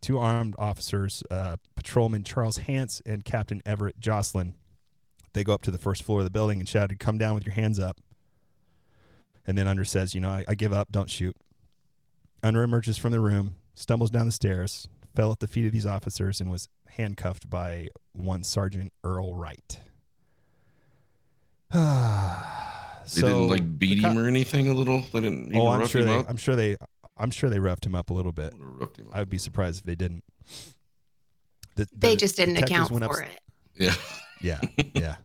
Two 0.00 0.18
armed 0.18 0.54
officers, 0.58 1.22
uh, 1.30 1.56
patrolman 1.76 2.24
Charles 2.24 2.58
Hance 2.58 3.00
and 3.06 3.24
Captain 3.24 3.62
Everett 3.64 4.00
Jocelyn, 4.00 4.54
they 5.34 5.44
go 5.44 5.52
up 5.52 5.62
to 5.62 5.70
the 5.70 5.78
first 5.78 6.02
floor 6.02 6.20
of 6.20 6.24
the 6.24 6.30
building 6.30 6.60
and 6.60 6.68
shouted, 6.68 6.98
"Come 6.98 7.18
down 7.18 7.34
with 7.34 7.44
your 7.44 7.54
hands 7.54 7.78
up." 7.78 8.00
And 9.46 9.56
then 9.58 9.66
Unruh 9.66 9.86
says, 9.86 10.14
You 10.14 10.20
know, 10.20 10.30
I, 10.30 10.44
I 10.48 10.54
give 10.54 10.72
up, 10.72 10.90
don't 10.90 11.10
shoot. 11.10 11.36
Unruh 12.42 12.64
emerges 12.64 12.98
from 12.98 13.12
the 13.12 13.20
room, 13.20 13.56
stumbles 13.74 14.10
down 14.10 14.26
the 14.26 14.32
stairs, 14.32 14.88
fell 15.14 15.32
at 15.32 15.40
the 15.40 15.48
feet 15.48 15.66
of 15.66 15.72
these 15.72 15.86
officers, 15.86 16.40
and 16.40 16.50
was 16.50 16.68
handcuffed 16.88 17.48
by 17.48 17.88
one 18.12 18.44
Sergeant 18.44 18.92
Earl 19.02 19.34
Wright. 19.34 19.78
They 23.04 23.20
so 23.20 23.26
didn't 23.28 23.48
like 23.48 23.78
beat 23.78 23.98
him 24.02 24.16
or 24.18 24.26
anything 24.26 24.68
a 24.68 24.72
little? 24.74 25.00
They 25.12 25.20
didn't 25.20 25.48
even 25.48 25.58
Oh, 25.60 25.66
I'm 25.68 25.80
rough 25.80 25.90
sure 25.90 26.00
him 26.00 26.06
they 26.08 26.16
up? 26.16 26.26
I'm 26.30 26.36
sure 26.38 26.56
they 26.56 26.76
I'm 27.18 27.30
sure 27.30 27.50
they 27.50 27.58
roughed 27.58 27.84
him 27.84 27.94
up 27.94 28.08
a 28.10 28.14
little 28.14 28.32
bit. 28.32 28.54
Would've 28.54 28.80
roughed 28.80 28.96
him 28.98 29.08
up. 29.08 29.16
I 29.16 29.18
would 29.18 29.28
be 29.28 29.36
surprised 29.38 29.80
if 29.80 29.84
they 29.84 29.94
didn't. 29.94 30.24
The- 31.76 31.86
They 31.96 32.16
just 32.16 32.36
didn't 32.36 32.56
account 32.56 32.90
went 32.90 33.04
up- 33.04 33.12
for 33.12 33.20
it. 33.22 33.40
Yeah. 33.76 33.94
Yeah, 34.40 34.60
yeah. 34.94 35.16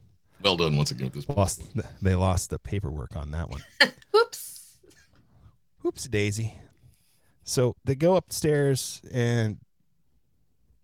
Well 0.41 0.57
done 0.57 0.75
once 0.75 0.91
again 0.91 1.09
with 1.13 1.25
this. 1.25 1.37
lost 1.37 1.61
they 2.01 2.15
lost 2.15 2.49
the 2.49 2.59
paperwork 2.59 3.15
on 3.15 3.31
that 3.31 3.49
one. 3.49 3.63
Whoops. 4.11 4.77
Oops, 5.85 6.03
Daisy. 6.09 6.55
So 7.43 7.75
they 7.85 7.95
go 7.95 8.15
upstairs 8.17 9.01
and 9.11 9.57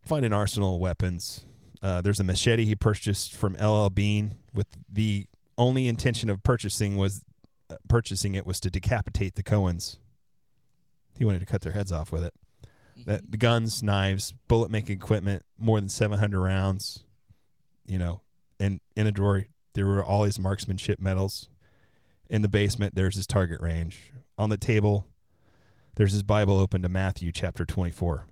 find 0.02 0.26
an 0.26 0.32
arsenal 0.34 0.76
of 0.76 0.82
weapons. 0.82 1.44
Uh, 1.82 2.02
there's 2.02 2.20
a 2.20 2.24
machete 2.24 2.64
he 2.66 2.76
purchased 2.76 3.34
from 3.36 3.54
LL 3.56 3.90
Bean 3.90 4.36
with 4.54 4.68
the 4.92 5.28
only 5.58 5.88
intention 5.88 6.30
of 6.30 6.44
purchasing 6.44 6.98
was 6.98 7.24
uh, 7.70 7.76
purchasing 7.88 8.36
it 8.36 8.46
was 8.46 8.60
to 8.62 8.70
decapitate 8.70 9.36
the 9.36 9.44
Cohens. 9.44 9.98
He 11.18 11.26
wanted 11.26 11.40
to 11.40 11.46
cut 11.46 11.62
their 11.62 11.72
heads 11.72 11.92
off 11.92 12.12
with 12.12 12.24
it. 12.24 12.34
That 13.06 13.32
the 13.32 13.38
guns, 13.38 13.84
knives, 13.84 14.34
bullet 14.48 14.72
making 14.72 14.98
equipment, 14.98 15.44
more 15.58 15.80
than 15.80 15.90
700 15.90 16.40
rounds. 16.40 17.04
You 17.86 18.00
know, 18.00 18.22
and 18.60 18.80
in 18.96 19.08
a 19.08 19.12
drawer 19.12 19.46
there 19.76 19.86
were 19.86 20.04
all 20.04 20.24
his 20.24 20.40
marksmanship 20.40 21.00
medals. 21.00 21.50
In 22.30 22.42
the 22.42 22.48
basement, 22.48 22.96
there's 22.96 23.16
his 23.16 23.28
target 23.28 23.62
range. 23.62 24.12
On 24.38 24.50
the 24.50 24.58
table, 24.58 25.06
there's 25.96 26.14
his 26.14 26.24
Bible 26.24 26.58
open 26.58 26.82
to 26.82 26.90
Matthew 26.90 27.32
chapter 27.32 27.66
24. 27.66 28.26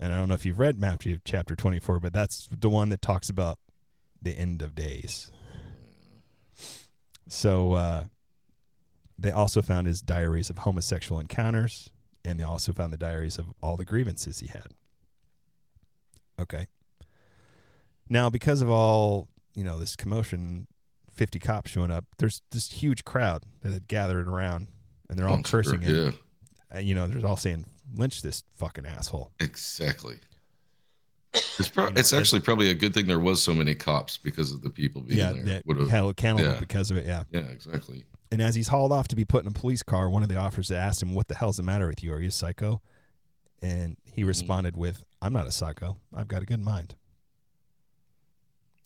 And 0.00 0.12
I 0.12 0.16
don't 0.16 0.28
know 0.28 0.34
if 0.34 0.46
you've 0.46 0.58
read 0.58 0.80
Matthew 0.80 1.18
chapter 1.24 1.54
24, 1.54 2.00
but 2.00 2.12
that's 2.12 2.48
the 2.50 2.70
one 2.70 2.88
that 2.90 3.02
talks 3.02 3.28
about 3.28 3.58
the 4.22 4.32
end 4.32 4.62
of 4.62 4.74
days. 4.74 5.30
So 7.28 7.72
uh, 7.72 8.04
they 9.18 9.30
also 9.30 9.62
found 9.62 9.86
his 9.86 10.00
diaries 10.02 10.50
of 10.50 10.58
homosexual 10.58 11.20
encounters, 11.20 11.90
and 12.24 12.38
they 12.38 12.44
also 12.44 12.72
found 12.72 12.92
the 12.92 12.96
diaries 12.98 13.38
of 13.38 13.46
all 13.62 13.76
the 13.76 13.84
grievances 13.84 14.40
he 14.40 14.46
had. 14.48 14.68
Okay. 16.40 16.66
Now, 18.08 18.30
because 18.30 18.62
of 18.62 18.70
all 18.70 19.28
you 19.56 19.64
know, 19.64 19.78
this 19.78 19.96
commotion, 19.96 20.66
fifty 21.14 21.38
cops 21.38 21.70
showing 21.70 21.90
up. 21.90 22.04
There's 22.18 22.42
this 22.52 22.70
huge 22.70 23.04
crowd 23.04 23.44
that 23.62 23.72
had 23.72 23.88
gathered 23.88 24.28
around, 24.28 24.68
and 25.08 25.18
they're 25.18 25.26
all 25.26 25.36
I'm 25.36 25.42
sure, 25.44 25.62
cursing 25.62 25.80
him. 25.80 25.94
Yeah, 26.70 26.76
Uh, 26.76 26.80
you 26.80 26.94
know, 26.94 27.06
they're 27.08 27.26
all 27.26 27.38
saying, 27.38 27.64
"Lynch 27.94 28.20
this 28.22 28.44
fucking 28.56 28.84
asshole." 28.86 29.32
exactly. 29.40 30.16
It's, 31.58 31.68
pro- 31.68 31.86
it's 31.88 32.12
actually 32.12 32.40
probably 32.40 32.70
a 32.70 32.74
good 32.74 32.92
thing 32.94 33.06
there 33.06 33.18
was 33.18 33.42
so 33.42 33.54
many 33.54 33.74
cops 33.74 34.16
because 34.16 34.52
of 34.52 34.62
the 34.62 34.70
people 34.70 35.02
being 35.02 35.18
yeah, 35.18 35.32
there. 35.32 35.62
that 35.66 35.88
held 35.88 36.10
accountable 36.10 36.52
yeah. 36.52 36.60
because 36.60 36.90
of 36.90 36.96
it. 36.96 37.06
Yeah. 37.06 37.24
yeah, 37.30 37.40
exactly. 37.40 38.04
And 38.30 38.42
as 38.42 38.54
he's 38.54 38.68
hauled 38.68 38.92
off 38.92 39.08
to 39.08 39.16
be 39.16 39.24
put 39.24 39.42
in 39.44 39.48
a 39.48 39.52
police 39.52 39.82
car, 39.82 40.10
one 40.10 40.22
of 40.22 40.28
the 40.28 40.36
officers 40.36 40.70
asked 40.70 41.02
him, 41.02 41.14
"What 41.14 41.28
the 41.28 41.34
hell's 41.34 41.56
the 41.56 41.62
matter 41.62 41.86
with 41.86 42.02
you? 42.02 42.12
Are 42.12 42.20
you 42.20 42.28
a 42.28 42.32
psycho?" 42.32 42.82
And 43.62 43.96
he 44.04 44.22
Mm-hmm. 44.22 44.28
responded 44.28 44.76
with, 44.76 45.02
"I'm 45.22 45.32
not 45.32 45.46
a 45.46 45.52
psycho. 45.52 45.96
I've 46.14 46.28
got 46.28 46.42
a 46.42 46.46
good 46.46 46.64
mind. 46.64 46.94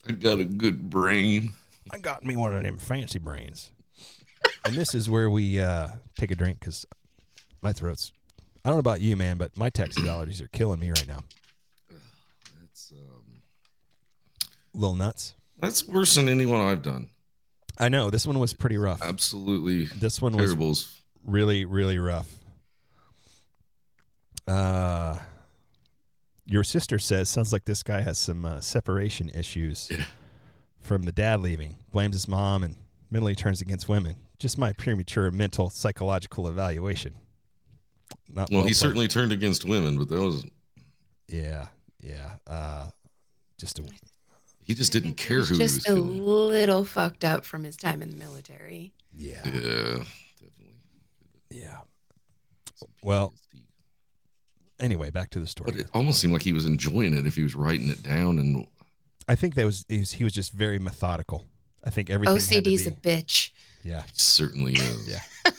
I 0.08 0.12
got 0.12 0.38
a 0.38 0.44
good 0.44 0.90
brain. 0.90 1.52
I 1.90 1.98
got 1.98 2.24
me 2.24 2.36
one 2.36 2.54
of 2.54 2.62
them 2.62 2.78
fancy 2.78 3.18
brains." 3.18 3.70
and 4.64 4.74
this 4.74 4.94
is 4.94 5.08
where 5.08 5.30
we 5.30 5.60
uh, 5.60 5.88
take 6.18 6.30
a 6.30 6.34
drink 6.34 6.60
because 6.60 6.86
my 7.62 7.72
throat's 7.72 8.12
I 8.64 8.68
don't 8.68 8.76
know 8.76 8.80
about 8.80 9.00
you, 9.00 9.16
man, 9.16 9.38
but 9.38 9.56
my 9.56 9.70
Texas 9.70 10.02
allergies 10.04 10.42
are 10.42 10.48
killing 10.48 10.80
me 10.80 10.90
right 10.90 11.08
now. 11.08 11.20
That's 12.60 12.92
um, 12.92 13.40
Little 14.74 14.94
nuts. 14.96 15.34
that's 15.58 15.86
worse 15.86 16.14
than 16.14 16.28
anyone 16.28 16.60
I've 16.60 16.82
done. 16.82 17.08
I 17.78 17.88
know 17.88 18.10
this 18.10 18.26
one 18.26 18.38
was 18.38 18.52
pretty 18.52 18.76
rough. 18.76 19.00
Absolutely 19.02 19.86
This 19.86 20.20
one 20.20 20.36
was 20.36 20.46
terrible. 20.46 20.74
really, 21.24 21.64
really 21.64 21.98
rough. 21.98 22.28
Uh, 24.46 25.16
your 26.46 26.64
sister 26.64 26.98
says 26.98 27.28
sounds 27.28 27.52
like 27.52 27.64
this 27.64 27.82
guy 27.82 28.00
has 28.00 28.18
some 28.18 28.44
uh, 28.44 28.60
separation 28.60 29.30
issues 29.30 29.90
from 30.80 31.02
the 31.02 31.12
dad 31.12 31.40
leaving. 31.40 31.76
Blames 31.92 32.14
his 32.14 32.28
mom 32.28 32.62
and 32.64 32.76
mentally 33.10 33.34
turns 33.34 33.60
against 33.60 33.88
women. 33.88 34.16
Just 34.38 34.58
my 34.58 34.72
premature 34.72 35.30
mental 35.30 35.70
psychological 35.70 36.48
evaluation. 36.48 37.14
Not 38.32 38.50
Well, 38.50 38.64
he 38.64 38.72
certainly 38.72 39.06
turned 39.08 39.32
against 39.32 39.64
women, 39.64 39.96
but 39.98 40.08
that 40.08 40.20
was 40.20 40.44
Yeah, 41.28 41.66
yeah. 42.00 42.32
Uh, 42.46 42.86
just 43.58 43.78
a, 43.78 43.82
he 44.70 44.74
just 44.76 44.92
didn't 44.92 45.14
care 45.14 45.38
He's 45.38 45.48
who 45.48 45.54
he 45.56 45.62
was 45.62 45.74
just 45.74 45.86
a 45.88 45.94
killing. 45.94 46.24
little 46.24 46.84
fucked 46.84 47.24
up 47.24 47.44
from 47.44 47.64
his 47.64 47.76
time 47.76 48.02
in 48.02 48.10
the 48.10 48.16
military. 48.16 48.92
yeah, 49.12 49.40
Yeah, 49.44 49.50
definitely. 50.38 50.76
yeah. 51.50 51.78
Well, 53.02 53.34
anyway, 54.78 55.10
back 55.10 55.30
to 55.30 55.40
the 55.40 55.48
story. 55.48 55.72
But 55.72 55.80
it 55.80 55.88
almost 55.92 56.20
seemed 56.20 56.32
like 56.32 56.42
he 56.42 56.52
was 56.52 56.66
enjoying 56.66 57.14
it 57.16 57.26
if 57.26 57.34
he 57.34 57.42
was 57.42 57.56
writing 57.56 57.88
it 57.88 58.04
down 58.04 58.38
and 58.38 58.64
I 59.26 59.34
think 59.34 59.56
that 59.56 59.66
was 59.66 59.84
he, 59.88 59.98
was 59.98 60.12
he 60.12 60.22
was 60.22 60.32
just 60.32 60.52
very 60.52 60.78
methodical. 60.78 61.46
I 61.84 61.90
think 61.90 62.08
everything. 62.08 62.36
had 62.36 62.64
to 62.64 62.70
OCD's 62.70 62.86
a 62.86 62.92
bitch. 62.92 63.50
yeah. 63.82 64.04
certainly 64.12 64.74
is. 64.74 65.08
Yeah. 65.46 65.52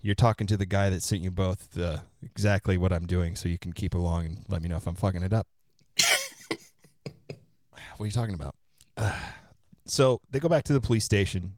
You're 0.00 0.14
talking 0.14 0.46
to 0.46 0.56
the 0.56 0.64
guy 0.64 0.88
that 0.90 1.02
sent 1.02 1.20
you 1.22 1.30
both 1.30 1.72
the, 1.72 2.00
exactly 2.22 2.78
what 2.78 2.92
I'm 2.94 3.04
doing, 3.06 3.34
so 3.36 3.48
you 3.48 3.58
can 3.58 3.72
keep 3.74 3.94
along 3.94 4.24
and 4.26 4.44
let 4.48 4.62
me 4.62 4.68
know 4.68 4.76
if 4.76 4.86
I'm 4.86 4.94
fucking 4.94 5.22
it 5.22 5.32
up. 5.34 5.46
What 7.98 8.04
are 8.04 8.06
you 8.06 8.12
talking 8.12 8.34
about? 8.34 8.54
so 9.84 10.20
they 10.30 10.38
go 10.38 10.48
back 10.48 10.64
to 10.64 10.72
the 10.72 10.80
police 10.80 11.04
station, 11.04 11.54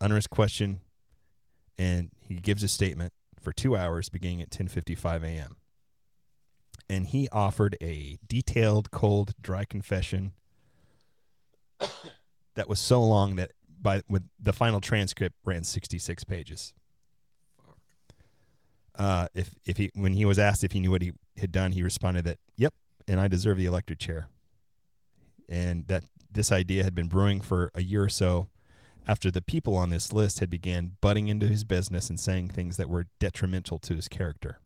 his 0.00 0.26
question, 0.26 0.80
and 1.78 2.10
he 2.20 2.36
gives 2.36 2.62
a 2.62 2.68
statement 2.68 3.12
for 3.40 3.52
two 3.52 3.76
hours, 3.76 4.08
beginning 4.08 4.42
at 4.42 4.50
10:55 4.50 5.24
a.m. 5.24 5.56
And 6.90 7.06
he 7.06 7.28
offered 7.30 7.76
a 7.82 8.18
detailed, 8.26 8.90
cold, 8.90 9.32
dry 9.40 9.64
confession 9.64 10.32
that 12.54 12.68
was 12.68 12.78
so 12.78 13.02
long 13.02 13.36
that 13.36 13.52
by 13.80 14.02
with 14.08 14.28
the 14.38 14.52
final 14.52 14.80
transcript 14.80 15.36
ran 15.44 15.64
66 15.64 16.24
pages. 16.24 16.74
Uh, 18.94 19.28
if 19.34 19.54
if 19.64 19.78
he 19.78 19.90
when 19.94 20.12
he 20.12 20.26
was 20.26 20.38
asked 20.38 20.64
if 20.64 20.72
he 20.72 20.80
knew 20.80 20.90
what 20.90 21.02
he 21.02 21.12
had 21.38 21.52
done, 21.52 21.72
he 21.72 21.82
responded 21.82 22.24
that 22.24 22.38
yep, 22.56 22.74
and 23.06 23.18
I 23.20 23.28
deserve 23.28 23.56
the 23.56 23.66
electric 23.66 23.98
chair. 23.98 24.28
And 25.48 25.86
that 25.88 26.04
this 26.30 26.52
idea 26.52 26.84
had 26.84 26.94
been 26.94 27.08
brewing 27.08 27.40
for 27.40 27.70
a 27.74 27.82
year 27.82 28.04
or 28.04 28.08
so 28.08 28.48
after 29.06 29.30
the 29.30 29.40
people 29.40 29.74
on 29.74 29.88
this 29.88 30.12
list 30.12 30.40
had 30.40 30.50
began 30.50 30.92
butting 31.00 31.28
into 31.28 31.46
his 31.46 31.64
business 31.64 32.10
and 32.10 32.20
saying 32.20 32.48
things 32.48 32.76
that 32.76 32.90
were 32.90 33.06
detrimental 33.18 33.78
to 33.78 33.94
his 33.94 34.06
character. 34.06 34.60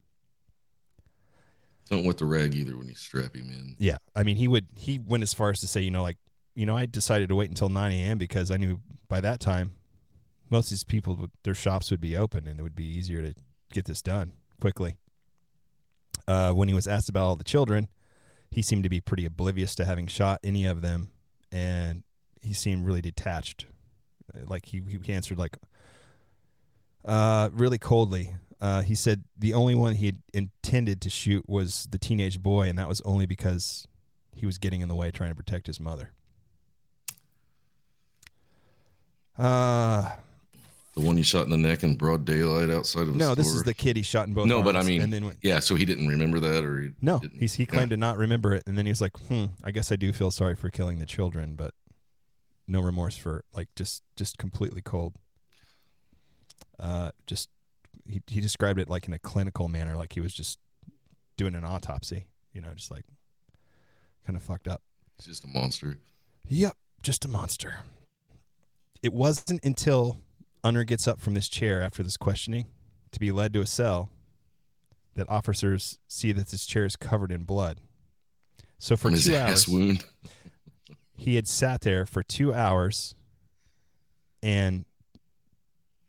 Don't 1.88 2.04
wet 2.04 2.18
the 2.18 2.26
rag 2.26 2.54
either 2.54 2.76
when 2.76 2.88
you 2.88 2.94
strap 2.94 3.36
him 3.36 3.48
in. 3.50 3.76
Yeah, 3.78 3.98
I 4.16 4.22
mean, 4.22 4.36
he 4.36 4.48
would 4.48 4.66
he 4.76 4.98
went 4.98 5.22
as 5.22 5.34
far 5.34 5.50
as 5.50 5.60
to 5.60 5.68
say, 5.68 5.82
you 5.82 5.90
know, 5.90 6.02
like, 6.02 6.16
you 6.54 6.66
know, 6.66 6.76
I 6.76 6.86
decided 6.86 7.28
to 7.28 7.34
wait 7.36 7.50
until 7.50 7.68
9 7.68 7.92
a.m. 7.92 8.18
because 8.18 8.50
I 8.50 8.56
knew 8.56 8.80
by 9.08 9.20
that 9.20 9.40
time 9.40 9.72
most 10.50 10.66
of 10.66 10.70
these 10.70 10.84
people 10.84 11.16
would, 11.16 11.30
their 11.44 11.54
shops 11.54 11.90
would 11.90 12.00
be 12.00 12.16
open 12.16 12.46
and 12.46 12.58
it 12.58 12.62
would 12.62 12.76
be 12.76 12.84
easier 12.84 13.22
to 13.22 13.34
get 13.72 13.84
this 13.84 14.02
done 14.02 14.32
quickly. 14.60 14.96
Uh, 16.26 16.52
when 16.52 16.68
he 16.68 16.74
was 16.74 16.86
asked 16.86 17.08
about 17.08 17.24
all 17.24 17.36
the 17.36 17.44
children, 17.44 17.88
he 18.52 18.60
seemed 18.60 18.82
to 18.82 18.90
be 18.90 19.00
pretty 19.00 19.24
oblivious 19.24 19.74
to 19.76 19.84
having 19.84 20.06
shot 20.06 20.38
any 20.44 20.66
of 20.66 20.82
them, 20.82 21.10
and 21.50 22.02
he 22.42 22.52
seemed 22.52 22.86
really 22.86 23.00
detached. 23.00 23.66
Uh, 24.34 24.40
Like 24.46 24.66
he, 24.66 24.82
he 25.02 25.12
answered 25.12 25.38
like 25.38 25.56
uh, 27.04 27.48
really 27.52 27.78
coldly. 27.78 28.36
Uh, 28.60 28.82
he 28.82 28.94
said 28.94 29.24
the 29.36 29.54
only 29.54 29.74
one 29.74 29.94
he 29.94 30.06
had 30.06 30.18
intended 30.32 31.00
to 31.00 31.10
shoot 31.10 31.48
was 31.48 31.88
the 31.90 31.98
teenage 31.98 32.42
boy, 32.42 32.68
and 32.68 32.78
that 32.78 32.88
was 32.88 33.00
only 33.00 33.26
because 33.26 33.88
he 34.36 34.46
was 34.46 34.58
getting 34.58 34.82
in 34.82 34.88
the 34.88 34.94
way 34.94 35.10
trying 35.10 35.30
to 35.30 35.34
protect 35.34 35.66
his 35.66 35.80
mother. 35.80 36.10
Uh, 39.36 40.10
The 40.94 41.00
one 41.00 41.16
you 41.16 41.22
shot 41.22 41.44
in 41.44 41.50
the 41.50 41.56
neck 41.56 41.82
in 41.84 41.96
broad 41.96 42.26
daylight 42.26 42.68
outside 42.68 43.08
of 43.08 43.16
no, 43.16 43.34
this 43.34 43.46
is 43.48 43.62
the 43.62 43.72
kid 43.72 43.96
he 43.96 44.02
shot 44.02 44.28
in 44.28 44.34
both. 44.34 44.46
No, 44.46 44.62
but 44.62 44.74
I 44.76 44.80
arms, 44.80 44.88
mean, 44.88 45.00
and 45.02 45.10
then 45.12 45.24
went- 45.24 45.38
yeah. 45.40 45.58
So 45.58 45.74
he 45.74 45.86
didn't 45.86 46.06
remember 46.06 46.38
that, 46.40 46.64
or 46.64 46.82
he 46.82 46.90
no, 47.00 47.18
didn't- 47.18 47.40
he's, 47.40 47.54
he 47.54 47.64
claimed 47.64 47.90
to 47.90 47.96
not 47.96 48.18
remember 48.18 48.52
it, 48.54 48.62
and 48.66 48.76
then 48.76 48.84
he 48.84 48.90
was 48.92 49.00
like, 49.00 49.16
"Hmm, 49.28 49.46
I 49.64 49.70
guess 49.70 49.90
I 49.90 49.96
do 49.96 50.12
feel 50.12 50.30
sorry 50.30 50.54
for 50.54 50.68
killing 50.68 50.98
the 50.98 51.06
children, 51.06 51.54
but 51.54 51.72
no 52.68 52.80
remorse 52.80 53.16
for 53.16 53.44
like 53.54 53.68
just 53.74 54.02
just 54.16 54.36
completely 54.36 54.82
cold." 54.82 55.14
Uh, 56.78 57.12
just 57.26 57.48
he 58.06 58.20
he 58.26 58.40
described 58.42 58.78
it 58.78 58.90
like 58.90 59.06
in 59.08 59.14
a 59.14 59.18
clinical 59.18 59.68
manner, 59.68 59.96
like 59.96 60.12
he 60.12 60.20
was 60.20 60.34
just 60.34 60.58
doing 61.38 61.54
an 61.54 61.64
autopsy, 61.64 62.26
you 62.52 62.60
know, 62.60 62.68
just 62.74 62.90
like 62.90 63.04
kind 64.26 64.36
of 64.36 64.42
fucked 64.42 64.68
up. 64.68 64.82
He's 65.16 65.26
just 65.26 65.44
a 65.44 65.48
monster. 65.48 65.96
Yep, 66.48 66.76
just 67.02 67.24
a 67.24 67.28
monster. 67.28 67.76
It 69.02 69.12
wasn't 69.14 69.64
until 69.64 70.18
Unruh 70.64 70.86
gets 70.86 71.08
up 71.08 71.20
from 71.20 71.34
this 71.34 71.48
chair 71.48 71.82
after 71.82 72.02
this 72.02 72.16
questioning 72.16 72.66
to 73.10 73.20
be 73.20 73.32
led 73.32 73.52
to 73.52 73.60
a 73.60 73.66
cell 73.66 74.10
that 75.14 75.28
officers 75.28 75.98
see 76.08 76.32
that 76.32 76.48
this 76.48 76.66
chair 76.66 76.84
is 76.84 76.96
covered 76.96 77.32
in 77.32 77.44
blood. 77.44 77.80
So 78.78 78.96
for 78.96 79.10
his 79.10 79.26
two 79.26 79.36
hours, 79.36 79.68
wound. 79.68 80.04
he 81.16 81.36
had 81.36 81.46
sat 81.46 81.82
there 81.82 82.06
for 82.06 82.22
two 82.22 82.54
hours 82.54 83.14
and 84.42 84.84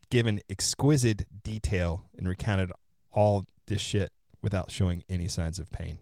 given 0.09 0.41
exquisite 0.49 1.25
detail 1.43 2.05
and 2.17 2.27
recounted 2.27 2.71
all 3.11 3.45
this 3.67 3.81
shit 3.81 4.11
without 4.41 4.71
showing 4.71 5.03
any 5.09 5.27
signs 5.27 5.59
of 5.59 5.71
pain. 5.71 5.97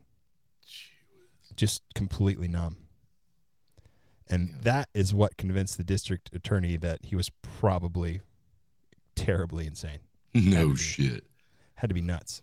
Just 1.55 1.81
completely 1.95 2.47
numb. 2.47 2.77
And 4.29 4.55
that 4.63 4.87
is 4.93 5.13
what 5.13 5.37
convinced 5.37 5.77
the 5.77 5.83
district 5.83 6.29
attorney 6.33 6.77
that 6.77 6.99
he 7.03 7.15
was 7.15 7.29
probably 7.41 8.21
terribly 9.25 9.67
insane. 9.67 9.99
No 10.33 10.69
be. 10.69 10.75
shit. 10.77 11.23
Had 11.75 11.89
to 11.89 11.93
be 11.93 12.01
nuts. 12.01 12.41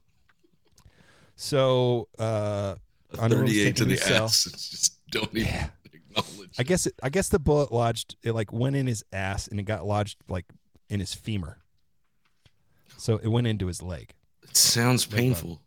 So 1.37 2.09
uh, 2.19 2.75
Unruh 3.15 3.43
was 3.43 3.53
38 3.53 3.77
to 3.77 3.85
the 3.85 3.97
to 3.97 4.03
cell. 4.03 4.25
ass. 4.27 4.47
It's 4.53 4.69
just 4.69 4.99
don't 5.11 5.35
even 5.35 5.47
Yeah. 5.49 5.69
acknowledge. 5.93 6.51
I 6.59 6.63
guess 6.63 6.87
it, 6.87 6.95
I 7.03 7.09
guess 7.09 7.29
the 7.29 7.39
bullet 7.39 7.73
lodged 7.73 8.17
it 8.23 8.33
like 8.33 8.53
went 8.53 8.77
in 8.77 8.87
his 8.87 9.05
ass 9.13 9.49
and 9.49 9.59
it 9.61 9.65
got 9.65 9.87
lodged 9.87 10.19
like 10.29 10.47
in 10.91 11.01
his 11.01 11.15
femur. 11.15 11.59
So 12.97 13.17
it 13.19 13.29
went 13.29 13.47
into 13.47 13.67
his 13.67 13.83
leg. 13.83 14.15
it 14.43 14.57
sounds 14.57 15.07
painful. 15.07 15.61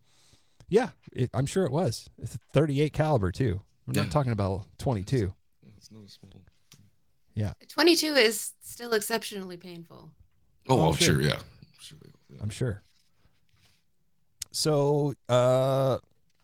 Yeah, 0.67 0.89
it, 1.13 1.29
I'm 1.33 1.45
sure 1.45 1.65
it 1.65 1.71
was. 1.71 2.09
It's 2.21 2.35
a 2.35 2.39
38 2.53 2.93
caliber 2.93 3.31
too. 3.31 3.61
We're 3.87 3.93
Yeah. 3.95 4.03
not 4.03 4.11
talking 4.11 4.31
about 4.31 4.65
22. 4.79 5.33
It's 5.77 5.91
not 5.91 6.03
a 6.05 6.09
small. 6.09 6.31
22 7.69 8.13
is 8.15 8.51
still 8.61 8.93
exceptionally 8.93 9.55
painful. 9.57 10.11
Oh, 10.71 10.79
Oh, 10.81 10.87
oh, 10.89 10.93
sure. 10.93 11.15
sure, 11.15 11.21
yeah. 11.21 11.39
I'm 12.41 12.49
sure. 12.49 12.81
So 14.51 15.13
uh, 15.29 15.97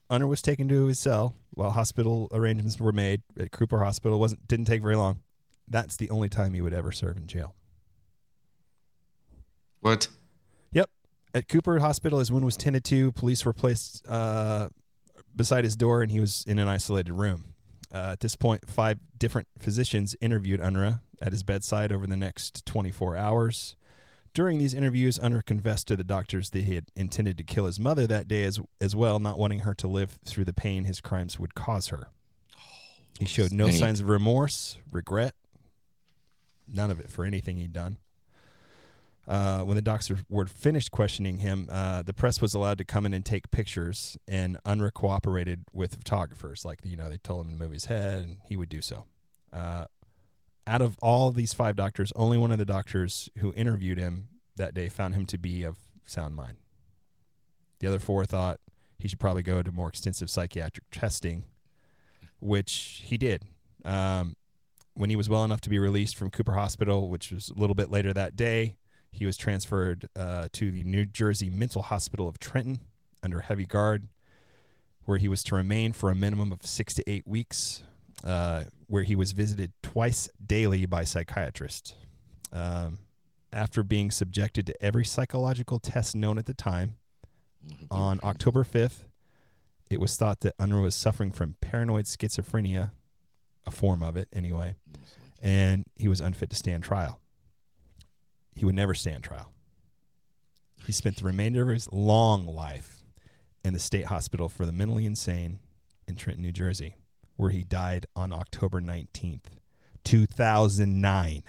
Unruh 0.10 0.28
was 0.28 0.42
taken 0.42 0.68
to 0.70 0.86
his 0.86 1.00
cell 1.00 1.36
while 1.52 1.72
hospital 1.72 2.30
arrangements 2.32 2.80
were 2.80 2.92
made 2.92 3.22
at 3.40 3.52
Cooper 3.52 3.84
Hospital. 3.84 4.20
wasn't 4.20 4.48
didn't 4.48 4.66
take 4.66 4.82
very 4.82 4.96
long. 4.96 5.22
That's 5.68 5.98
the 5.98 6.10
only 6.10 6.30
time 6.30 6.54
he 6.54 6.62
would 6.62 6.74
ever 6.74 6.92
serve 6.92 7.18
in 7.18 7.28
jail. 7.28 7.54
What? 9.82 10.08
Yep. 10.72 10.90
At 11.34 11.48
Cooper 11.48 11.80
Hospital, 11.80 12.20
his 12.20 12.32
wound 12.32 12.46
was 12.46 12.58
tended 12.58 12.84
to. 12.86 13.12
Police 13.12 13.46
were 13.46 13.54
placed 13.54 14.06
uh, 14.08 14.70
beside 15.36 15.64
his 15.64 15.76
door, 15.76 16.02
and 16.02 16.12
he 16.12 16.20
was 16.20 16.44
in 16.48 16.60
an 16.60 16.68
isolated 16.68 17.14
room. 17.14 17.54
Uh, 17.94 18.10
at 18.12 18.20
this 18.22 18.36
point, 18.36 18.68
five 18.70 19.00
different 19.18 19.48
physicians 19.60 20.16
interviewed 20.22 20.60
Unruh 20.60 21.00
at 21.22 21.32
his 21.32 21.44
bedside 21.44 21.92
over 21.92 22.06
the 22.08 22.18
next 22.18 22.66
24 22.66 23.16
hours. 23.18 23.76
During 24.38 24.60
these 24.60 24.76
interviews, 24.76 25.18
Unruh 25.18 25.44
confessed 25.44 25.88
to 25.88 25.96
the 25.96 26.04
doctors 26.04 26.52
that 26.52 26.66
he 26.66 26.76
had 26.76 26.86
intended 26.96 27.40
to 27.40 27.44
kill 27.44 27.66
his 27.66 27.80
mother 27.80 28.06
that 28.06 28.28
day 28.28 28.44
as, 28.44 28.60
as 28.80 28.96
well, 28.96 29.18
not 29.18 29.40
wanting 29.40 29.62
her 29.62 29.74
to 29.74 29.88
live 29.88 30.20
through 30.26 30.46
the 30.46 30.54
pain 30.54 30.84
his 30.84 31.02
crimes 31.02 31.40
would 31.40 31.56
cause 31.56 31.88
her. 31.88 32.10
He 33.18 33.26
showed 33.26 33.52
no 33.52 33.72
signs 33.72 34.00
of 34.00 34.10
remorse, 34.10 34.78
regret, 34.92 35.34
none 36.72 36.92
of 36.92 37.00
it 37.00 37.10
for 37.10 37.26
anything 37.26 37.58
he'd 37.58 37.74
done. 37.74 37.98
Uh, 39.28 39.62
when 39.62 39.76
the 39.76 39.82
doctors 39.82 40.20
were 40.30 40.46
finished 40.46 40.92
questioning 40.92 41.40
him, 41.40 41.68
uh, 41.72 42.04
the 42.04 42.14
press 42.14 42.40
was 42.40 42.54
allowed 42.54 42.78
to 42.78 42.86
come 42.86 43.08
in 43.08 43.16
and 43.16 43.26
take 43.26 43.50
pictures, 43.50 44.20
and 44.28 44.60
Unruh 44.68 44.94
cooperated 44.94 45.64
with 45.74 45.96
photographers. 45.96 46.64
Like, 46.64 46.78
you 46.84 46.96
know, 46.96 47.10
they 47.10 47.18
told 47.18 47.48
him 47.48 47.54
to 47.54 47.58
move 47.58 47.72
his 47.72 47.86
head, 47.86 48.20
and 48.20 48.38
he 48.48 48.56
would 48.56 48.70
do 48.70 48.84
so. 48.84 49.06
Uh, 49.52 49.86
out 50.68 50.82
of 50.82 50.98
all 51.02 51.32
these 51.32 51.54
five 51.54 51.76
doctors, 51.76 52.12
only 52.16 52.38
one 52.38 52.52
of 52.52 52.58
the 52.58 52.66
doctors 52.66 53.30
who 53.38 53.54
interviewed 53.54 53.98
him 53.98 54.28
that 54.58 54.74
day 54.74 54.90
found 54.90 55.16
him 55.16 55.26
to 55.28 55.38
be 55.38 55.64
of 55.64 55.78
sound 56.06 56.36
mind. 56.36 56.58
The 57.80 57.88
other 57.88 58.00
four 58.00 58.26
thought 58.26 58.60
he 59.00 59.08
should 59.08 59.20
probably 59.20 59.44
go 59.44 59.62
to 59.62 59.72
more 59.72 59.88
extensive 59.88 60.30
psychiatric 60.30 60.86
testing, 60.92 61.46
which 62.40 63.02
he 63.06 63.18
did. 63.18 63.46
Um, 63.86 64.36
when 64.94 65.10
he 65.10 65.16
was 65.16 65.30
well 65.30 65.44
enough 65.44 65.62
to 65.62 65.70
be 65.70 65.80
released 65.80 66.16
from 66.16 66.32
Cooper 66.32 66.54
Hospital, 66.54 67.10
which 67.10 67.32
was 67.32 67.50
a 67.50 67.60
little 67.60 67.76
bit 67.76 67.92
later 67.92 68.14
that 68.14 68.36
day, 68.36 68.76
he 69.12 69.26
was 69.26 69.38
transferred 69.38 70.10
uh, 70.16 70.48
to 70.54 70.72
the 70.72 70.84
New 70.84 71.06
Jersey 71.06 71.50
Mental 71.50 71.84
Hospital 71.84 72.28
of 72.28 72.40
Trenton 72.40 72.80
under 73.24 73.42
heavy 73.42 73.66
guard, 73.66 74.08
where 75.06 75.18
he 75.18 75.28
was 75.28 75.44
to 75.44 75.56
remain 75.56 75.94
for 75.94 76.10
a 76.10 76.16
minimum 76.16 76.52
of 76.52 76.66
six 76.66 76.94
to 76.96 77.10
eight 77.10 77.28
weeks, 77.28 77.84
uh, 78.24 78.66
where 78.88 79.04
he 79.04 79.16
was 79.16 79.34
visited 79.34 79.74
twice 79.84 80.30
daily 80.44 80.86
by 80.86 81.04
psychiatrists. 81.04 81.94
Um, 82.52 83.00
after 83.52 83.84
being 83.84 84.12
subjected 84.12 84.66
to 84.68 84.84
every 84.84 85.06
psychological 85.06 85.80
test 85.80 86.16
known 86.16 86.38
at 86.38 86.46
the 86.46 86.54
time, 86.54 86.96
on 87.92 88.20
October 88.24 88.64
5th, 88.64 89.04
it 89.90 90.00
was 90.00 90.16
thought 90.16 90.42
that 90.42 90.58
Unruh 90.58 90.84
was 90.84 90.96
suffering 90.96 91.32
from 91.32 91.56
paranoid 91.62 92.06
schizophrenia, 92.06 92.92
a 93.66 93.72
form 93.72 94.04
of 94.04 94.18
it 94.18 94.28
anyway, 94.34 94.76
and 95.42 95.86
he 95.96 96.08
was 96.08 96.22
unfit 96.22 96.50
to 96.50 96.56
stand 96.56 96.84
trial. 96.84 97.20
He 98.56 98.66
would 98.66 98.76
never 98.76 98.94
stand 98.94 99.24
trial. 99.24 99.52
He 100.86 100.92
spent 100.92 101.18
the 101.18 101.26
remainder 101.26 101.64
of 101.64 101.70
his 101.70 101.92
long 101.92 102.48
life 102.48 103.04
in 103.64 103.74
the 103.74 103.80
state 103.80 104.06
hospital 104.06 104.50
for 104.50 104.66
the 104.66 104.72
mentally 104.72 105.06
insane 105.06 105.60
in 106.08 106.16
Trenton, 106.16 106.44
New 106.44 106.52
Jersey, 106.52 106.96
where 107.38 107.52
he 107.52 107.64
died 107.64 108.06
on 108.16 108.34
October 108.34 108.82
19th, 108.82 109.46
2009. 110.04 111.44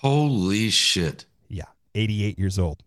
Holy 0.00 0.70
shit. 0.70 1.26
Yeah, 1.48 1.64
88 1.94 2.38
years 2.38 2.58
old. 2.58 2.82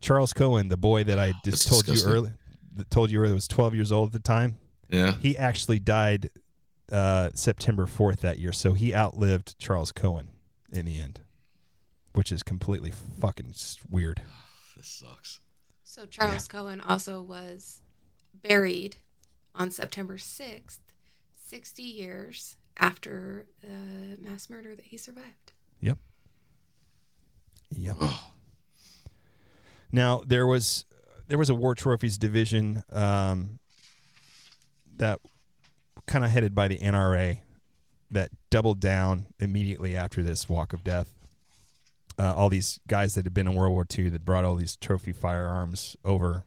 Charles 0.00 0.32
Cohen, 0.32 0.68
the 0.68 0.76
boy 0.76 1.04
that 1.04 1.18
I 1.18 1.28
That's 1.28 1.42
just 1.44 1.68
told 1.68 1.84
disgusting. 1.86 2.10
you 2.10 2.16
earlier, 2.16 2.38
that 2.76 2.90
told 2.90 3.10
you 3.10 3.18
earlier 3.20 3.34
was 3.34 3.48
12 3.48 3.74
years 3.74 3.90
old 3.90 4.10
at 4.10 4.12
the 4.12 4.18
time. 4.20 4.58
Yeah. 4.88 5.14
He 5.20 5.36
actually 5.36 5.80
died 5.80 6.30
uh, 6.92 7.30
September 7.34 7.86
4th 7.86 8.20
that 8.20 8.38
year, 8.38 8.52
so 8.52 8.72
he 8.74 8.94
outlived 8.94 9.58
Charles 9.58 9.92
Cohen 9.92 10.28
in 10.72 10.86
the 10.86 11.00
end, 11.00 11.20
which 12.12 12.30
is 12.30 12.42
completely 12.42 12.92
fucking 13.20 13.54
weird. 13.90 14.22
This 14.76 14.88
sucks. 14.88 15.40
So 15.84 16.06
Charles 16.06 16.46
Cohen 16.46 16.80
also 16.80 17.20
was 17.20 17.80
buried 18.42 18.96
on 19.58 19.70
September 19.70 20.16
6th, 20.16 20.78
60 21.48 21.82
years 21.82 22.56
after 22.78 23.46
the 23.60 24.16
mass 24.22 24.48
murder 24.48 24.74
that 24.74 24.86
he 24.86 24.96
survived. 24.96 25.52
Yep. 25.80 25.98
Yep. 27.76 27.96
Now 29.90 30.22
there 30.26 30.46
was 30.46 30.84
there 31.28 31.38
was 31.38 31.48
a 31.48 31.54
War 31.54 31.74
Trophies 31.74 32.18
division 32.18 32.84
um, 32.92 33.58
that 34.98 35.18
kind 36.06 36.26
of 36.26 36.30
headed 36.30 36.54
by 36.54 36.68
the 36.68 36.78
NRA 36.78 37.38
that 38.10 38.30
doubled 38.50 38.80
down 38.80 39.26
immediately 39.38 39.96
after 39.96 40.22
this 40.22 40.46
Walk 40.46 40.74
of 40.74 40.84
Death. 40.84 41.08
Uh, 42.18 42.34
all 42.34 42.50
these 42.50 42.80
guys 42.86 43.14
that 43.14 43.24
had 43.24 43.32
been 43.32 43.46
in 43.46 43.54
World 43.54 43.72
War 43.72 43.86
II 43.96 44.08
that 44.10 44.24
brought 44.24 44.44
all 44.44 44.56
these 44.56 44.76
trophy 44.76 45.12
firearms 45.12 45.96
over. 46.04 46.44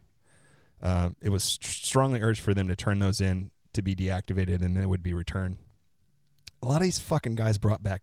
Uh, 0.82 1.10
it 1.22 1.30
was 1.30 1.44
strongly 1.44 2.22
urged 2.22 2.42
for 2.42 2.54
them 2.54 2.68
to 2.68 2.76
turn 2.76 3.00
those 3.00 3.22
in 3.22 3.52
to 3.74 3.82
be 3.82 3.96
deactivated 3.96 4.62
and 4.62 4.76
they 4.76 4.86
would 4.86 5.04
be 5.04 5.14
returned. 5.14 5.58
A 6.64 6.68
lot 6.68 6.78
of 6.78 6.84
these 6.84 7.00
fucking 7.00 7.36
guys 7.36 7.58
brought 7.58 7.84
back 7.84 8.02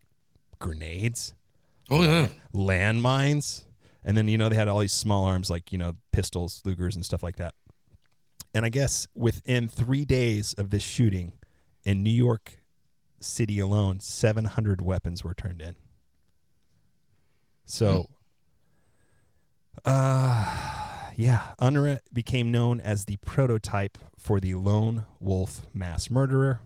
grenades 0.59 1.35
oh 1.91 2.03
yeah. 2.03 2.29
landmines. 2.55 3.65
And 4.05 4.17
then, 4.17 4.29
you 4.29 4.39
know, 4.39 4.49
they 4.49 4.57
had 4.57 4.69
all 4.69 4.79
these 4.79 4.93
small 4.93 5.25
arms 5.25 5.51
like, 5.51 5.73
you 5.73 5.79
know, 5.79 5.95
pistols, 6.13 6.63
Lugers, 6.65 6.95
and 6.95 7.05
stuff 7.05 7.23
like 7.23 7.37
that. 7.37 7.55
And 8.55 8.65
I 8.65 8.71
guess 8.71 9.07
within 9.15 9.69
three 9.69 10.05
days 10.05 10.55
of 10.55 10.71
this 10.71 10.83
shooting 10.83 11.33
in 11.85 12.03
New 12.03 12.11
York 12.11 12.63
City 13.21 13.59
alone, 13.59 14.01
700 14.01 14.81
weapons 14.81 15.25
were 15.25 15.35
turned 15.35 15.61
in. 15.61 15.77
So, 17.67 18.09
uh, 19.85 20.78
yeah, 21.19 21.49
Unruh 21.61 21.99
became 22.13 22.53
known 22.53 22.81
as 22.81 23.07
the 23.07 23.17
prototype 23.17 23.99
for 24.17 24.39
the 24.39 24.55
lone 24.55 25.05
wolf 25.19 25.63
mass 25.75 26.11
murderer, 26.11 26.61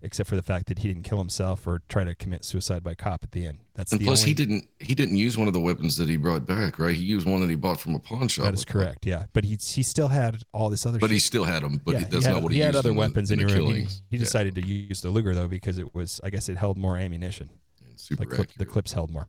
except 0.00 0.28
for 0.28 0.36
the 0.36 0.42
fact 0.42 0.66
that 0.66 0.78
he 0.78 0.88
didn't 0.88 1.02
kill 1.02 1.18
himself 1.18 1.66
or 1.66 1.82
try 1.88 2.04
to 2.04 2.14
commit 2.14 2.44
suicide 2.44 2.84
by 2.84 2.94
cop 2.94 3.24
at 3.24 3.32
the 3.32 3.44
end. 3.44 3.58
That's 3.74 3.90
And 3.90 4.00
the 4.00 4.04
plus, 4.04 4.20
only, 4.20 4.30
he 4.30 4.34
didn't 4.34 4.68
he 4.78 4.94
didn't 4.94 5.16
use 5.16 5.36
one 5.36 5.48
of 5.48 5.52
the 5.54 5.60
weapons 5.60 5.96
that 5.96 6.08
he 6.08 6.16
brought 6.16 6.46
back, 6.46 6.78
right? 6.78 6.94
He 6.94 7.02
used 7.02 7.26
one 7.26 7.40
that 7.40 7.50
he 7.50 7.56
bought 7.56 7.80
from 7.80 7.96
a 7.96 7.98
pawn 7.98 8.28
shop. 8.28 8.44
That 8.44 8.54
is 8.54 8.64
correct. 8.64 9.04
Yeah, 9.04 9.24
but 9.32 9.42
he 9.44 9.56
he 9.56 9.82
still 9.82 10.08
had 10.08 10.42
all 10.52 10.70
this 10.70 10.86
other. 10.86 10.98
Stuff. 10.98 11.00
But 11.08 11.10
he 11.10 11.18
still 11.18 11.44
had 11.44 11.64
them. 11.64 11.80
But 11.84 11.92
yeah, 11.94 11.98
he, 12.00 12.04
that's 12.04 12.24
had, 12.24 12.34
not 12.34 12.42
what 12.44 12.52
he, 12.52 12.60
had 12.60 12.68
used 12.74 12.78
other 12.78 12.90
in 12.90 12.96
weapons 12.96 13.32
in, 13.32 13.40
the 13.40 13.48
your 13.48 13.58
room. 13.58 13.74
He, 13.74 13.80
he 13.82 13.88
Yeah. 14.10 14.18
decided 14.20 14.54
to 14.54 14.64
use 14.64 15.00
the 15.00 15.10
Luger 15.10 15.34
though 15.34 15.48
because 15.48 15.78
it 15.78 15.92
was, 15.92 16.20
I 16.22 16.30
guess, 16.30 16.48
it 16.48 16.56
held 16.56 16.78
more 16.78 16.96
ammunition. 16.96 17.50
Super 17.96 18.24
Like 18.24 18.34
clip, 18.34 18.50
the 18.56 18.66
clips 18.66 18.92
held 18.92 19.10
more, 19.10 19.28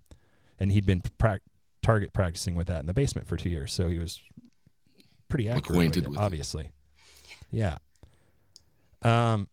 and 0.59 0.71
he'd 0.71 0.85
been 0.85 1.01
prac- 1.17 1.41
target 1.83 2.13
practicing 2.13 2.55
with 2.55 2.67
that 2.67 2.79
in 2.79 2.87
the 2.87 2.93
basement 2.93 3.27
for 3.27 3.37
two 3.37 3.49
years, 3.49 3.71
so 3.71 3.87
he 3.87 3.99
was 3.99 4.19
pretty 5.29 5.49
accurate. 5.49 5.65
Acquainted 5.65 5.95
with 5.95 6.05
it, 6.05 6.09
with 6.09 6.19
it. 6.19 6.23
obviously. 6.23 6.71
Yeah. 7.51 7.77
Um. 9.03 9.47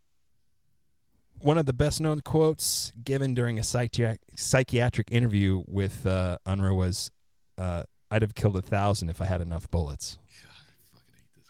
One 1.43 1.57
of 1.57 1.65
the 1.65 1.73
best 1.73 2.03
known 2.03 2.21
quotes 2.21 2.93
given 3.03 3.33
during 3.35 3.59
a 3.59 3.63
psychiatric 3.63 4.21
psychiatric 4.37 5.11
interview 5.11 5.65
with 5.67 6.07
uh, 6.07 6.39
Unruh 6.47 6.77
was, 6.77 7.11
uh, 7.59 7.85
"I'd 8.11 8.23
have 8.23 8.35
killed 8.35 8.57
a 8.57 8.63
thousand 8.63 9.09
if 9.11 9.21
I 9.21 9.25
had 9.25 9.41
enough 9.41 9.71
bullets." 9.71 10.19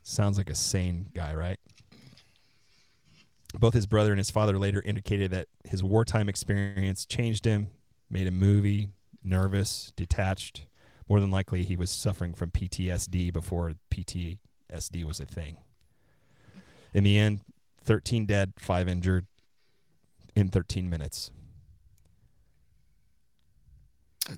Sounds 0.03 0.39
like 0.39 0.49
a 0.51 0.55
sane 0.55 1.09
guy, 1.15 1.35
right? 1.35 1.59
Both 3.59 3.75
his 3.75 3.87
brother 3.87 4.13
and 4.13 4.19
his 4.19 4.31
father 4.31 4.59
later 4.59 4.81
indicated 4.85 5.33
that 5.33 5.49
his 5.65 5.83
wartime 5.83 6.29
experience 6.29 7.05
changed 7.05 7.45
him, 7.45 7.69
made 8.09 8.29
him 8.29 8.39
moody, 8.39 8.91
nervous, 9.25 9.93
detached. 9.97 10.67
More 11.11 11.19
than 11.19 11.33
likely, 11.33 11.65
he 11.65 11.75
was 11.75 11.91
suffering 11.91 12.35
from 12.35 12.53
PTSD 12.53 13.33
before 13.33 13.73
PTSD 13.91 15.05
was 15.05 15.19
a 15.19 15.27
thing. 15.27 15.57
In 16.95 17.03
the 17.03 17.19
end, 17.19 17.41
13 17.83 18.27
dead, 18.27 18.53
5 18.61 18.89
injured 18.89 19.27
in 20.37 20.51
13 20.51 20.89
minutes. 20.89 21.33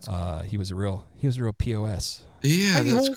Uh, 0.08 0.42
he 0.44 0.56
was 0.56 0.70
a 0.70 0.74
real 0.74 1.04
he 1.18 1.26
was 1.26 1.36
a 1.36 1.42
real 1.42 1.52
POS. 1.52 2.22
Yeah, 2.42 2.82
Hey, 2.82 2.90
that's 2.90 3.08
ho. 3.08 3.14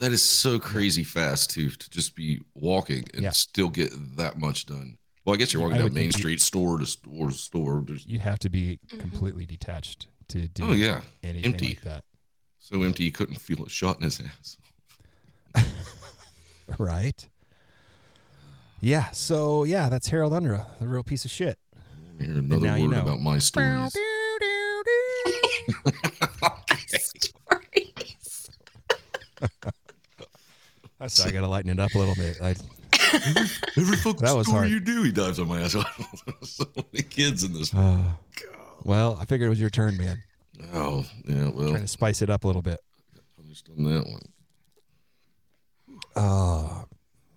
that 0.00 0.12
is 0.12 0.22
so 0.22 0.58
crazy 0.58 1.02
fast 1.02 1.48
too 1.50 1.70
to 1.70 1.88
just 1.90 2.14
be 2.14 2.42
walking 2.54 3.04
and 3.14 3.22
Yeah. 3.22 3.30
still 3.30 3.70
get 3.70 3.90
that 4.16 4.38
much 4.38 4.66
done. 4.66 4.98
Well, 5.24 5.32
I 5.34 5.38
guess 5.38 5.54
you're 5.54 5.62
I 5.62 5.66
walking 5.66 5.78
down 5.78 5.94
Main 5.94 6.04
think 6.10 6.16
you- 6.16 6.20
Street, 6.20 6.40
store 6.42 6.76
to 6.78 6.84
store 6.84 7.30
to 7.30 7.34
store. 7.34 7.82
There's, 7.86 8.04
You 8.04 8.18
have 8.18 8.38
to 8.40 8.50
be 8.50 8.78
Mhm. 8.88 9.00
completely 9.00 9.46
detached 9.46 10.08
to 10.28 10.46
do 10.48 10.64
oh 10.64 10.72
yeah, 10.72 11.00
anything 11.22 11.52
empty. 11.52 11.68
like 11.68 11.80
that. 11.82 12.04
So 12.70 12.82
empty 12.82 13.04
he 13.04 13.10
couldn't 13.10 13.36
feel 13.40 13.64
a 13.64 13.68
shot 13.68 13.96
in 13.98 14.02
his 14.04 14.20
ass. 14.20 14.56
Right. 16.78 17.28
Yeah. 18.80 19.10
So 19.10 19.64
yeah, 19.64 19.88
that's 19.88 20.06
Harold 20.08 20.32
Unruh, 20.32 20.64
the 20.78 20.86
real 20.86 21.02
piece 21.02 21.24
of 21.24 21.30
shit. 21.32 21.58
Hear 22.20 22.30
another 22.38 22.64
now 22.64 22.72
word 22.74 22.80
you 22.80 22.88
know. 22.88 23.00
about 23.02 23.20
my 23.20 23.38
stories. 23.38 23.92
Stories. 26.86 28.50
That's 30.98 31.20
I 31.24 31.30
gotta 31.30 31.48
lighten 31.48 31.70
it 31.70 31.80
up 31.80 31.94
a 31.94 31.98
little 31.98 32.14
bit. 32.14 32.40
I, 32.42 32.54
Every 33.76 33.96
fucking 33.96 34.20
That 34.24 34.36
was 34.36 34.46
story 34.46 34.60
hard. 34.60 34.70
you 34.70 34.80
do, 34.80 35.02
he 35.02 35.10
dives 35.10 35.40
on 35.40 35.48
my 35.48 35.60
ass. 35.62 35.72
so 36.42 36.64
many 36.76 37.02
kids 37.08 37.42
in 37.42 37.52
this. 37.54 37.72
uh, 37.74 38.02
well, 38.84 39.16
I 39.20 39.24
figured 39.24 39.46
it 39.46 39.50
was 39.50 39.60
your 39.60 39.70
turn, 39.70 39.96
man. 39.96 40.22
Oh 40.72 41.04
yeah, 41.26 41.48
well, 41.48 41.70
Trying 41.70 41.82
to 41.82 41.88
spice 41.88 42.22
it 42.22 42.30
up 42.30 42.44
a 42.44 42.46
little 42.46 42.62
bit. 42.62 42.80
punished 43.36 43.68
on 43.76 43.84
that 43.84 44.06
one. 44.06 44.22
Uh, 46.16 46.84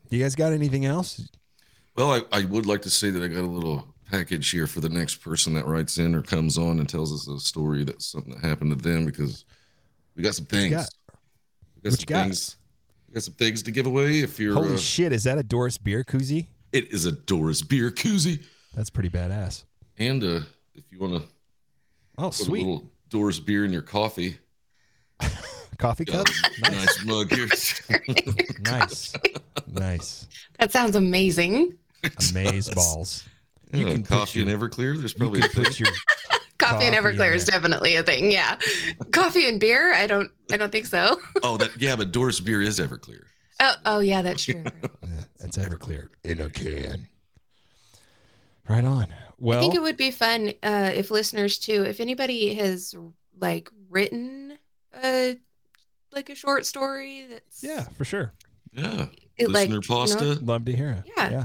you 0.10 0.22
guys 0.22 0.36
got 0.36 0.54
anything 0.54 0.86
else? 0.86 1.30
Well, 1.96 2.12
I, 2.14 2.22
I 2.32 2.46
would 2.46 2.66
like 2.66 2.82
to 2.84 2.90
say 2.90 3.10
that 3.12 3.22
I 3.24 3.28
got 3.28 3.42
a 3.44 3.48
little 3.48 3.88
package 4.10 4.50
here 4.50 4.68
for 4.68 4.80
the 4.82 4.90
next 4.90 5.18
person 5.18 5.54
that 5.54 5.66
writes 5.66 5.98
in 5.98 6.14
or 6.16 6.22
comes 6.22 6.58
on 6.58 6.80
and 6.80 6.88
tells 6.90 7.14
us 7.14 7.28
a 7.28 7.40
story 7.40 7.84
that's 7.84 8.06
something 8.06 8.34
that 8.34 8.44
happened 8.48 8.78
to 8.78 8.90
them 8.90 9.06
because 9.06 9.46
we 10.16 10.24
got 10.24 10.36
some 10.36 10.46
things. 10.46 10.72
got? 10.72 10.90
We 11.76 11.82
got 11.90 11.92
What 11.92 11.94
some 11.94 12.02
you 12.02 12.06
got? 12.06 12.24
things. 12.26 12.58
We 13.08 13.14
got 13.16 13.24
some 13.24 13.34
things 13.36 13.64
to 13.64 13.72
give 13.72 13.86
away. 13.86 14.20
If 14.22 14.40
you're, 14.40 14.54
Holy 14.56 14.74
uh, 14.76 14.78
shit! 14.78 15.12
Is 15.14 15.24
that 15.26 15.38
a 15.38 15.44
Doris 15.44 15.78
beer 15.78 16.04
koozie? 16.04 16.48
it 16.72 16.92
is 16.92 17.06
a 17.06 17.12
Doris 17.12 17.62
beer 17.62 17.92
koozie, 17.92 18.44
That's 18.74 18.90
pretty 18.90 19.10
badass. 19.10 19.64
and 20.00 20.24
uh, 20.24 20.40
if 20.74 20.84
you 20.92 20.98
want 21.00 21.22
to 21.22 21.30
Oh, 22.18 22.32
sweet. 22.32 22.64
a 22.64 22.66
little 22.70 22.92
Doris 23.14 23.40
beer 23.40 23.64
in 23.64 23.72
your 23.72 23.84
coffee, 23.84 24.40
Coffee 25.78 26.04
cup. 26.04 26.26
Nice. 26.64 26.72
nice 26.72 27.06
mug 27.06 27.32
here. 27.32 27.48
nice. 28.62 29.14
Nice. 29.68 30.28
That 30.58 30.72
sounds 30.72 30.96
amazing. 30.96 31.78
Amaze 32.32 32.70
balls. 32.74 33.24
You 33.72 33.86
Yeah, 33.86 33.94
can 33.94 34.02
put 34.04 34.10
coffee 34.18 34.40
your- 34.40 34.50
and 34.50 34.60
Everclear. 34.60 34.98
There's 35.00 35.14
You 35.14 35.20
probably 35.20 35.40
a 35.42 35.44
can 35.44 35.52
thing. 35.52 35.64
put 35.66 35.80
your 35.80 35.90
Coffee, 36.58 36.86
and 36.86 36.96
Everclear 36.96 37.36
is 37.36 37.46
definitely 37.46 37.96
a 37.98 38.04
thing. 38.04 38.32
Yeah. 38.32 38.58
Coffee 39.12 39.48
and 39.48 39.60
beer? 39.60 39.94
I 39.94 40.08
don't 40.08 40.32
I 40.52 40.58
don't 40.58 40.72
think 40.72 40.88
so. 40.88 41.20
Oh, 41.44 41.58
that 41.58 41.70
yeah, 41.80 41.96
but 41.96 42.12
Doris 42.12 42.40
beer 42.40 42.62
is 42.64 42.80
Everclear. 42.80 43.22
Oh, 43.60 43.74
oh 43.86 44.00
yeah, 44.00 44.24
that's 44.24 44.44
true. 44.46 44.64
Yeah, 45.04 45.10
that's 45.40 45.58
Everclear 45.58 46.08
in 46.24 46.42
a 46.42 46.50
can. 46.50 47.08
Right 48.68 48.84
on. 48.86 49.08
Well, 49.44 49.58
I 49.58 49.62
think 49.62 49.76
it 49.76 49.82
would 49.82 49.98
be 49.98 50.10
fun 50.10 50.54
uh, 50.64 50.92
if 50.96 51.12
listeners 51.12 51.58
too, 51.58 51.84
if 51.84 52.00
anybody 52.00 52.54
has 52.54 52.96
like 53.38 53.70
written 53.90 54.58
a 55.04 55.38
like 56.14 56.30
a 56.30 56.36
short 56.36 56.66
story 56.66 57.28
that's 57.30 57.62
yeah, 57.62 57.84
for 57.98 58.06
sure. 58.06 58.32
Yeah. 58.72 59.08
it, 59.38 59.50
like 59.50 59.70
Listener 59.70 59.76
you 59.76 59.82
know, 59.82 59.82
pasta. 59.82 60.46
Love 60.46 60.64
to 60.64 60.74
hear 60.74 60.92
it. 60.92 61.12
Yeah. 61.18 61.30
Yeah. 61.30 61.44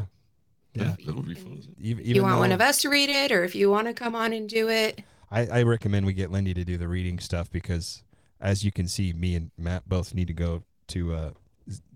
Yeah. 0.74 0.96
That 1.06 1.16
would 1.16 1.26
be 1.26 1.34
fun. 1.34 1.60
Even, 1.80 2.04
you 2.04 2.10
even 2.10 2.22
want 2.22 2.38
one 2.38 2.52
of 2.52 2.60
us 2.60 2.82
to 2.82 2.88
read 2.88 3.10
it, 3.10 3.32
or 3.32 3.42
if 3.42 3.56
you 3.56 3.68
want 3.68 3.88
to 3.88 3.94
come 3.94 4.14
on 4.14 4.32
and 4.32 4.48
do 4.48 4.68
it. 4.68 5.02
I, 5.32 5.46
I 5.46 5.62
recommend 5.64 6.06
we 6.06 6.12
get 6.12 6.30
Lindy 6.30 6.54
to 6.54 6.64
do 6.64 6.78
the 6.78 6.86
reading 6.86 7.18
stuff 7.18 7.50
because, 7.50 8.04
as 8.40 8.64
you 8.64 8.70
can 8.70 8.86
see, 8.86 9.12
me 9.12 9.34
and 9.34 9.50
Matt 9.58 9.88
both 9.88 10.14
need 10.14 10.28
to 10.28 10.34
go 10.34 10.62
to 10.88 11.14
uh, 11.14 11.30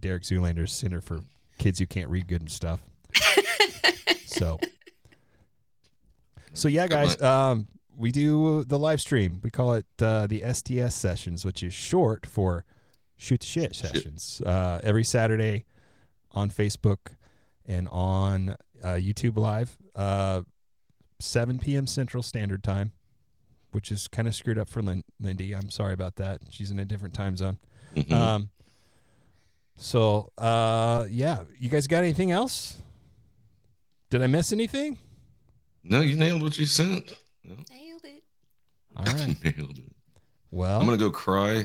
Derek 0.01 0.25
Zoolander's 0.25 0.73
Center 0.73 1.01
for 1.01 1.21
Kids 1.59 1.79
Who 1.79 1.87
Can't 1.87 2.11
Read 2.11 2.27
Good 2.27 2.41
and 2.41 2.51
stuff. 2.51 2.81
So, 4.27 4.59
so 6.55 6.69
yeah, 6.69 6.87
guys, 6.87 7.21
um, 7.23 7.69
we 7.97 8.11
do 8.13 8.65
the 8.65 8.79
live 8.79 9.01
stream. 9.01 9.41
We 9.43 9.51
call 9.51 9.75
it 9.75 9.87
uh, 10.01 10.27
the 10.27 10.43
STS 10.53 10.95
sessions, 10.95 11.45
which 11.45 11.63
is 11.63 11.73
short 11.75 12.27
for 12.27 12.65
shoot 13.17 13.41
the 13.41 13.47
shit 13.47 13.75
sessions. 13.75 14.41
Uh, 14.45 14.81
every 14.83 15.05
Saturday 15.05 15.65
on 16.33 16.51
Facebook 16.51 16.99
and 17.67 17.89
on 17.91 18.57
uh, 18.83 18.89
YouTube 18.95 19.37
Live, 19.37 19.77
uh, 19.95 20.43
7 21.21 21.59
p.m. 21.59 21.87
Central 21.87 22.23
Standard 22.23 22.65
Time, 22.65 22.93
which 23.71 23.93
is 23.93 24.09
kind 24.09 24.27
of 24.27 24.35
screwed 24.35 24.59
up 24.59 24.69
for 24.69 24.83
Lin- 24.83 25.05
Lindy. 25.21 25.55
I'm 25.55 25.71
sorry 25.71 25.93
about 25.93 26.17
that. 26.17 26.41
She's 26.51 26.71
in 26.71 26.79
a 26.79 26.85
different 26.85 27.15
time 27.15 27.37
zone. 27.37 27.59
Mhm. 27.95 28.11
Um, 28.13 28.51
so 29.77 30.31
uh, 30.39 31.07
yeah, 31.11 31.41
you 31.59 31.69
guys 31.69 31.87
got 31.87 31.99
anything 31.99 32.31
else? 32.31 32.79
Did 34.11 34.23
I 34.23 34.27
miss 34.27 34.53
anything? 34.53 34.99
No, 35.85 36.01
you 36.01 36.17
nailed 36.17 36.43
what 36.43 36.59
you 36.59 36.67
sent. 36.67 37.15
No, 37.45 37.55
Nailed 37.71 38.05
it. 38.05 38.23
All 38.97 39.05
right. 39.05 39.37
nailed 39.59 39.79
it. 39.79 39.93
Well, 40.51 40.79
I'm 40.81 40.85
gonna 40.87 40.99
go 40.99 41.11
cry 41.11 41.65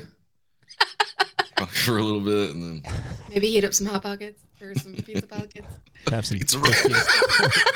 for 1.68 1.98
a 1.98 2.04
little 2.04 2.22
bit, 2.22 2.56
and 2.56 2.84
then 2.84 2.94
Maybe 3.30 3.48
heat 3.48 3.64
up 3.66 3.74
some 3.74 3.88
hot 3.88 4.04
pockets 4.04 4.42
or 4.62 4.74
some 4.76 4.94
pizza 4.94 5.28
pockets. 5.28 5.68
have 6.10 6.26
some 6.26 6.38
Pizza 6.38 6.60
pizza, 6.60 6.90
rolls. 6.90 7.08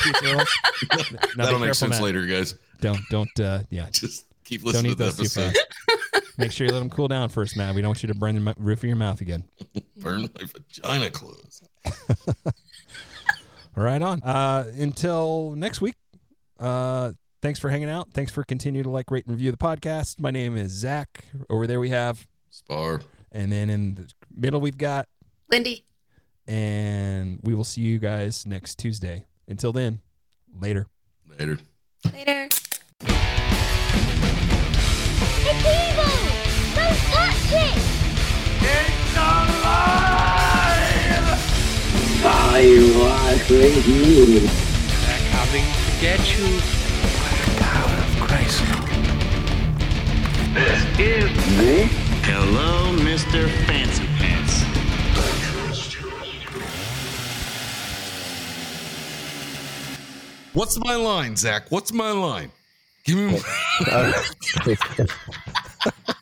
pizza 0.04 0.36
rolls. 0.36 1.12
Now 1.36 1.46
that'll 1.46 1.60
make 1.60 1.74
sense 1.74 1.92
Matt. 1.96 2.02
later, 2.04 2.26
guys. 2.26 2.56
Don't 2.80 3.02
don't 3.10 3.40
uh, 3.40 3.64
yeah. 3.70 3.88
Just 3.92 4.26
keep 4.46 4.64
listening 4.64 4.96
Don't 4.96 5.02
eat 5.10 5.12
to 5.12 5.18
the 5.18 5.24
those 5.24 5.34
too 5.34 5.42
episode. 5.42 5.58
fast. 6.14 6.38
Make 6.38 6.52
sure 6.52 6.66
you 6.66 6.74
let 6.74 6.80
them 6.80 6.90
cool 6.90 7.08
down 7.08 7.30
first, 7.30 7.56
Matt. 7.58 7.76
We 7.76 7.82
don't 7.82 7.90
want 7.90 8.02
you 8.04 8.08
to 8.08 8.16
burn 8.16 8.44
the 8.44 8.56
roof 8.58 8.80
of 8.80 8.86
your 8.86 8.96
mouth 8.96 9.22
again. 9.22 9.44
Burn 9.98 10.22
my 10.22 10.46
vagina 10.46 11.12
clothes. 11.12 11.62
Right 13.76 14.02
on. 14.02 14.22
Uh, 14.24 14.72
until 14.78 15.52
next 15.56 15.82
week. 15.82 15.96
Uh, 16.62 17.12
thanks 17.42 17.60
for 17.60 17.70
hanging 17.70 17.90
out. 17.90 18.10
Thanks 18.14 18.32
for 18.32 18.44
continuing 18.44 18.84
to 18.84 18.90
like, 18.90 19.10
rate, 19.12 19.26
and 19.26 19.34
review 19.36 19.50
the 19.52 19.58
podcast. 19.58 20.20
My 20.20 20.30
name 20.32 20.56
is 20.56 20.72
Zach. 20.72 21.26
Over 21.50 21.66
there 21.68 21.80
we 21.80 21.90
have, 21.90 22.28
Spar. 22.52 23.02
and 23.32 23.52
then 23.52 23.70
in 23.72 23.96
the 23.96 24.08
middle 24.36 24.62
we've 24.62 24.78
got, 24.78 25.08
Lindy. 25.50 25.84
and 26.48 27.40
we 27.42 27.56
will 27.56 27.64
see 27.64 27.82
you 27.82 27.98
guys 28.00 28.46
next 28.46 28.76
Tuesday. 28.78 29.26
Until 29.48 29.74
then, 29.74 30.02
later. 30.60 30.86
Later. 31.28 31.58
Later. 32.14 32.48
It's 35.44 35.66
evil! 35.66 36.14
Don't 36.76 36.98
touch 37.12 37.52
it! 37.52 37.78
It's 38.62 39.16
alive! 39.18 39.82
I 42.24 42.62
was 42.96 43.50
with 43.50 43.88
you. 43.88 44.40
They're 45.06 45.26
coming 45.32 45.66
to 46.02 46.08
get 46.08 46.38
you. 46.38 46.46
Power 47.58 47.98
of 47.98 48.20
Christ. 48.22 48.62
This 50.54 50.84
is 51.00 51.32
Me? 51.58 51.90
Hello, 52.24 52.96
Mr. 52.98 53.50
Fancy 53.66 54.06
Pants. 54.18 54.64
What's 60.54 60.78
my 60.84 60.96
line, 60.96 61.36
Zach? 61.36 61.70
What's 61.70 61.92
my 61.94 62.12
line? 62.12 62.52
Give 63.06 63.18
me. 63.18 63.40